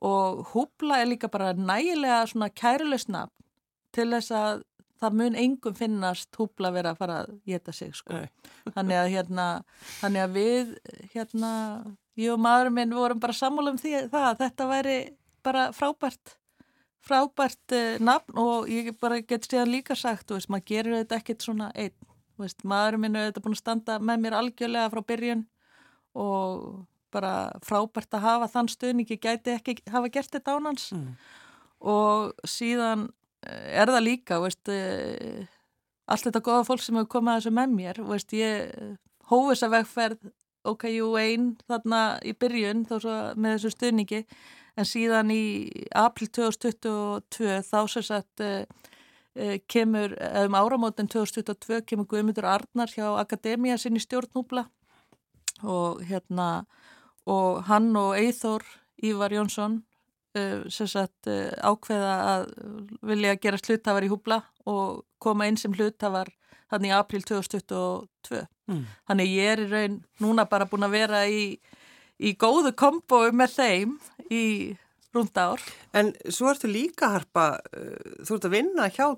og 0.00 0.42
húbla 0.54 1.00
er 1.00 1.10
líka 1.10 1.28
bara 1.28 1.52
nægilega 1.52 2.24
svona 2.30 2.48
kæruleysna 2.48 3.26
til 3.92 4.08
þess 4.14 4.32
að 4.32 4.62
það 5.00 5.16
mun 5.16 5.38
engum 5.38 5.76
finnast 5.76 6.36
húbla 6.36 6.72
vera 6.74 6.92
að 6.92 7.00
fara 7.00 7.20
að 7.22 7.30
geta 7.48 7.72
sig 7.72 7.94
sko. 7.96 8.24
Þannig 8.74 8.98
að 9.00 9.12
hérna, 9.14 9.46
þannig 10.00 10.24
að 10.24 10.36
við 10.36 10.74
hérna, 11.14 11.52
ég 12.20 12.34
og 12.34 12.42
maðurinn 12.44 12.76
minn 12.76 12.96
vorum 12.96 13.22
bara 13.22 13.36
sammála 13.36 13.74
um 13.74 13.80
því 13.80 13.94
það 14.12 14.28
að 14.28 14.44
þetta 14.44 14.68
væri 14.74 14.98
bara 15.44 15.70
frábært 15.72 16.36
frábært 17.06 17.74
eh, 17.74 17.96
nafn 18.02 18.38
og 18.40 18.68
ég 18.70 18.92
bara 19.00 19.20
get 19.24 19.46
stíðan 19.48 19.72
líka 19.72 19.96
sagt, 19.96 20.30
veist, 20.34 20.50
maður 20.52 20.66
gerir 20.68 20.96
þetta 20.98 21.20
ekkert 21.20 21.46
svona 21.46 21.70
einn, 21.72 21.96
veist, 22.40 22.64
maðurinn 22.68 23.04
minn 23.06 23.16
er 23.16 23.30
þetta 23.30 23.44
búin 23.44 23.56
að 23.56 23.62
standa 23.62 23.98
með 24.04 24.24
mér 24.24 24.36
algjörlega 24.40 24.92
frá 24.92 25.02
byrjun 25.08 25.46
og 26.20 26.66
bara 27.12 27.34
frábært 27.66 28.16
að 28.16 28.26
hafa 28.26 28.50
þann 28.54 28.72
stuðningi 28.72 29.20
gæti 29.20 29.54
ekki 29.56 29.78
hafa 29.90 30.10
gert 30.12 30.34
þetta 30.34 30.56
ánans 30.58 30.90
mm. 30.96 31.08
og 31.92 32.48
síðan 32.48 33.08
eh, 33.46 33.80
er 33.82 33.92
það 33.92 34.06
líka 34.06 34.40
veist, 34.42 34.70
eh, 34.72 35.46
allt 36.10 36.28
þetta 36.28 36.44
goða 36.46 36.66
fólk 36.68 36.84
sem 36.84 36.98
hefur 36.98 37.14
komið 37.16 37.32
að 37.32 37.40
þessu 37.40 37.56
með 37.58 37.74
mér 37.78 38.02
veist, 38.10 38.36
ég 38.36 38.96
hófis 39.30 39.64
að 39.66 39.76
vegferð 39.78 40.30
OKU 40.70 41.12
1 41.16 41.52
þarna 41.70 42.00
í 42.26 42.34
byrjun 42.36 42.84
með 43.40 43.54
þessu 43.54 43.70
stuðningi 43.72 44.24
en 44.78 44.88
síðan 44.88 45.32
í 45.32 45.42
april 45.96 46.28
2022 46.28 47.60
þá 47.66 47.78
sem 47.92 48.04
sagt 48.06 48.42
uh, 48.44 48.64
kemur, 49.70 50.16
um 50.44 50.58
áramótin 50.58 51.08
2022 51.10 51.84
kemur 51.88 52.08
Guðmundur 52.10 52.48
Arnar 52.50 52.92
hjá 52.92 53.06
Akademia 53.20 53.78
sinni 53.80 54.02
stjórnúbla 54.02 54.66
og 55.62 56.02
hérna 56.08 56.66
og 57.30 57.62
hann 57.70 57.92
og 57.98 58.16
Eithor 58.18 58.64
Ívar 59.06 59.32
Jónsson 59.34 59.80
uh, 60.38 60.66
sagt, 60.68 61.28
uh, 61.30 61.50
ákveða 61.62 62.14
að 62.32 62.50
vilja 63.06 63.38
gera 63.40 63.60
sluttafar 63.60 64.06
í 64.06 64.10
húbla 64.12 64.42
og 64.70 65.04
koma 65.22 65.48
inn 65.48 65.58
sem 65.60 65.74
sluttafar 65.76 66.32
hann 66.70 66.86
í 66.86 66.92
april 66.94 67.24
2022 67.26 68.44
mm. 68.70 68.84
þannig 69.08 69.34
ég 69.34 69.54
er 69.54 69.64
í 69.64 69.70
raun 69.70 69.98
núna 70.22 70.46
bara 70.50 70.68
búin 70.70 70.86
að 70.86 70.96
vera 70.98 71.24
í, 71.26 71.56
í 72.18 72.34
góðu 72.38 72.74
kombo 72.78 73.24
með 73.34 73.56
þeim 73.56 73.96
í 74.30 74.44
rúnda 75.14 75.50
ár 75.52 75.64
En 75.96 76.12
svo 76.30 76.52
ertu 76.52 76.70
líka 76.70 77.14
harpa 77.16 77.52
uh, 77.58 78.22
þú 78.22 78.36
ert 78.36 78.50
að 78.50 78.56
vinna 78.58 78.90
hjá 78.92 79.08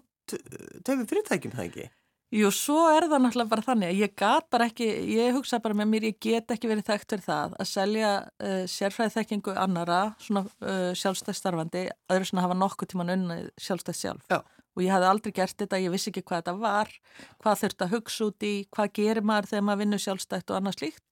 töfum 0.87 1.09
fyrirtækjum 1.09 1.57
það 1.57 1.67
ekki? 1.69 1.91
Jú, 2.33 2.49
svo 2.49 2.87
er 2.89 3.05
það 3.11 3.27
náttúrulega 3.27 3.51
bara 3.51 3.65
þannig 3.67 3.91
að 3.93 3.99
ég 4.01 4.13
gat 4.17 4.47
bara 4.53 4.65
ekki, 4.71 4.87
ég 5.13 5.35
hugsa 5.37 5.59
bara 5.61 5.77
með 5.77 5.89
mér, 5.91 6.07
ég 6.09 6.15
get 6.25 6.55
ekki 6.55 6.71
verið 6.71 6.87
þekkt 6.87 7.13
fyrir 7.13 7.25
það 7.27 7.57
að 7.61 7.69
selja 7.69 8.13
uh, 8.25 8.63
sérfræði 8.73 9.13
þekkingu 9.19 9.57
annara, 9.61 9.99
svona 10.23 10.47
uh, 10.49 10.95
sjálfstæðstarfandi, 10.97 11.83
öðru 12.15 12.31
svona 12.31 12.47
hafa 12.47 12.57
nokkuð 12.57 12.93
tíman 12.95 13.15
unnið 13.19 13.53
sjálfstæðs 13.61 14.03
sjálf. 14.07 14.33
Já. 14.33 14.41
Og 14.73 14.81
ég 14.87 14.95
hafði 14.95 15.11
aldrei 15.11 15.37
gert 15.37 15.59
þetta, 15.61 15.83
ég 15.85 15.93
vissi 15.93 16.09
ekki 16.09 16.25
hvað 16.25 16.41
þetta 16.41 16.57
var, 16.63 16.97
hvað 17.45 17.63
þurfti 17.67 17.85
að 17.85 17.95
hugsa 17.99 18.29
út 18.31 18.49
í, 18.49 18.55
hvað 18.73 18.97
gerir 18.97 19.29
maður 19.29 19.53
þegar 19.53 19.69
maður 19.69 19.85
vinnur 19.85 20.05
sjálfstætt 20.07 20.55
og 20.55 20.61
annað 20.63 20.79
slíkt. 20.79 21.05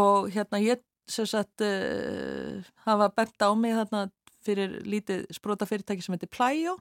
Og 0.00 0.32
hérna 0.32 0.64
ég, 0.64 0.86
sem 1.12 1.28
sagt, 1.28 1.60
uh, 1.60 2.72
hafa 2.88 3.12
bent 3.12 3.44
á 3.44 3.52
mig 3.52 3.76
þarna 3.82 4.06
fyrir 4.42 4.80
lítið 4.88 5.26
sprótafyrirtæki 5.36 6.02
sem 6.08 6.16
heitir 6.16 6.32
Plæjó 6.32 6.80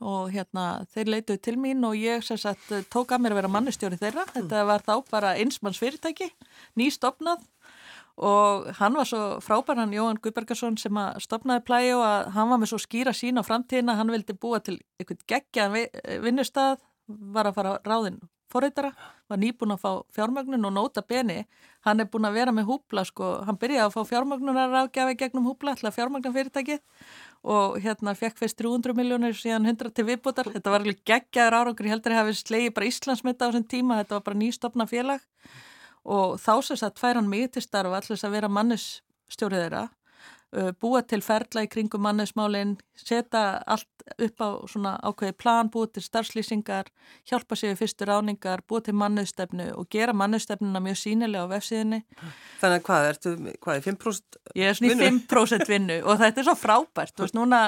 og 0.00 0.30
hérna 0.34 0.86
þeir 0.92 1.12
leituði 1.14 1.42
til 1.42 1.56
mín 1.60 1.84
og 1.86 1.96
ég 1.98 2.24
sem 2.24 2.38
sagt 2.40 2.72
tók 2.92 3.14
að 3.14 3.24
mér 3.24 3.36
að 3.36 3.40
vera 3.40 3.52
mannustjóri 3.52 3.98
þeirra. 4.00 4.26
Þetta 4.34 4.64
var 4.68 4.84
þá 4.86 4.94
bara 5.10 5.34
einsmanns 5.40 5.80
fyrirtæki 5.82 6.30
nýstofnað. 6.78 7.44
Og 8.16 8.70
hann 8.78 8.96
var 8.96 9.08
svo 9.08 9.24
frábær 9.44 9.76
hann 9.76 9.92
Jóhann 9.92 10.20
Guðbergarsson 10.24 10.78
sem 10.80 10.96
að 10.96 11.18
stopnaði 11.26 11.66
plægi 11.68 11.90
og 11.98 12.04
að 12.06 12.30
hann 12.36 12.48
var 12.52 12.62
með 12.62 12.72
svo 12.72 12.78
skýra 12.80 13.12
sín 13.12 13.36
á 13.36 13.44
framtíðina. 13.44 13.98
Hann 13.98 14.12
vildi 14.14 14.36
búa 14.40 14.62
til 14.64 14.78
eitthvað 14.96 15.26
geggjaðan 15.34 16.22
vinnustad 16.24 16.80
var 17.06 17.50
að 17.50 17.58
fara 17.58 17.76
ráðinn 17.84 18.22
forreitara, 18.52 18.92
var 19.30 19.40
nýbúin 19.40 19.74
að 19.74 19.82
fá 19.82 19.90
fjármögnun 20.14 20.68
og 20.68 20.74
nota 20.74 21.02
beni, 21.02 21.40
hann 21.86 22.02
er 22.02 22.08
búin 22.10 22.28
að 22.28 22.38
vera 22.38 22.54
með 22.54 22.68
húbla 22.70 23.04
sko, 23.06 23.32
hann 23.46 23.58
byrjaði 23.60 23.84
að 23.88 23.94
fá 23.96 24.10
fjármögnunar 24.12 24.76
ágjafi 24.84 25.16
gegnum 25.18 25.48
húbla, 25.50 25.74
alltaf 25.74 25.96
fjármögnum 25.96 26.34
fyrirtækið 26.36 26.82
og 27.46 27.76
hérna 27.82 28.16
fekk 28.18 28.40
fyrst 28.40 28.58
300 28.58 28.96
miljónir 28.98 29.36
síðan 29.38 29.68
100 29.70 29.92
til 29.94 30.06
viðbútar 30.08 30.50
þetta 30.50 30.72
var 30.72 30.82
alveg 30.82 31.02
geggjaður 31.06 31.58
árangur, 31.60 31.86
ég 31.86 31.94
heldur 31.94 32.12
að 32.12 32.18
það 32.18 32.24
hefði 32.24 32.40
slegið 32.40 32.74
bara 32.74 32.88
Íslandsmynda 32.90 33.46
á 33.46 33.48
þessum 33.48 33.68
tíma, 33.70 34.00
þetta 34.00 34.16
var 34.16 34.24
bara 34.26 34.40
nýstofna 34.40 34.86
félag. 34.90 35.28
Og 36.06 36.34
þá 36.42 36.52
sem 36.66 36.80
sagt 36.80 36.98
fær 37.02 37.18
hann 37.18 37.30
mig 37.30 37.52
til 37.54 37.62
starfa 37.62 38.00
allins 38.00 38.26
að 38.26 38.34
vera 38.34 38.50
mannusstjórið 38.50 39.62
þeirra 39.62 39.84
búa 40.80 41.02
til 41.02 41.20
ferla 41.24 41.64
í 41.66 41.68
kringum 41.68 42.04
mannesmálinn, 42.06 42.76
setja 42.96 43.58
allt 43.66 43.88
upp 44.22 44.38
á 44.40 44.48
svona 44.70 44.92
ákveði 45.02 45.34
plan, 45.36 45.68
búa 45.72 45.88
til 45.90 46.04
starfslýsingar, 46.04 46.88
hjálpa 47.26 47.58
sér 47.58 47.72
við 47.72 47.80
fyrstu 47.82 48.06
ráningar, 48.06 48.62
búa 48.68 48.80
til 48.86 48.94
mannustefnu 48.96 49.72
og 49.74 49.88
gera 49.92 50.14
mannustefnuna 50.16 50.80
mjög 50.84 51.00
sínilega 51.02 51.44
á 51.44 51.52
vefsíðinni. 51.52 52.00
Þannig 52.62 52.78
að 52.78 52.86
hvað, 52.86 53.08
ertu, 53.10 53.34
hvað 53.66 53.80
er 53.80 53.86
5% 53.88 54.38
vinnu? 54.38 54.62
Ég 54.62 54.70
er 54.70 54.78
svona 54.78 54.94
í 54.94 55.00
5% 55.02 55.72
vinnu 55.74 56.00
og 56.08 56.22
þetta 56.22 56.42
er 56.42 56.48
svo 56.48 56.56
frábært, 56.62 57.16
veist, 57.24 57.36
núna, 57.36 57.62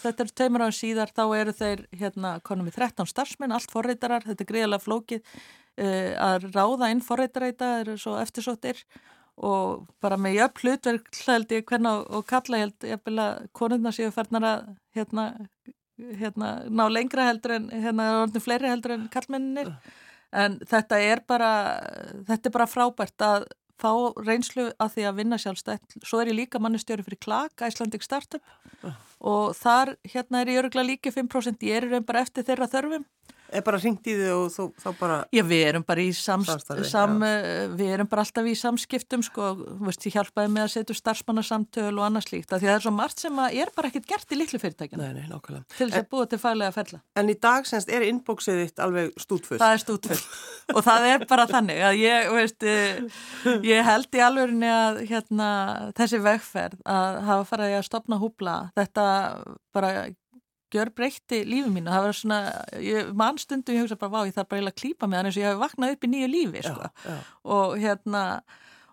þetta 0.00 0.26
er 0.26 0.34
tveimur 0.40 0.66
ára 0.68 0.80
síðar, 0.80 1.14
þá 1.16 1.24
eru 1.42 1.56
þeir 1.60 1.86
hérna 1.90 2.36
konum 2.46 2.70
við 2.70 2.78
13 2.78 3.10
starfsmenn, 3.10 3.56
allt 3.56 3.74
forreitarar, 3.74 4.28
þetta 4.30 4.46
er 4.46 4.52
greiðalega 4.54 4.86
flókið 4.86 5.24
uh, 5.26 6.12
að 6.30 6.52
ráða 6.54 6.94
inn 6.94 7.02
forreitaræta, 7.04 7.74
það 7.74 7.88
eru 7.88 8.02
svo 8.06 8.20
eftirsóttir 8.22 8.84
og 8.86 9.10
bara 9.40 10.18
með 10.20 10.36
jöfn 10.36 10.62
hlutverk 10.64 11.22
held 11.26 11.54
ég 11.54 11.64
hvernig 11.68 12.10
og 12.12 12.26
kalla 12.28 12.60
held 12.60 12.88
ég 12.88 13.08
að 13.08 13.46
konurna 13.56 13.92
séu 13.94 14.10
færnar 14.12 14.46
að 14.46 14.66
hérna, 14.96 15.24
hérna 16.20 16.50
ná 16.68 16.84
lengra 16.92 17.30
heldur 17.30 17.56
en 17.56 17.70
hérna 17.72 18.10
er 18.10 18.20
orðin 18.26 18.44
fleiri 18.44 18.68
heldur 18.68 18.96
en 18.98 19.08
kallmenninir 19.12 19.72
en 20.36 20.58
þetta 20.68 21.00
er 21.02 21.24
bara 21.26 21.52
þetta 22.28 22.50
er 22.50 22.56
bara 22.58 22.68
frábært 22.70 23.24
að 23.24 23.48
fá 23.80 23.92
reynslu 24.20 24.68
að 24.76 24.96
því 24.96 25.04
að 25.08 25.18
vinna 25.20 25.38
sjálfstætt. 25.40 25.96
Svo 26.04 26.20
er 26.20 26.30
ég 26.30 26.38
líka 26.42 26.60
mannustjóri 26.62 27.04
fyrir 27.06 27.20
KLAK 27.24 27.64
Icelandic 27.68 28.04
Startup. 28.04 28.42
Og 29.20 29.54
þar 29.56 29.94
hérna 30.12 30.42
er 30.42 30.52
ég 30.52 30.60
öruglega 30.62 30.88
líka 30.88 31.12
5% 31.14 31.64
ég 31.64 31.88
er 31.88 32.04
bara 32.04 32.24
eftir 32.24 32.46
þeirra 32.48 32.68
þörfum 32.72 33.06
er 33.52 33.64
bara 33.66 33.80
ringt 33.82 34.06
í 34.10 34.16
þið 34.18 34.32
og 34.36 34.46
þú, 34.54 34.66
þá 34.80 34.88
bara 35.00 35.18
Já, 35.34 35.42
við 35.46 35.64
erum 35.70 35.86
bara 35.86 36.04
í 36.04 36.10
samstarfi 36.16 36.88
sam, 36.88 37.18
við 37.78 37.94
erum 37.96 38.10
bara 38.10 38.24
alltaf 38.26 38.48
í 38.48 38.54
samskiptum 38.58 39.24
sko, 39.26 39.52
veist, 39.86 40.06
ég 40.08 40.18
hjálpaði 40.18 40.52
með 40.54 40.66
að 40.66 40.72
setja 40.76 40.98
starfsmannarsamtöl 41.00 41.92
og 41.92 42.04
annað 42.06 42.28
slíkt, 42.28 42.50
því 42.52 42.68
það 42.68 42.74
er 42.76 42.84
svo 42.86 42.94
margt 42.94 43.24
sem 43.24 43.42
er 43.50 43.72
bara 43.76 43.90
ekkert 43.90 44.08
gert 44.10 44.34
í 44.34 44.40
litlu 44.40 44.60
fyrirtækina 44.62 45.10
nei, 45.10 45.24
nei, 45.24 45.62
til 45.76 45.88
þess 45.88 46.02
að 46.02 46.08
búa 46.12 46.28
til 46.30 46.40
fælega 46.40 46.74
ferla. 46.74 47.00
En 47.18 47.30
í 47.30 47.36
dag 47.40 47.66
semst 47.68 47.90
er 47.92 48.04
innbóksið 48.06 48.62
þitt 48.64 48.82
alveg 48.84 49.12
stútfull? 49.20 49.58
Það 49.60 49.74
er 49.74 49.82
stútfull. 49.84 50.18
Og 50.74 50.84
það 50.86 51.06
er 51.10 51.26
bara 51.30 51.46
þannig 51.50 51.82
að 51.86 51.98
ég, 52.00 52.30
veist, 52.34 52.66
eh, 52.66 53.00
ég 53.66 53.86
held 53.86 54.14
í 54.14 54.24
alvegurinn 54.24 54.66
að 54.70 55.02
hérna, 55.10 55.50
þessi 55.98 56.22
vegferð 56.24 56.82
að 56.84 57.20
hafa 57.28 57.48
farið 57.48 57.76
að 57.78 57.86
stopna 57.88 58.20
húbla 58.20 58.56
þetta 58.78 59.06
bara 59.74 59.92
gjör 60.74 60.92
breytti 60.96 61.42
lífið 61.48 61.74
mínu, 61.74 61.90
það 61.90 62.06
var 62.06 62.18
svona 62.20 62.40
mannstundum 63.18 63.76
ég 63.76 63.84
hugsa 63.84 64.00
bara, 64.00 64.14
vá, 64.14 64.20
ég 64.28 64.36
þarf 64.36 64.50
bara 64.50 64.70
að 64.70 64.80
klípa 64.80 65.08
með 65.08 65.20
hann 65.20 65.30
eins 65.30 65.38
og 65.38 65.44
ég 65.44 65.52
hef 65.52 65.62
vaknað 65.64 65.94
upp 65.96 66.04
í 66.04 66.10
nýju 66.14 66.30
lífi 66.30 66.64
sko. 66.66 66.90
já, 66.90 67.10
já. 67.10 67.20
og 67.56 67.78
hérna 67.80 68.24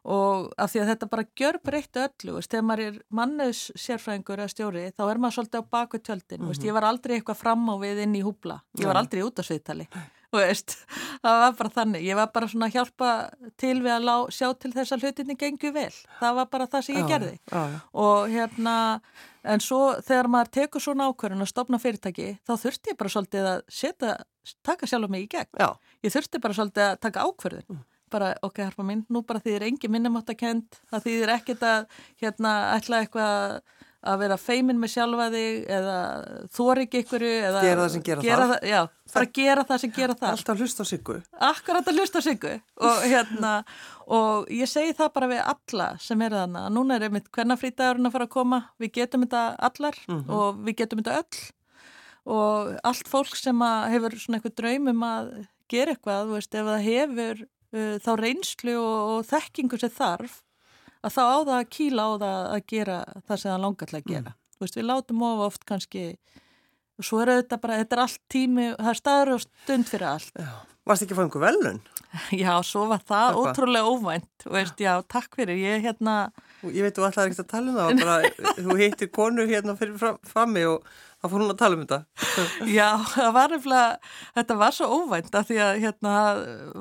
og 0.08 0.54
af 0.56 0.72
því 0.72 0.82
að 0.82 0.90
þetta 0.94 1.10
bara 1.12 1.26
gjör 1.36 1.58
breytti 1.68 2.04
öllu 2.06 2.36
veist, 2.38 2.52
þegar 2.52 2.68
maður 2.70 2.84
er 2.86 3.00
manneus 3.20 3.64
sérfræðingur 3.76 4.40
eða 4.40 4.54
stjóri, 4.54 4.84
þá 4.96 5.04
er 5.08 5.20
maður 5.24 5.36
svolítið 5.38 5.66
á 5.68 5.72
baku 5.76 6.00
tjöldin, 6.00 6.42
mm 6.42 6.52
-hmm. 6.52 6.68
ég 6.68 6.78
var 6.78 6.88
aldrei 6.88 7.18
eitthvað 7.18 7.42
fram 7.42 7.68
á 7.68 7.76
við 7.82 8.04
inn 8.06 8.16
í 8.16 8.24
húbla, 8.24 8.62
ég 8.80 8.88
var 8.88 9.02
aldrei 9.02 9.24
út 9.24 9.40
á 9.40 9.44
Veist, 9.48 9.92
það 11.24 11.40
var 11.44 11.56
bara 11.62 11.74
þannig, 11.78 12.06
ég 12.08 12.20
var 12.20 12.30
bara 12.34 12.50
svona 12.52 12.68
að 12.68 12.78
hjálpa 12.78 13.12
til 13.60 13.78
við 13.80 13.94
að 13.96 14.08
lá, 14.08 14.16
sjá 14.34 14.48
til 14.60 14.74
þess 14.76 14.96
að 14.96 15.08
hlutinni 15.08 15.38
gengur 15.40 15.74
vel, 15.76 15.90
það 16.20 16.38
var 16.42 16.52
bara 16.52 16.70
það 16.72 16.88
sem 16.88 17.00
ég 17.00 17.06
já, 17.06 17.12
gerði. 17.14 17.34
já, 17.48 17.62
já. 17.74 17.80
og 18.06 18.32
hérna 18.34 18.78
en 19.48 19.64
svo 19.64 19.82
þegar 20.04 20.32
maður 20.32 20.54
tekur 20.60 20.84
svona 20.84 21.08
ákverðin 21.08 21.46
að 21.46 21.52
stopna 21.54 21.80
fyrirtæki, 21.82 22.32
þá 22.48 22.54
þurfti 22.64 22.92
ég 22.92 23.00
bara 23.00 23.14
svolítið 23.14 23.52
að 23.52 23.62
setja, 23.72 24.16
taka 24.66 24.90
sjálf 24.90 25.12
mig 25.14 25.28
í 25.28 25.30
gegn. 25.32 25.62
Ég 26.04 26.14
þurfti 26.14 26.42
bara 26.44 26.58
svolítið 26.58 26.88
að 26.88 27.00
taka 27.06 27.24
ákverðin 27.28 27.68
mm. 27.72 27.86
bara 28.12 28.34
ok, 28.44 28.62
harfa 28.66 28.88
mín, 28.88 29.06
nú 29.12 29.24
bara 29.28 29.40
því 29.44 29.54
þið 29.54 29.60
er 29.62 29.68
engi 29.70 29.92
minnumátt 29.92 30.34
að 30.34 30.40
kent, 30.44 30.82
það 30.92 31.08
þýðir 31.08 31.34
ekkit 31.38 31.66
að 31.68 31.88
hérna 32.24 32.54
ætla 32.76 33.04
eitthvað 33.04 33.60
að 34.08 34.22
vera 34.24 34.38
feimin 34.40 34.80
með 34.80 34.92
sjálfa 34.94 35.28
þig 35.34 35.66
eða 35.78 35.98
þóri 36.54 36.86
ekki 36.86 37.02
ykkur 37.04 37.26
eða 37.28 37.64
gera 37.66 37.82
það 37.82 37.92
sem 37.94 38.06
gera, 38.08 38.24
gera 38.26 38.46
það, 38.46 38.54
það 38.54 38.72
já, 38.72 38.80
bara 39.14 39.30
gera 39.40 39.66
það 39.68 39.82
sem 39.84 39.94
gera 39.98 40.16
það 40.22 40.32
alltaf 40.36 40.62
hlust 40.62 40.82
á 40.82 40.86
siggu. 40.92 41.18
Akkurat 41.50 41.92
að 41.92 42.00
hlusta 42.00 42.24
siggu. 42.24 42.54
Og, 42.82 43.04
hérna, 43.04 43.52
og 44.18 44.48
ég 44.54 44.72
segi 44.72 44.96
það 44.98 45.12
bara 45.18 45.30
við 45.34 45.44
alla 45.44 45.90
sem 46.04 46.24
er 46.26 46.38
þannig 46.40 46.64
að 46.64 46.74
núna 46.78 46.98
er 46.98 47.08
einmitt 47.10 47.30
hvernig 47.36 47.62
frítagurinn 47.62 48.10
að 48.10 48.18
fara 48.18 48.30
að 48.30 48.34
koma. 48.38 48.64
Við 48.82 48.96
getum 49.02 49.28
þetta 49.28 49.44
allar 49.70 50.02
mm 50.06 50.18
-hmm. 50.18 50.34
og 50.40 50.64
við 50.64 50.80
getum 50.82 51.04
þetta 51.04 51.20
öll. 51.22 51.44
Og 52.28 52.74
allt 52.84 53.08
fólk 53.08 53.38
sem 53.40 53.62
hefur 53.94 54.18
svona 54.20 54.40
eitthvað 54.40 54.58
draum 54.60 54.90
um 54.92 55.06
að 55.08 55.30
gera 55.72 55.94
eitthvað, 55.94 56.34
veist, 56.34 56.56
ef 56.56 56.68
það 56.68 56.84
hefur 56.88 57.46
uh, 57.46 57.96
þá 58.04 58.12
reynslu 58.20 58.76
og, 58.80 59.00
og 59.14 59.26
þekkingu 59.28 59.80
sem 59.80 59.92
þarf 59.92 60.44
að 61.04 61.16
þá 61.18 61.22
á 61.24 61.38
það 61.38 61.56
að 61.58 61.70
kýla 61.78 62.06
á 62.08 62.12
það 62.24 62.42
að 62.56 62.66
gera 62.74 62.98
það 63.28 63.42
sem 63.42 63.52
það 63.52 63.64
langar 63.66 63.92
til 63.92 64.00
að 64.00 64.10
gera. 64.12 64.34
Mm. 64.34 64.44
Veist, 64.58 64.78
við 64.80 64.88
látum 64.88 65.26
of 65.28 65.44
oft 65.46 65.68
kannski, 65.70 66.06
og 66.98 67.06
svo 67.06 67.22
er 67.22 67.34
þetta 67.36 67.60
bara, 67.62 67.78
þetta 67.84 67.98
er 67.98 68.04
allt 68.08 68.24
tími, 68.34 68.72
það 68.74 68.92
er 68.94 69.00
staður 69.02 69.34
og 69.36 69.44
stund 69.46 69.92
fyrir 69.92 70.10
allt. 70.10 70.42
Já. 70.42 70.77
Varst 70.88 71.04
ekki 71.04 71.16
að 71.16 71.20
fá 71.20 71.24
einhver 71.26 71.44
velun? 71.44 71.80
Já, 72.42 72.52
svo 72.66 72.86
var 72.88 73.02
það 73.04 73.26
Eitthva? 73.32 73.52
ótrúlega 73.52 73.90
óvænt, 73.92 74.46
veist, 74.48 74.80
já, 74.80 74.94
takk 75.12 75.36
fyrir, 75.36 75.60
ég 75.60 75.84
hérna... 75.84 76.14
Ég 76.64 76.86
veit, 76.86 76.96
þú 76.96 77.04
ætlaði 77.08 77.34
ekki 77.34 77.44
að 77.44 77.50
tala 77.52 77.74
um 77.74 77.78
það, 77.78 78.00
bara, 78.00 78.54
þú 78.66 78.78
hittir 78.80 79.12
konur 79.14 79.50
hérna 79.50 79.76
fyrir 79.78 80.00
fram, 80.00 80.18
frammi 80.26 80.64
og 80.70 80.88
þá 81.18 81.28
fór 81.28 81.44
hún 81.44 81.54
að 81.54 81.60
tala 81.60 81.78
um 81.78 81.84
þetta. 81.84 82.00
Já, 82.78 82.88
það 83.12 83.34
var 83.38 83.56
eflag, 83.58 84.08
þetta 84.38 84.58
var 84.62 84.78
svo 84.78 84.88
óvænt 85.02 85.38
að 85.38 85.52
því 85.52 85.60
að 85.66 85.82
hérna 85.84 86.16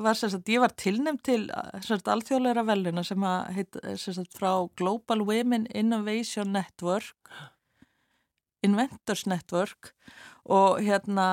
var 0.07 0.21
sagt, 0.21 0.53
ég 0.55 0.65
var 0.65 0.77
tilnæmt 0.85 1.25
til 1.27 1.43
sagt, 1.89 2.11
alþjóðleira 2.13 2.65
veluna 2.69 3.05
sem 3.07 3.27
að 3.27 3.51
heit 3.59 3.81
sem 3.99 4.17
sagt 4.17 4.39
frá 4.39 4.51
Global 4.79 5.27
Women 5.27 5.67
Innovation 5.75 6.55
Network, 6.57 7.35
Inventors 8.67 9.27
Network 9.29 9.93
og 10.47 10.81
hérna 10.85 11.29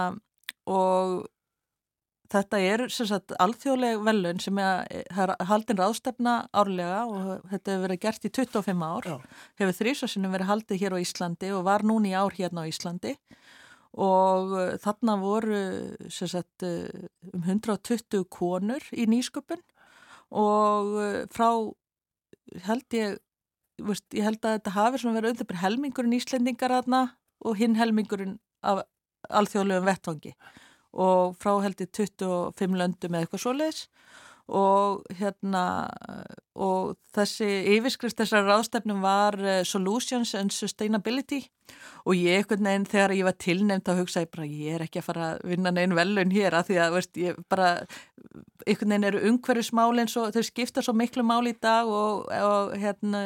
og 0.69 1.23
Þetta 2.33 2.59
er 2.65 2.83
sagt, 2.89 3.33
alþjóðleg 3.41 3.99
velun 4.01 4.39
sem 4.41 4.57
er 4.57 5.33
haldin 5.45 5.77
ráðstefna 5.77 6.35
árlega 6.49 7.03
og 7.05 7.43
þetta 7.51 7.73
hefur 7.73 7.83
verið 7.85 7.99
gert 8.05 8.25
í 8.25 8.31
25 8.33 8.85
ár. 8.87 9.09
Já. 9.09 9.43
Hefur 9.61 9.77
þrísvarsinum 9.79 10.33
verið 10.33 10.49
haldið 10.49 10.81
hér 10.81 10.95
á 10.97 11.03
Íslandi 11.03 11.51
og 11.53 11.67
var 11.67 11.85
núni 11.85 12.13
í 12.13 12.17
ár 12.17 12.33
hérna 12.33 12.65
á 12.65 12.69
Íslandi 12.69 13.13
og 13.93 14.55
uh, 14.57 14.71
þarna 14.81 15.17
voru 15.21 15.59
sagt, 16.09 16.65
uh, 16.65 16.89
um 17.33 17.43
120 17.45 18.25
konur 18.33 18.87
í 18.89 19.05
nýsköpun 19.05 19.61
og 20.33 20.95
uh, 20.97 21.19
frá 21.29 21.49
held 22.65 22.97
ég, 22.97 23.19
veist, 23.77 24.07
ég 24.17 24.25
held 24.25 24.41
að 24.41 24.57
þetta 24.57 24.75
hafi 24.79 25.03
verið 25.05 25.29
auðvitað 25.35 25.61
helmingurinn 25.61 26.17
íslendingar 26.17 26.73
aðna 26.79 27.03
og 27.45 27.61
hinn 27.61 27.77
helmingurinn 27.77 28.39
af 28.65 28.81
alþjóðlegum 29.29 29.87
vettvangi 29.87 30.33
og 30.93 31.35
frá 31.41 31.55
heldur 31.63 31.89
25 31.89 32.77
löndum 32.77 33.15
eða 33.15 33.25
eitthvað 33.25 33.43
svoleiðis. 33.45 33.87
Og 34.53 35.05
hérna 35.15 35.63
og 36.59 36.97
þessi 37.15 37.47
yfirskrist 37.77 38.19
þessar 38.19 38.43
ráðstefnum 38.45 38.99
var 39.01 39.37
uh, 39.39 39.61
Solutions 39.65 40.33
and 40.35 40.51
Sustainability. 40.51 41.45
Og 42.03 42.19
ég 42.19 42.41
einhvern 42.41 42.67
veginn 42.67 42.87
þegar 42.91 43.13
ég 43.15 43.27
var 43.29 43.37
tilnefnd 43.39 43.89
að 43.89 44.01
hugsa 44.03 44.25
ég 44.25 44.33
bara 44.33 44.49
ég 44.49 44.75
er 44.75 44.83
ekki 44.85 44.99
að 44.99 45.07
fara 45.07 45.29
að 45.31 45.45
vinna 45.53 45.71
neinn 45.71 45.95
velun 45.95 46.33
hér 46.35 46.57
að 46.59 46.69
því 46.69 46.79
að 46.83 46.97
veist, 46.97 47.21
ég 47.23 47.39
bara 47.49 47.69
einhvern 48.67 48.93
veginn 48.93 49.07
eru 49.09 49.23
og 50.19 50.35
þau 50.35 50.43
skipta 50.43 50.83
svo 50.83 50.93
miklu 50.97 51.23
máli 51.23 51.55
í 51.55 51.61
dag 51.63 51.87
og, 51.87 52.27
og 52.27 52.75
hérna 52.77 53.23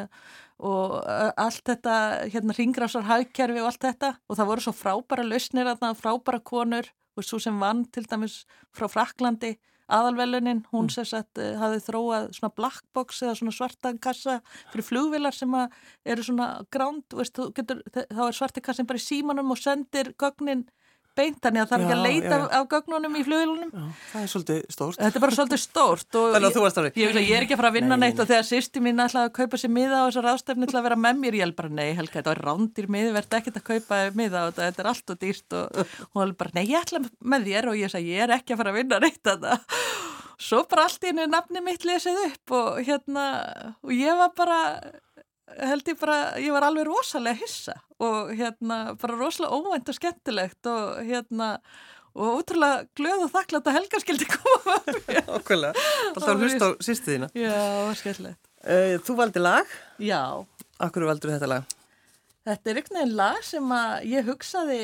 og 0.58 0.94
allt 1.38 1.66
þetta 1.70 1.96
hérna 2.34 2.54
ringrásar 2.58 3.06
hagkerfi 3.10 3.62
og 3.62 3.72
allt 3.72 3.84
þetta. 3.90 4.14
Og 4.30 4.38
það 4.38 4.50
voru 4.54 4.66
svo 4.66 4.74
frábæra 4.78 5.26
lausnir 5.26 5.74
frábæra 5.98 6.40
konur 6.46 6.94
og 7.18 7.26
svo 7.26 7.40
sem 7.42 7.58
vann 7.60 7.86
til 7.92 8.06
dæmis 8.10 8.44
frá 8.76 8.88
Fraklandi 8.92 9.56
aðalvelunin, 9.88 10.66
hún 10.74 10.88
mm. 10.88 10.94
sér 10.94 11.14
að 11.22 11.40
uh, 11.40 11.52
hafi 11.62 11.80
þróað 11.86 12.26
svona 12.36 12.56
blackbox 12.60 13.22
eða 13.24 13.36
svona 13.40 13.56
svartan 13.56 14.00
kassa 14.04 14.42
fyrir 14.74 14.84
flugvilar 14.84 15.36
sem 15.36 15.54
eru 15.56 16.26
svona 16.28 16.50
gránd, 16.74 17.08
veist, 17.16 17.40
getur, 17.56 17.80
þá 17.94 18.24
er 18.28 18.36
svarti 18.36 18.64
kassin 18.66 18.90
bara 18.90 19.00
í 19.00 19.06
símanum 19.06 19.56
og 19.56 19.62
sendir 19.62 20.12
gögnin 20.20 20.66
beint, 21.18 21.40
þannig 21.44 21.64
að 21.64 21.72
það 21.72 21.78
er 21.78 21.86
ekki 21.86 21.96
að 21.96 22.04
leita 22.06 22.30
já, 22.30 22.38
já. 22.38 22.48
af 22.58 22.68
gögnunum 22.72 23.18
í 23.18 23.24
flugilunum. 23.26 23.72
Það 24.12 24.22
er 24.22 24.32
svolítið 24.34 24.60
stórt. 24.76 25.00
Þetta 25.02 25.20
er 25.20 25.24
bara 25.26 25.38
svolítið 25.38 25.62
stórt. 25.64 26.08
Þannig 26.18 26.48
að 26.50 26.58
þú 26.58 26.64
varst 26.64 26.82
árið. 26.82 27.00
Ég, 27.02 27.14
ég, 27.18 27.28
ég 27.28 27.38
er 27.38 27.46
ekki 27.48 27.56
að 27.58 27.62
fara 27.62 27.72
að 27.72 27.78
vinna 27.80 27.98
nei, 27.98 28.04
neitt 28.06 28.18
nei. 28.18 28.24
og 28.24 28.32
þegar 28.32 28.48
sýsti 28.48 28.84
mín 28.86 29.04
ætlaði 29.04 29.32
að 29.32 29.36
kaupa 29.38 29.62
sér 29.62 29.74
miða 29.74 30.02
á 30.02 30.06
þessar 30.08 30.30
ástefni 30.34 30.70
til 30.70 30.80
að 30.80 30.88
vera 30.88 31.00
með 31.08 31.24
mér, 31.24 31.40
ég 31.40 31.48
held 31.48 31.58
bara, 31.58 31.74
nei 31.80 31.90
Helga, 31.98 32.20
þetta 32.20 32.34
er 32.36 32.44
rándir 32.48 32.90
miði, 32.94 33.16
verði 33.18 33.40
ekkert 33.42 33.62
að 33.62 33.68
kaupa 33.72 34.02
miða 34.18 34.44
og 34.48 34.58
þetta 34.60 34.84
er 34.84 34.92
allt 34.94 35.16
og 35.16 35.22
dýrt 35.24 35.58
og 35.58 35.82
hún 36.12 36.24
held 36.24 36.38
bara, 36.40 36.56
nei, 36.58 36.66
ég 36.70 36.86
ætla 36.86 37.04
með 37.34 37.50
þér 37.52 37.72
og 37.72 37.82
ég 37.82 37.94
sagði, 37.94 38.14
ég 38.18 38.28
er 38.28 38.36
ekki 38.38 38.56
að 38.56 38.62
fara 38.64 38.74
að 38.76 38.80
vinna 38.82 39.02
neitt 39.04 39.24
það. 39.28 39.50
Svo 40.38 40.62
bara 40.70 40.86
allt 40.86 41.02
í 41.02 41.10
hennu 41.10 41.26
nafni 41.32 41.64
mitt 41.66 41.86
lesið 41.88 42.20
upp 42.28 42.54
og 42.54 42.82
hérna, 42.86 43.26
og 43.82 43.94
ég 43.96 44.20
var 44.20 44.36
bara 44.38 44.60
held 45.56 45.88
ég 45.88 46.00
bara, 46.00 46.18
ég 46.42 46.52
var 46.52 46.66
alveg 46.68 46.88
rosalega 46.88 47.40
hissa 47.40 47.78
og 48.04 48.34
hérna 48.38 48.98
bara 49.00 49.20
rosalega 49.20 49.56
óvænt 49.56 49.92
og 49.92 49.98
skemmtilegt 49.98 50.70
og 50.70 51.00
hérna 51.08 51.54
og 52.18 52.42
útrúlega 52.42 52.88
glöð 52.98 53.28
og 53.28 53.34
þakklátt 53.34 53.70
að 53.70 53.78
Helga 53.78 54.02
skildi 54.02 54.28
koma 54.34 54.78
Okkurlega, 55.38 55.88
alltaf 56.12 56.30
að 56.34 56.44
hlusta 56.44 56.70
á 56.70 56.72
sýstu 56.82 57.14
þína. 57.14 57.30
Já, 57.38 57.58
skemmtilegt. 58.00 58.40
Uh, 58.66 58.96
Þú 59.06 59.18
valdi 59.20 59.44
lag? 59.44 59.74
Já. 60.02 60.22
Akkur 60.82 61.06
valdur 61.08 61.36
þetta 61.36 61.50
lag? 61.52 61.76
Þetta 62.48 62.72
er 62.72 62.80
ykkur 62.82 62.98
neginn 62.98 63.18
lag 63.20 63.44
sem 63.46 63.76
að 63.76 64.08
ég 64.10 64.28
hugsaði 64.28 64.80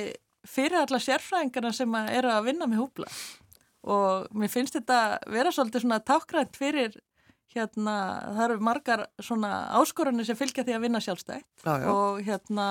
fyrir 0.47 0.83
alla 0.83 0.99
sérfræðingarna 1.01 1.71
sem 1.73 1.97
að 1.97 2.11
eru 2.19 2.31
að 2.33 2.49
vinna 2.49 2.67
með 2.69 2.83
húbla. 2.83 3.09
Og 3.83 4.29
mér 4.37 4.51
finnst 4.51 4.77
þetta 4.77 4.99
vera 5.31 5.51
svolítið 5.51 5.85
svona 5.85 5.99
tákgrænt 6.05 6.59
fyrir 6.59 6.95
hérna, 7.53 7.95
það 8.35 8.45
eru 8.47 8.59
margar 8.69 9.07
svona 9.21 9.51
áskorunni 9.79 10.25
sem 10.27 10.37
fylgja 10.37 10.65
því 10.67 10.77
að 10.77 10.85
vinna 10.87 11.01
sjálfstætt 11.03 11.65
já, 11.65 11.73
já. 11.83 11.87
og 11.91 12.23
hérna 12.25 12.69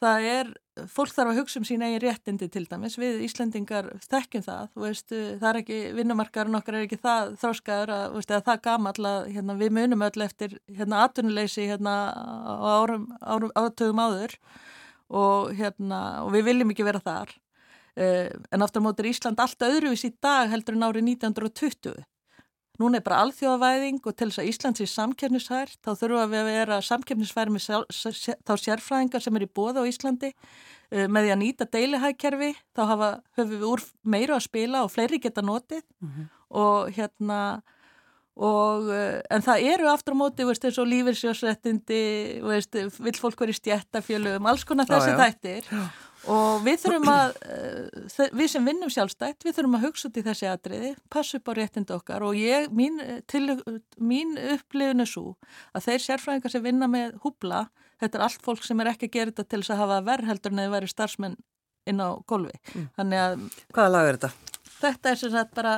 það 0.00 0.26
er, 0.30 0.50
fólk 0.88 1.12
þarf 1.12 1.32
að 1.32 1.38
hugsa 1.40 1.60
um 1.60 1.66
sín 1.68 1.84
eigin 1.84 2.02
réttindi 2.02 2.48
til 2.52 2.64
dæmis, 2.68 2.96
við 3.00 3.20
Íslendingar 3.26 3.90
þekkjum 4.06 4.44
það, 4.46 4.70
veist, 4.84 5.12
það 5.12 5.48
er 5.50 5.58
ekki 5.60 5.80
vinnumarkarinn 5.98 6.56
okkar 6.56 6.78
er 6.78 6.86
ekki 6.86 7.00
það 7.00 7.34
þróskaður 7.42 7.92
að, 7.96 8.04
veist, 8.16 8.32
að 8.32 8.46
það 8.48 8.62
gama 8.66 8.94
alltaf, 8.94 9.28
hérna, 9.34 9.56
við 9.60 9.74
munum 9.76 10.06
öll 10.08 10.24
eftir 10.24 10.56
hérna 10.78 11.04
atvinnuleysi 11.04 11.68
hérna 11.68 11.96
á 12.16 12.54
árum, 12.80 13.06
árum 13.20 13.52
átöðum 13.58 14.02
áður 14.06 14.36
og 15.20 15.52
hérna 15.58 16.00
og 16.24 16.32
við 16.36 16.48
viljum 16.48 16.72
ekki 16.72 16.86
vera 16.86 17.02
þar. 17.04 17.34
Uh, 17.98 18.30
en 18.54 18.62
aftur 18.62 18.84
mótur 18.84 19.08
Ísland 19.10 19.40
allt 19.42 19.66
öðruvís 19.66 20.06
í 20.06 20.12
dag 20.22 20.48
heldur 20.48 20.76
en 20.78 20.86
árið 20.86 21.08
1920 21.10 22.04
Nún 22.80 22.96
er 22.96 23.04
bara 23.04 23.20
alþjóðavæðing 23.26 24.00
og 24.08 24.16
til 24.16 24.30
þess 24.30 24.40
að 24.40 24.50
Íslands 24.50 24.80
er 24.80 24.88
samkefnishær, 24.88 25.72
þá 25.84 25.90
þurfum 26.00 26.30
við 26.32 26.40
að 26.40 26.50
vera 26.50 26.78
samkefnishær 26.86 27.50
með 27.52 27.66
þá 28.48 28.54
sérfræðingar 28.64 29.24
sem 29.24 29.36
er 29.36 29.44
í 29.44 29.50
bóða 29.58 29.84
á 29.84 29.90
Íslandi. 29.90 30.32
uh, 30.90 31.06
með 31.06 31.26
því 31.26 31.34
að 31.34 31.40
nýta 31.42 31.68
deilihækkerfi 31.76 32.52
þá 32.76 32.82
hafa, 32.92 33.10
höfum 33.36 33.52
við 33.52 33.66
úr 33.68 33.84
meiru 34.02 34.36
að 34.36 34.46
spila 34.46 34.84
og 34.84 34.94
fleiri 34.94 35.20
geta 35.20 35.44
notið 35.44 35.84
mm 36.00 36.08
-hmm. 36.08 36.30
og 36.50 36.90
hérna 36.96 37.40
og, 38.40 38.90
uh, 38.90 39.18
en 39.28 39.44
það 39.44 39.66
eru 39.74 39.90
aftur 39.92 40.16
á 40.16 40.20
móti 40.22 40.46
veist, 40.48 40.64
eins 40.64 40.78
og 40.80 40.88
lífyrsjósrættindi 40.90 42.04
vil 42.40 43.18
fólk 43.20 43.42
verið 43.44 43.60
stjættafjölum 43.60 44.48
alls 44.50 44.64
konar 44.68 44.88
þessi 44.90 45.18
þættir 45.20 45.68
já 45.70 45.84
og 46.28 46.64
við 46.64 46.82
þurfum 46.82 47.08
að 47.08 47.36
uh, 47.48 48.24
við 48.36 48.48
sem 48.52 48.66
vinnum 48.66 48.90
sjálfstætt, 48.92 49.44
við 49.46 49.54
þurfum 49.56 49.76
að 49.78 49.84
hugsa 49.86 50.10
út 50.10 50.18
í 50.20 50.24
þessi 50.26 50.48
atriði, 50.50 50.90
passa 51.12 51.38
upp 51.40 51.48
á 51.48 51.52
réttindu 51.56 51.96
okkar 51.96 52.24
og 52.26 52.36
ég, 52.36 52.68
mín, 52.76 53.00
til, 53.30 53.56
mín 53.96 54.34
upplifin 54.36 55.00
er 55.00 55.08
svo 55.08 55.38
að 55.72 55.86
þeir 55.88 56.04
sérfræðingar 56.04 56.52
sem 56.52 56.64
vinna 56.64 56.90
með 56.92 57.16
húbla 57.24 57.68
þetta 58.00 58.18
er 58.18 58.26
allt 58.26 58.44
fólk 58.44 58.66
sem 58.66 58.82
er 58.82 58.92
ekki 58.92 59.08
að 59.08 59.16
gera 59.16 59.32
þetta 59.32 59.48
til 59.48 59.62
þess 59.62 59.74
að 59.74 59.82
hafa 59.84 60.02
verðheldur 60.10 60.56
neði 60.56 60.74
verið 60.74 60.92
starfsmenn 60.94 61.38
inn 61.88 62.04
á 62.04 62.08
golfi. 62.28 62.56
Mm. 62.76 63.48
Hvaða 63.72 63.90
lag 63.94 64.08
er 64.10 64.18
þetta? 64.18 64.32
Þetta 64.80 65.10
er 65.10 65.20
sem 65.20 65.32
sagt 65.32 65.56
bara, 65.56 65.74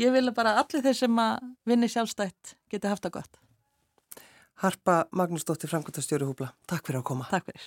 ég 0.00 0.12
vil 0.14 0.30
bara 0.36 0.56
allir 0.60 0.84
þeir 0.84 1.00
sem 1.00 1.18
að 1.22 1.50
vinni 1.68 1.88
sjálfstætt 1.92 2.56
geti 2.72 2.90
haft 2.90 3.06
það 3.06 3.18
gott. 3.18 3.40
Harpa 4.62 5.02
Magnúsdóttir, 5.12 5.68
framkvæmtastjóri 5.68 6.28
húbla. 6.28 6.54
Takk 6.68 6.86
fyrir 6.88 7.02
að 7.02 7.08
koma. 7.10 7.28
Takk 7.32 7.50
fyrir. 7.50 7.66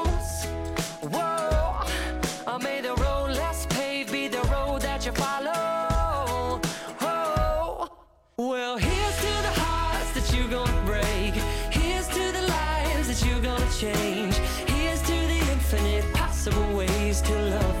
Change. 13.81 14.35
Here's 14.67 15.01
to 15.01 15.11
the 15.11 15.39
infinite 15.53 16.05
possible 16.13 16.77
ways 16.77 17.19
to 17.21 17.33
love 17.33 17.80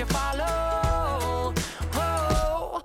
you 0.00 0.06
follow. 0.06 1.52
Oh, 1.92 2.80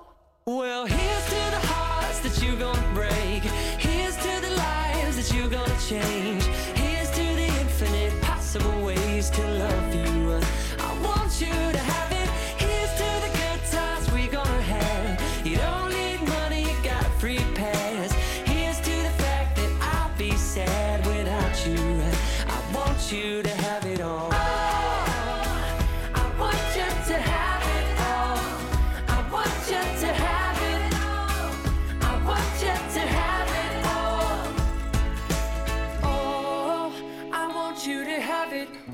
well, 0.45 0.85
here's 0.85 1.25
to 1.27 1.41
the 1.55 1.61
hearts 1.71 2.19
that 2.19 2.43
you're 2.43 2.59
gonna 2.59 2.93
break. 2.93 3.41
Here's 3.79 4.17
to 4.17 4.41
the 4.41 4.53
lives 4.57 5.15
that 5.15 5.33
you're 5.33 5.47
gonna 5.47 5.79
change. 5.87 6.43
Here's 6.75 7.09
to 7.11 7.25
the 7.41 7.47
infinite 7.61 8.21
possible 8.21 8.81
ways 8.83 9.29
to 9.29 9.41
love 9.63 9.95
you. 9.95 10.41
I 10.87 10.91
want 11.05 11.39
you 11.39 11.74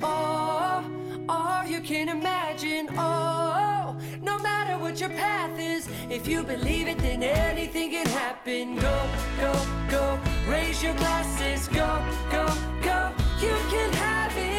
Oh, 0.02 0.84
oh, 1.30 1.52
can 1.84 2.10
imagine. 2.10 2.88
Oh, 2.98 3.96
no 4.22 4.40
matter 4.40 4.78
what 4.78 5.00
your 5.00 5.10
path 5.10 5.60
is, 5.60 5.88
if 6.10 6.28
you 6.28 6.44
believe 6.44 6.88
it, 6.88 6.98
then 7.00 7.22
anything 7.22 7.92
can 7.92 8.08
happen. 8.08 8.76
Go, 8.76 9.10
go, 9.40 9.54
go, 9.90 10.20
raise 10.48 10.82
your 10.82 10.94
glasses. 10.96 11.68
Go, 11.68 11.90
go, 12.32 12.46
go, 12.82 13.12
you 13.42 13.56
can 13.70 13.92
have 13.94 14.38
it. 14.38 14.51